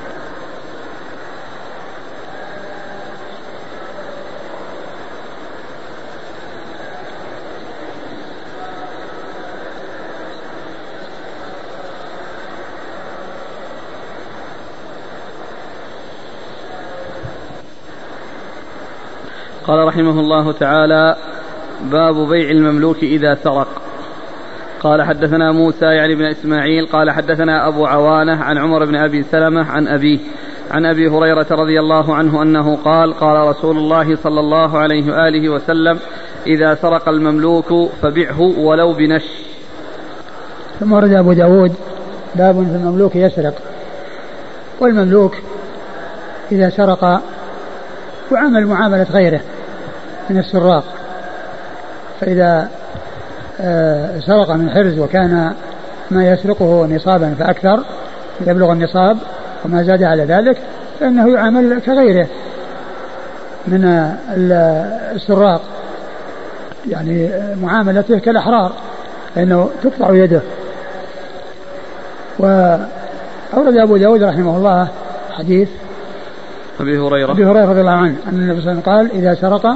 [19.67, 21.15] قال رحمه الله تعالى
[21.81, 23.82] باب بيع المملوك إذا سرق.
[24.83, 29.71] قال حدثنا موسى يعني بن إسماعيل قال حدثنا أبو عوانة عن عمر بن أبي سلمة
[29.71, 30.19] عن أبيه
[30.71, 35.49] عن أبي هريرة رضي الله عنه أنه قال قال رسول الله صلى الله عليه وآله
[35.49, 35.99] وسلم
[36.47, 39.23] إذا سرق المملوك فبعه ولو بنش.
[40.79, 41.75] ثم ورد أبو داود
[42.35, 43.53] باب في المملوك يسرق.
[44.79, 45.35] والمملوك
[46.51, 47.21] إذا سرق
[48.31, 49.41] يعامل معاملة غيره
[50.29, 50.83] من السراق.
[52.19, 52.69] فإذا
[54.19, 55.53] سرق من حرز وكان
[56.11, 57.83] ما يسرقه نصابا فأكثر
[58.47, 59.17] يبلغ النصاب
[59.65, 60.57] وما زاد على ذلك
[60.99, 62.27] فإنه يعامل كغيره
[63.67, 63.85] من
[65.15, 65.61] السراق.
[66.89, 67.29] يعني
[67.61, 68.71] معاملته كالأحرار
[69.35, 70.41] لأنه تقطع يده.
[72.39, 74.87] وأورد أبو داود رحمه الله
[75.31, 75.69] حديث
[76.79, 77.31] أبي هريرة.
[77.31, 79.75] أبي هريرة رضي الله عنه أن النبي صلى الله عليه وسلم قال إذا سرق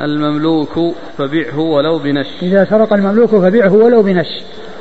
[0.00, 2.26] المملوك فبعه ولو بنش.
[2.42, 4.28] إذا سرق المملوك فبعه ولو بنش.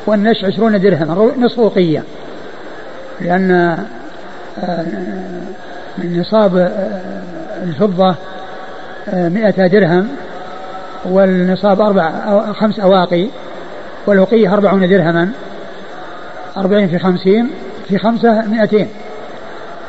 [0.08, 2.04] والنش عشرون درهم نصف أوقية
[3.22, 3.78] لأن
[4.64, 4.86] آه،
[6.04, 8.16] نصاب آه، الفضة
[9.10, 10.08] آه، مئة درهم
[11.06, 13.28] والنصاب أربع أو خمس أواقي
[14.08, 15.30] والأوقية أربعون درهما
[16.58, 17.50] أربعين في خمسين
[17.88, 18.88] في خمسة مئتين.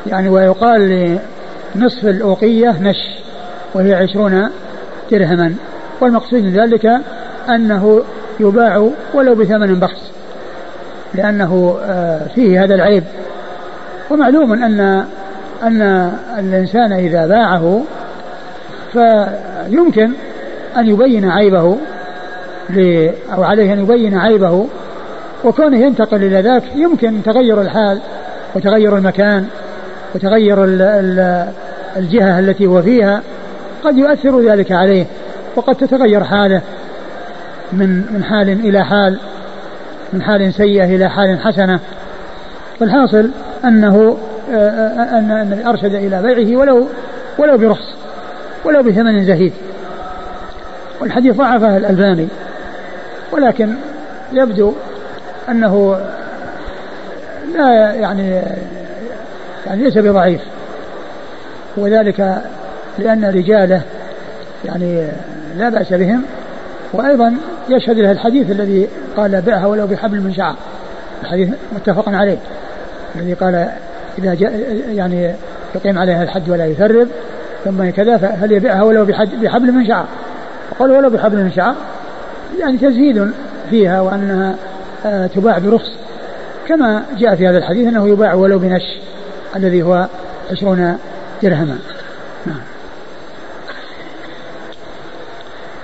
[0.07, 1.17] يعني ويقال
[1.75, 2.97] لنصف الأوقية نش
[3.73, 4.49] وهي عشرون
[5.11, 5.53] درهما.
[6.01, 6.99] والمقصود من ذلك
[7.49, 8.01] أنه
[8.39, 10.11] يباع ولو بثمن بخس
[11.13, 13.03] لأنه آه، فيه هذا العيب.
[14.11, 15.05] ومعلوم أن
[15.63, 17.83] أن الإنسان إذا باعه
[18.93, 20.11] فيمكن
[20.77, 21.77] أن يبين عيبه
[23.33, 24.67] أو عليه أن يبين عيبه
[25.43, 27.99] وكونه ينتقل إلى ذاك يمكن تغير الحال
[28.55, 29.45] وتغير المكان
[30.15, 30.63] وتغير
[31.97, 33.21] الجهة التي هو فيها.
[33.85, 35.05] قد يؤثر ذلك عليه
[35.55, 36.61] وقد تتغير حاله
[37.73, 39.19] من من حال إلى حال
[40.13, 41.79] من حال سيئة إلى حال حسنة.
[42.79, 43.29] فالحاصل
[43.65, 44.17] أنه
[44.51, 46.87] آه، آه، أن أرشد إلى بيعه ولو
[47.37, 47.95] ولو برخص
[48.65, 49.53] ولو بثمن زهيد.
[51.01, 52.27] والحديث ضعفه الألباني
[53.31, 53.73] ولكن
[54.33, 54.73] يبدو
[55.49, 55.99] أنه
[57.55, 58.41] لا يعني
[59.65, 60.41] يعني ليس بضعيف.
[61.77, 62.41] وذلك
[62.99, 63.81] لأن رجاله
[64.65, 65.07] يعني
[65.57, 66.21] لا بأس بهم
[66.93, 67.35] وأيضا
[67.69, 70.55] يشهد له الحديث الذي قال بعها ولو بحبل من شعر.
[71.23, 72.37] الحديث متفق عليه.
[73.15, 73.69] الذي قال
[74.17, 74.51] إذا جاء
[74.93, 75.33] يعني
[75.75, 77.07] يقيم عليها الحد ولا يثرب
[77.65, 79.05] ثم كذا فليبيعها ولو
[79.41, 80.05] بحبل من شعر؟
[80.71, 81.75] وقال ولو بحبل من شعر.
[82.59, 83.31] يعني تزهيد
[83.69, 84.55] فيها وأنها
[85.05, 85.91] آه، تباع برخص.
[86.67, 88.83] كما جاء في هذا الحديث أنه يباع ولو بنش
[89.55, 90.07] الذي هو
[90.51, 90.97] عشرون
[91.43, 91.77] درهما.
[92.45, 92.74] نعم.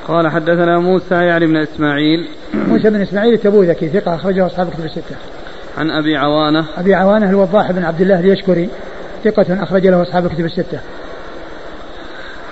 [0.07, 2.27] قال حدثنا موسى يعني بن إسماعيل.
[2.53, 5.15] موسى بن إسماعيل التبوذكي ثقة أخرجه أصحاب كتب الستة.
[5.77, 6.65] عن أبي عوانة.
[6.77, 8.69] أبي عوانة الوضاح بن عبد الله اليشكري
[9.23, 10.79] ثقة أخرج له أصحاب كتب الستة.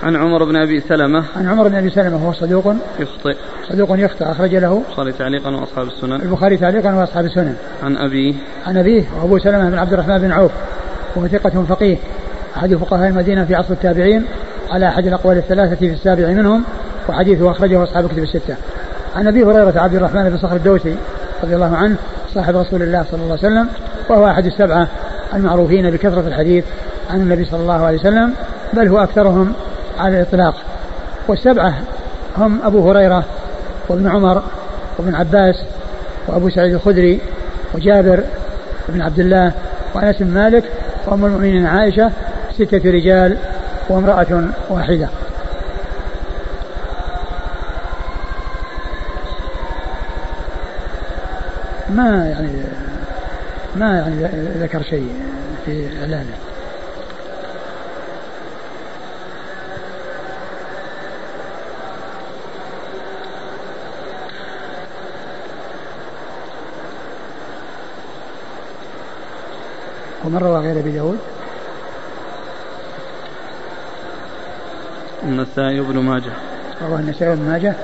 [0.02, 1.24] عن عمر بن أبي سلمة.
[1.36, 2.74] عن عمر بن أبي سلمة وهو صدوق.
[3.00, 3.36] يخطئ.
[3.68, 6.12] صدوق يخطئ اخرج له البخاري تعليقا وأصحاب السنن.
[6.12, 7.56] البخاري تعليقا وأصحاب السنن.
[7.82, 8.34] عن ابيه
[8.66, 10.52] عن ابيه وأبو سلمة بن عبد الرحمن بن عوف
[11.16, 11.96] وهو ثقة فقيه.
[12.56, 14.24] أحد فقهاء المدينة في عصر التابعين
[14.70, 16.64] على أحد الأقوال الثلاثة في السابع منهم.
[17.08, 18.54] وحديثه أخرجه أصحاب كتب الستة.
[19.16, 20.96] عن أبي هريرة عبد الرحمن بن صخر الدوسي
[21.42, 21.96] رضي الله عنه
[22.34, 23.68] صاحب رسول الله صلى الله عليه وسلم
[24.08, 24.88] وهو أحد السبعة
[25.34, 26.64] المعروفين بكثرة الحديث
[27.10, 28.32] عن النبي صلى الله عليه وسلم
[28.72, 29.52] بل هو أكثرهم
[29.98, 30.54] على الإطلاق.
[31.28, 31.74] والسبعة
[32.38, 33.24] هم أبو هريرة
[33.88, 34.42] وابن عمر
[34.98, 35.54] وابن عباس
[36.28, 37.20] وأبو سعيد الخدري
[37.74, 38.20] وجابر
[38.88, 39.52] بن عبد الله
[39.94, 40.64] وأنس بن مالك
[41.06, 42.10] وأم المؤمنين عائشة
[42.54, 43.36] ستة رجال
[43.88, 45.08] وامرأة واحدة.
[51.94, 52.62] ما يعني
[53.76, 55.14] ما يعني ذكر شيء
[55.66, 56.36] في إعلانه.
[70.24, 71.18] ومن روى غير أبي داود؟
[75.22, 76.32] النسائي وابن ماجه.
[76.82, 77.74] رواه النسائي وابن ماجه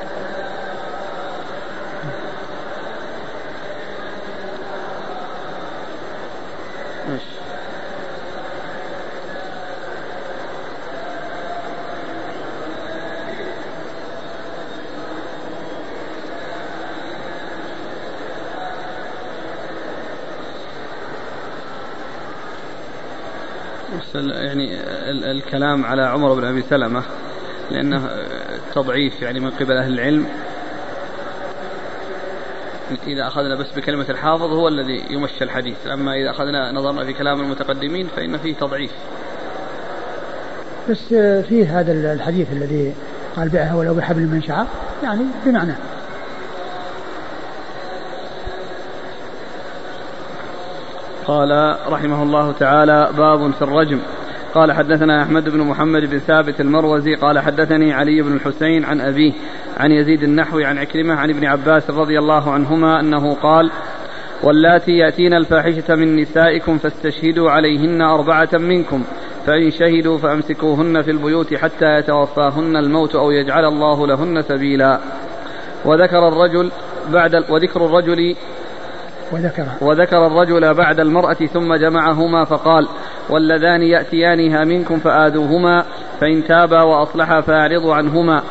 [24.46, 24.80] يعني
[25.56, 27.02] الكلام على عمر بن أبي سلمة
[27.70, 28.08] لأنه
[28.74, 30.26] تضعيف يعني من قبل أهل العلم.
[33.06, 37.40] إذا أخذنا بس بكلمة الحافظ هو الذي يمشي الحديث أما إذا أخذنا نظرنا في كلام
[37.40, 38.90] المتقدمين فإن فيه تضعيف.
[40.90, 41.14] بس
[41.48, 42.94] فيه هذا الحديث الذي
[43.36, 44.66] قال بيعها ولو بحبل من شعر
[45.02, 45.74] يعني بمعنى.
[51.26, 54.00] قال رحمه الله تعالى باب في الرجم.
[54.56, 59.32] قال حدثنا أحمد بن محمد بن ثابت المروزي قال حدثني علي بن الحسين عن أبيه
[59.76, 63.70] عن يزيد النحوي عن عكرمة عن ابن عباس رضي الله عنهما أنه قال
[64.42, 69.04] واللاتي يأتين الفاحشة من نسائكم فاستشهدوا عليهن أربعة منكم
[69.46, 75.00] فإن شهدوا فأمسكوهن في البيوت حتى يتوفاهن الموت أو يجعل الله لهن سبيلا.
[75.84, 76.70] وذكر الرجل
[77.12, 78.36] بعد وذكر الرجل
[79.32, 79.66] وذكر.
[79.80, 82.88] وذكر الرجل بعد المرأة ثم جمعهما فقال
[83.30, 85.84] واللذان يأتيانها منكم فآذوهما
[86.20, 88.42] فإن تابا وأصلحا فأعرضوا عنهما.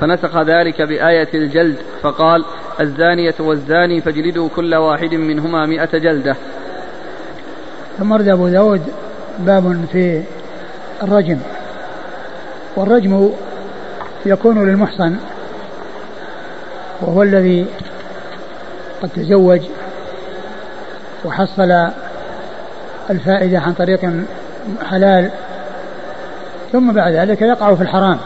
[0.00, 2.44] فنسخ ذلك بآية الجلد فقال
[2.80, 6.36] الزانية والزاني فاجلدوا كل واحد منهما مئة جلدة.
[7.98, 8.82] ثم ورد أبو داود
[9.38, 10.22] باب في
[11.02, 11.38] الرجم.
[12.76, 13.30] والرجم
[14.26, 15.16] يكون للمحصن
[17.00, 17.66] وهو الذي
[19.02, 19.60] قد تزوج
[21.24, 21.90] وحصل
[23.10, 24.00] الفائدة عن طريق
[24.90, 25.30] حلال
[26.72, 28.18] ثم بعد ذلك يقع في الحرام.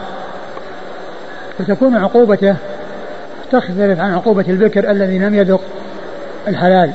[1.59, 2.55] فتكون عقوبته
[3.51, 5.61] تختلف عن عقوبة البكر الذي لم يذق
[6.47, 6.91] الحلال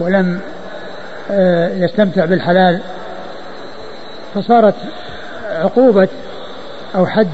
[0.00, 0.40] ولم
[1.30, 2.80] آه، يستمتع بالحلال.
[4.34, 4.74] فصارت
[5.50, 6.08] عقوبة
[6.94, 7.28] أو حد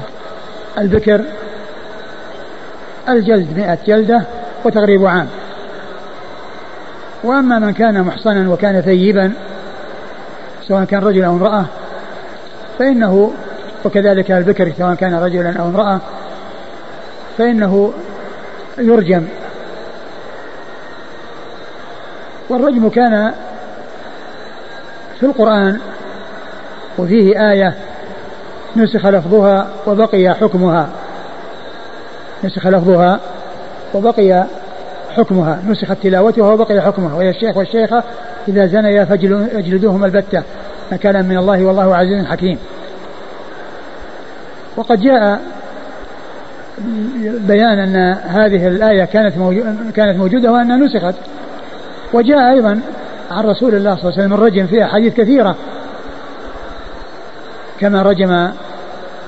[0.77, 1.21] البكر
[3.09, 4.21] الجلد مئة جلدة
[4.65, 5.27] وتغريب عام.
[7.25, 9.33] وأما من كان محصنا وكان ثيبا
[10.67, 11.65] سواء كان رجل أو امرأة
[12.79, 13.31] فإنه
[13.85, 15.99] وكذلك البكر سواء كان رجلا أو امرأة
[17.37, 17.93] فإنه
[18.77, 19.25] يرجم.
[22.49, 23.33] والرجم كان
[25.19, 25.79] في القرآن
[26.97, 27.75] وفيه آية
[28.75, 30.89] نسخ لفظها وبقي حكمها.
[32.43, 33.19] نسخ لفظها
[33.93, 34.45] وبقي
[35.15, 37.15] حكمها نسخت تلاوتها وبقي حكمها.
[37.15, 38.03] وهي الشيخ والشيخة
[38.47, 40.43] إذا زنيا فاجلدوهما البتة.
[40.91, 42.57] نكالا من الله والله عزيز حكيم.
[44.77, 45.41] وقد جاء
[47.47, 49.33] بيان أن هذه الآية كانت
[49.95, 51.15] كانت موجودة وأنها نسخت.
[52.13, 52.79] وجاء أيضا
[53.31, 55.55] عن رسول الله صلى الله عليه وسلم الرجم في أحاديث كثيرة.
[57.79, 58.49] كما رجم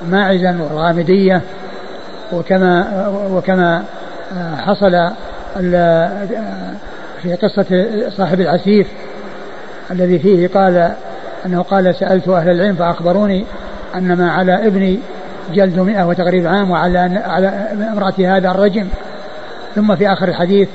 [0.10, 1.42] ماعزا والغامدية
[2.34, 3.84] وكما وكما
[4.58, 5.12] حصل
[7.22, 8.88] في قصة صاحب العسيف
[9.92, 10.92] الذي فيه قال
[11.46, 13.46] أنه قال سألت أهل العلم فأخبروني
[13.96, 15.00] أن ما على ابني
[15.54, 17.48] جلد مئة وتغريب عام وعلى على
[17.92, 18.88] امرأة هذا الرجم.
[19.76, 20.70] ثم في آخر الحديث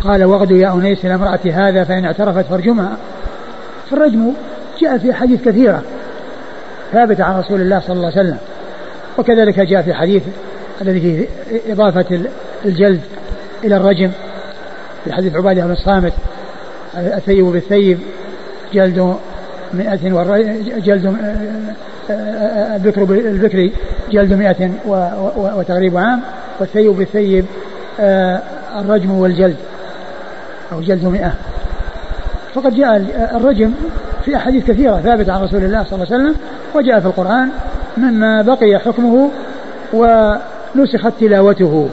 [0.00, 2.96] قال وغدوا يا أنيس إلى امرأة هذا فإن اعترفت فارجمها.
[3.90, 4.32] فالرجم
[4.80, 5.82] جاء في حديث كثيرة
[6.92, 8.38] ثابتة عن رسول الله صلى الله عليه وسلم.
[9.18, 10.22] وكذلك جاء في الحديث
[10.82, 11.26] الذي فيه
[11.72, 12.20] إضافة
[12.64, 13.00] الجلد.
[13.64, 14.10] إلى الرجم
[15.04, 16.12] في حديث عبادة بن الصامت
[16.96, 17.98] الثيب بالثيب
[18.72, 19.16] جلد
[19.74, 19.96] مئة
[20.78, 21.16] جلد
[22.10, 23.70] البكر بالبكر
[24.12, 24.70] جلد مئة
[25.56, 26.20] وتغريب عام
[26.60, 27.44] والثيب بالثيب
[28.00, 28.40] آه،
[28.78, 29.56] الرجم والجلد
[30.72, 31.34] أو جلد مئة.
[32.54, 32.96] فقد جاء
[33.34, 33.72] الرجم
[34.24, 36.34] في أحاديث كثيرة ثابتة عن رسول الله صلى الله عليه وسلم
[36.74, 37.48] وجاء في القرآن
[37.96, 39.30] مما بقي حكمه
[39.92, 41.88] ونسخت تلاوته.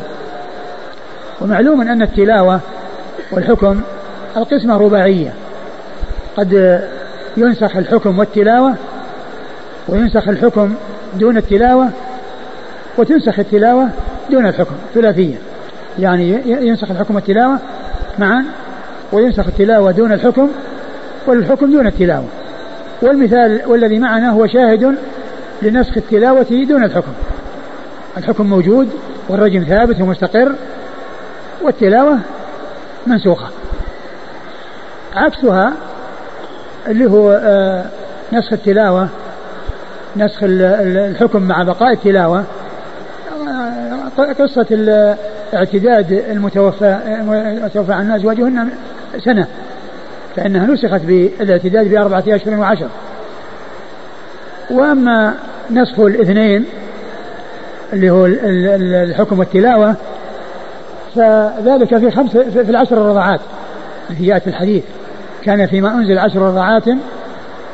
[1.44, 2.60] ومعلوم أن التلاوة
[3.32, 3.82] والحكم
[4.38, 5.34] القسمة رباعية.
[6.38, 6.82] قد
[7.38, 8.76] ينسخ الحكم والتلاوة
[9.88, 10.74] وينسخ الحكم
[11.20, 11.90] دون التلاوة
[12.98, 13.90] وتنسخ التلاوة
[14.32, 15.36] دون الحكم ثلاثية.
[16.00, 17.60] يعني ينسخ الحكم والتلاوة
[18.20, 18.46] معا
[19.12, 20.50] وينسخ التلاوة دون الحكم
[21.28, 22.28] والحكم دون التلاوة.
[23.02, 24.96] والمثال والذي معنا هو شاهد
[25.62, 27.12] لنسخ التلاوة دون الحكم.
[28.18, 28.90] الحكم موجود
[29.30, 30.56] والرجم ثابت ومستقر
[31.64, 32.20] والتلاوة
[33.08, 33.48] منسوخة.
[35.16, 35.74] عكسها
[36.88, 37.86] اللي هو آه،
[38.34, 39.08] نسخ التلاوة
[40.16, 42.44] نسخ الحكم مع بقاء التلاوة.
[44.18, 44.66] آه، قصة
[45.54, 47.00] اعتداد المتوفى
[47.58, 48.70] المتوفى عن أزواجهن
[49.26, 49.48] سنة
[50.36, 52.90] فإنها نسخت بالاعتداد بأربعة أشهر وعشر.
[54.72, 55.34] وأما
[55.72, 56.66] نسخ الاثنين
[57.94, 59.96] اللي هو الحكم والتلاوة
[61.16, 63.40] فذلك في خمس في العشر الرضعات
[64.10, 64.84] التي جاءت في الحديث.
[65.44, 66.84] كان فيما أنزل عشر رضعات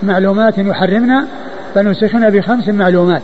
[0.03, 1.27] معلومات يحرمنا
[1.75, 3.21] فنسخنا بخمس معلومات.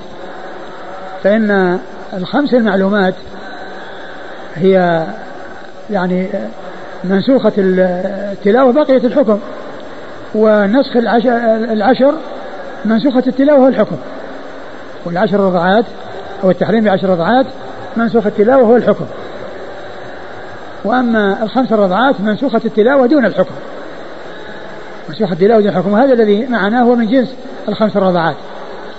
[1.23, 1.79] فإن
[2.13, 3.13] الخمس المعلومات
[4.55, 5.03] هي
[5.89, 6.27] يعني
[7.03, 9.39] منسوخة التلاوة بقية الحكم.
[10.35, 10.97] ونسخ
[11.71, 12.13] العشر,
[12.85, 13.95] منسوخة التلاوة والحكم
[15.05, 15.85] والعشر رضعات
[16.43, 17.45] أو التحريم بعشر رضعات
[17.97, 19.05] منسوخ التلاوة هو الحكم.
[20.85, 23.55] وأما الخمس رضعات منسوخة التلاوة دون الحكم.
[25.09, 25.93] منسوخة التلاوة دون الحكم.
[25.93, 27.35] وهذا الذي معناه هو من جنس
[27.69, 28.35] الخمس رضعات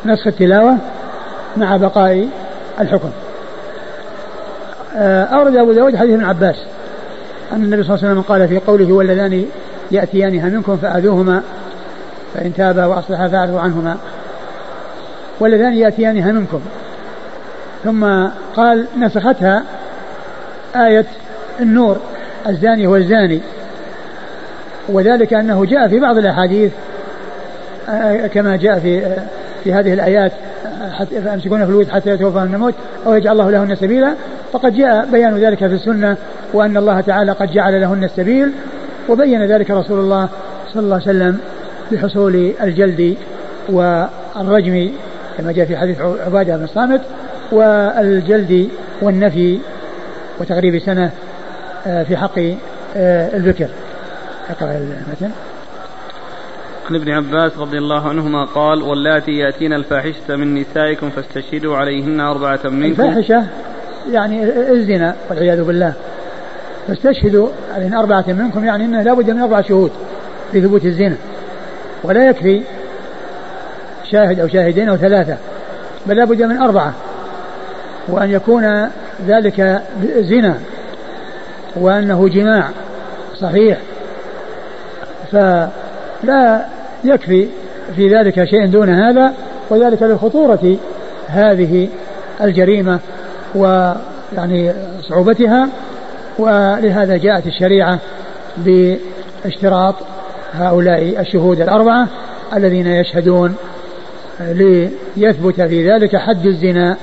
[0.07, 0.77] نسخ التلاوة
[1.57, 2.29] مع بقاء
[2.81, 3.11] الحكم.
[4.97, 6.57] آه، أورد أبو داود حديث ابن عباس
[7.53, 9.45] أن النبي صلى الله عليه وسلم قال في قوله واللذان
[9.91, 11.43] يأتيانها منكم فآذوهما
[12.35, 13.97] فإن تابا وأصلحا فأعرضوا عنهما.
[15.41, 16.61] واللذان يأتيانها منكم.
[17.85, 18.05] ثم
[18.57, 19.63] قال نسختها
[20.77, 21.07] آية
[21.61, 21.97] النور
[22.49, 23.41] الزاني هو الزاني.
[24.89, 26.73] وذلك أنه جاء في بعض الأحاديث
[27.89, 29.23] آه، كما جاء في آه،
[29.65, 30.33] في هذه الآيات
[30.93, 32.75] حتى فأمسكون في الود حتى يتوفاهم الموت
[33.07, 34.15] أو يجعل الله لهن سبيلا.
[34.53, 36.17] فقد جاء بيان ذلك في السنة
[36.53, 38.53] وأن الله تعالى قد جعل لهن السبيل
[39.09, 40.29] وبين ذلك رسول الله
[40.75, 41.39] صلى الله عليه وسلم
[41.93, 43.17] بحصول الجلد
[43.69, 44.91] والرجم
[45.39, 47.01] كما جاء في حديث عبادة بن الصامت
[47.53, 48.69] والجلد
[49.03, 49.59] والنفي
[50.41, 51.05] وتغريب سنة.
[51.05, 51.26] آه،
[51.87, 52.39] في حق
[52.97, 53.69] آه، البكر
[54.51, 55.31] أقرأ المتن
[56.91, 62.61] عن ابن عباس رضي الله عنهما قال واللاتي يأتين الفاحشة من نسائكم فاستشهدوا عليهن أربعة
[62.65, 63.03] منكم.
[63.03, 63.47] الفاحشة
[64.13, 64.43] يعني
[64.73, 65.93] الزنا والعياذ بالله.
[66.89, 69.91] فاستشهدوا عليهن أربعة منكم يعني إنه لابد من أربع شهود
[70.55, 71.17] لثبوت الزنا.
[72.03, 72.63] ولا يكفي
[74.11, 75.37] شاهد أو شاهدين أو ثلاثة
[76.07, 76.95] بل لابد من أربعة.
[78.09, 78.91] وأن يكون
[79.27, 79.83] ذلك
[80.19, 80.59] زنا.
[81.77, 82.71] وأنه جماع
[83.41, 83.79] صحيح.
[85.33, 86.67] فلا
[87.05, 87.49] يكفي
[87.97, 89.33] في ذلك شيء دون هذا
[89.71, 90.77] وذلك لخطورة
[91.27, 91.89] هذه
[92.41, 92.99] الجريمة
[93.55, 94.73] ويعني
[95.09, 95.69] صعوبتها
[96.39, 97.99] ولهذا جاءت الشريعة
[98.57, 99.95] باشتراط
[100.55, 102.09] هؤلاء الشهود الأربعة
[102.57, 103.57] الذين يشهدون
[104.41, 106.97] ليثبت في ذلك حد الزنا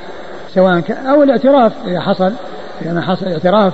[0.55, 2.33] سواء أو الاعتراف إذا حصل
[2.81, 3.73] إذا ما حصل اعتراف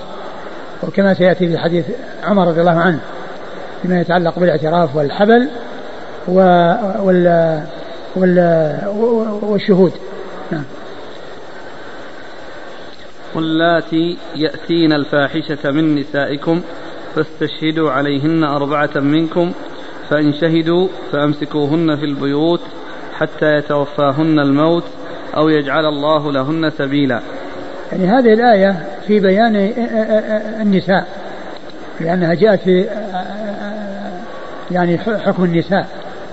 [0.84, 1.86] وكما سيأتي في حديث
[2.24, 3.00] عمر رضي الله عنه
[3.82, 5.50] فيما يتعلق بالاعتراف والحبل
[6.28, 7.64] وال
[8.16, 8.82] وال
[9.42, 9.92] والشهود.
[10.52, 10.64] نعم.
[13.36, 16.62] واللاتي يأتين الفاحشة من نسائكم
[17.16, 19.52] فاستشهدوا عليهن أربعة منكم
[20.10, 22.62] فإن شهدوا فأمسكوهن في البيوت
[23.18, 24.84] حتى يتوفاهن الموت
[25.38, 27.20] أو يجعل الله لهن سبيلا.
[27.92, 29.56] يعني هذه الآية في بيان
[30.62, 31.08] النساء
[32.00, 32.86] لأنها جاءت في
[34.72, 35.88] يعني حكم النساء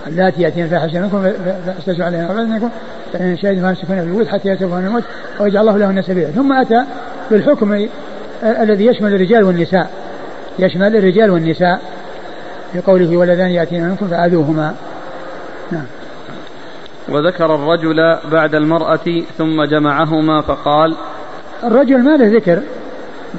[0.07, 1.33] اللاتي يأتين الفاحشة منكم
[1.67, 2.71] فاستشهدوا عليهن منكم
[3.13, 5.03] فإن شهدوا فأمسكوهن في البيوت حتى يتوفاهن الموت
[5.41, 6.31] أو يجعل الله لهن سبيلا.
[6.31, 6.85] ثم أتى
[7.31, 7.89] بالحكم
[8.43, 9.91] الذي يشمل الرجال والنساء
[10.59, 11.81] يشمل الرجال والنساء
[12.73, 14.75] في قوله ولذان يأتين منكم فآذوهما.
[15.73, 15.87] نعم.
[17.09, 20.97] وذكر الرجل بعد المرأة ثم جمعهما فقال
[21.65, 22.63] الرجل ما له ذكر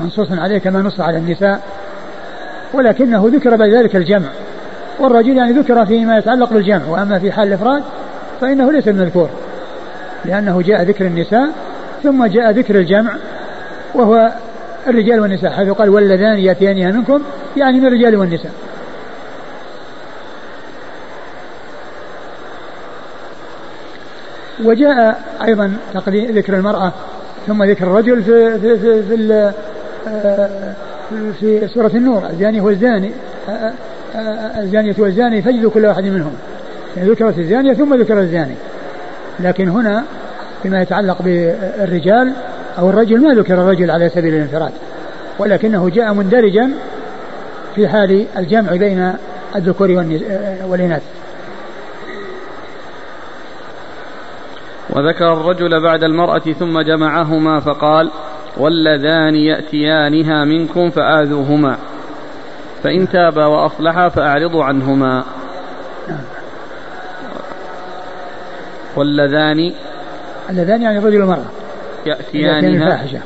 [0.02, 1.61] منصوص عليه كما نص على النساء
[2.73, 4.30] ولكنه ذكر بعد ذلك الجمع.
[4.99, 7.84] والرجل يعني ذكر فيما يتعلق بالجمع وأما في حال الإفراد
[8.41, 9.30] فإنه ليس المذكور
[10.26, 11.49] لأنه جاء ذكر النساء
[12.03, 13.15] ثم جاء ذكر الجمع
[13.94, 14.31] وهو
[14.88, 17.22] الرجال والنساء حيث قال واللذان يأتيانها منكم
[17.57, 18.52] يعني من الرجال والنساء.
[24.64, 25.73] وجاء أيضا
[26.10, 26.94] ذكر المرأة
[27.48, 29.53] ثم ذكر الرجل في في في في,
[31.10, 32.24] في, في سورة النور.
[32.30, 33.11] الزاني هو الزاني.
[34.57, 36.34] الزانية والزاني فجدوا كل واحد منهم.
[36.98, 38.56] يعني ذكرت الزانية ثم ذكر الزاني.
[39.40, 40.03] لكن هنا
[40.64, 42.34] فيما يتعلق بالرجال
[42.80, 44.72] أو الرجل ما ذكر الرجل على سبيل الانفراد
[45.40, 46.69] ولكنه جاء مندرجا
[47.76, 49.14] في حال الجمع بين
[49.56, 49.91] الذكور
[50.68, 51.02] والإناث.
[54.98, 58.11] وذكر الرجل بعد المرأة ثم جمعهما فقال
[58.57, 61.78] واللذان يأتيانها منكم فآذوهما.
[62.84, 65.24] فإن تابا وأصلحا فأعرضوا عنهما.
[68.95, 69.74] واللذان
[70.49, 71.45] اللذان يعني الرجل والمرأة.
[72.06, 73.19] يأتيانها الفاحشة.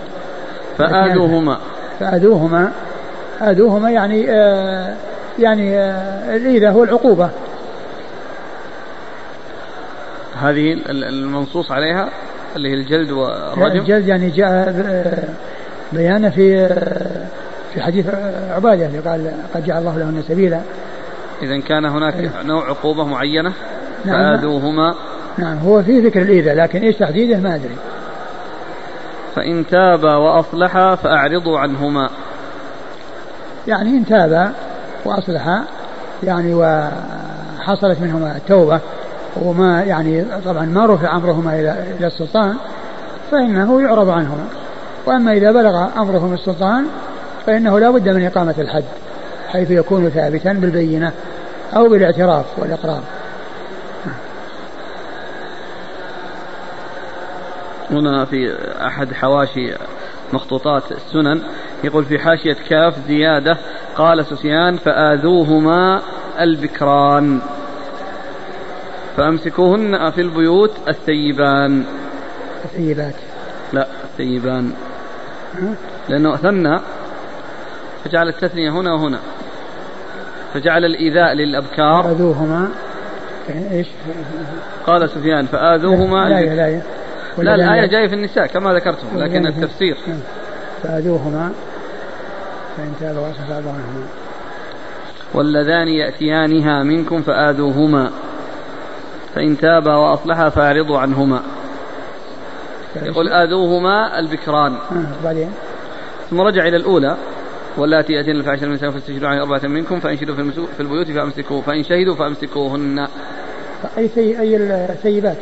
[0.77, 1.57] فآذوهما.
[1.99, 2.71] فآذوهما.
[3.41, 4.93] آذوهما يعني آه
[5.39, 7.29] يعني آه الإيذاء هو العقوبة
[10.41, 12.09] هذه المنصوص عليها
[12.55, 13.79] اللي هي الجلد والرجم.
[13.79, 15.23] الجلد يعني جاء آه،
[15.93, 17.25] بيانه في آه،
[17.73, 18.05] في حديث
[18.49, 20.61] عبادة اللي قال قد جعل الله لهن سبيلا.
[21.41, 22.43] اذا كان هناك أيه.
[22.43, 23.53] نوع عقوبة معينة
[24.05, 24.95] نعم فآذوهما.
[25.37, 27.75] نعم هو في ذكر الإيذاء لكن إيش تحديده؟ ما أدري.
[29.35, 32.09] فإن تابا وأصلحا فأعرضوا عنهما.
[33.67, 34.51] يعني إن تابا
[35.05, 35.63] وأصلحا
[36.23, 38.79] يعني وحصلت منهما التوبة
[39.35, 42.55] وما يعني طبعا ما رفع أمرهما إلى إلى السلطان
[43.31, 44.45] فإنه يعرض عنهما.
[45.05, 46.85] وأما إذا بلغ أمرهم السلطان
[47.45, 48.83] فإنه لا بد من إقامة الحد
[49.47, 51.11] حيث يكون ثابتا بالبينة
[51.75, 53.01] أو بالاعتراف والإقرار.
[57.91, 58.55] هنا في
[58.87, 59.73] أحد حواشي
[60.33, 61.41] مخطوطات السنن
[61.83, 63.57] يقول في حاشية كاف زيادة
[63.95, 66.01] قال سفيان فآذوهما
[66.39, 67.41] البكران.
[69.17, 71.83] فأمسكوهن في البيوت الثيبان.
[72.65, 73.15] الثيبات.
[73.73, 74.71] لا الثيبان.
[76.09, 76.79] لأنه ثنى
[78.03, 79.19] فجعل التثنية هنا وهنا.
[80.53, 82.03] فجعل الإيذاء للأبكار.
[82.03, 82.69] فآذوهما.
[83.71, 83.87] إيش؟
[84.85, 86.81] قال سفيان فآذوهما لا لا, لا
[87.37, 87.55] لا.
[87.55, 89.97] الآية جاية في النساء كما ذكرتم لكن التفسير.
[90.83, 91.51] فآذوهما.
[92.77, 93.27] فإن تابوا
[93.69, 94.05] عنهما
[95.33, 98.11] واللذان يأتيانها منكم فآذوهما.
[99.35, 101.41] فإن تابا وأصلحا فأعرضوا عنهما.
[102.95, 104.77] يقول آذوهما البكران.
[105.23, 105.51] بعدين؟
[106.29, 107.17] ثم رجع إلى الأولى
[107.77, 110.35] واللاتي يأتين الفاحشة من النساء فاستشهدوا على أربعة منكم فإن شهدوا
[110.77, 113.07] في البيوت فأمسكوه فإن شهدوا فأمسكوهن.
[113.97, 115.37] أي سي أي السيبات.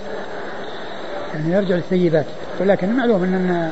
[1.34, 2.26] يعني يرجع للسيبات.
[2.60, 3.72] ولكن معلوم أن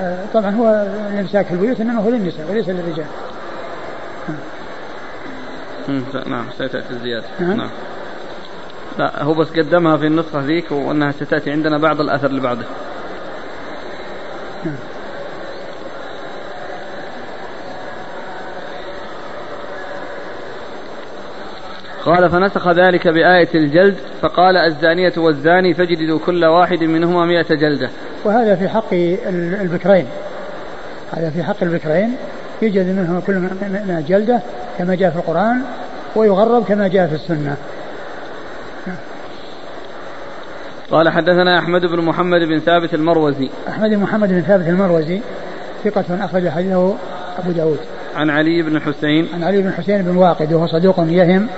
[0.00, 3.06] آه، طبعا هو الإمساك في البيوت إنما هو للنساء وليس للرجال.
[6.26, 7.24] نعم ستأتي الزيادة.
[7.40, 7.70] نعم.
[8.98, 12.64] لا هو بس قدمها في النسخة ذيك وأنها ستأتي عندنا بعض الأثر اللي بعده.
[22.04, 27.90] قال فنسخ ذلك بآية الجلد فقال الزانية والزاني فاجلدوا كل واحد منهما مئة جلدة.
[28.24, 30.06] وهذا في حق البكرين.
[31.12, 32.16] هذا في حق البكرين.
[32.62, 33.48] يجلد منهما كل
[34.08, 34.40] جلدة
[34.78, 35.62] كما جاء في القرآن
[36.16, 37.56] ويغرب كما جاء في السنة.
[40.90, 43.50] قال حدثنا أحمد بن محمد بن ثابت المروزي.
[43.68, 45.20] أحمد بن محمد بن ثابت المروزي
[45.84, 46.94] ثقة أخرج حديثه
[47.38, 47.78] أبو داود.
[48.16, 51.48] عن علي بن الحسين عن علي بن الحسين بن واقد وهو صدوق يهم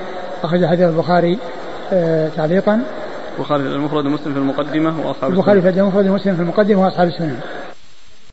[0.44, 1.38] أخرج حديث البخاري
[1.92, 2.80] آه تعليقا.
[3.38, 7.36] البخاري المفرد ومسلم في المقدمة وأصحاب البخاري في المفرد ومسلم في المقدمة وأصحاب السنن.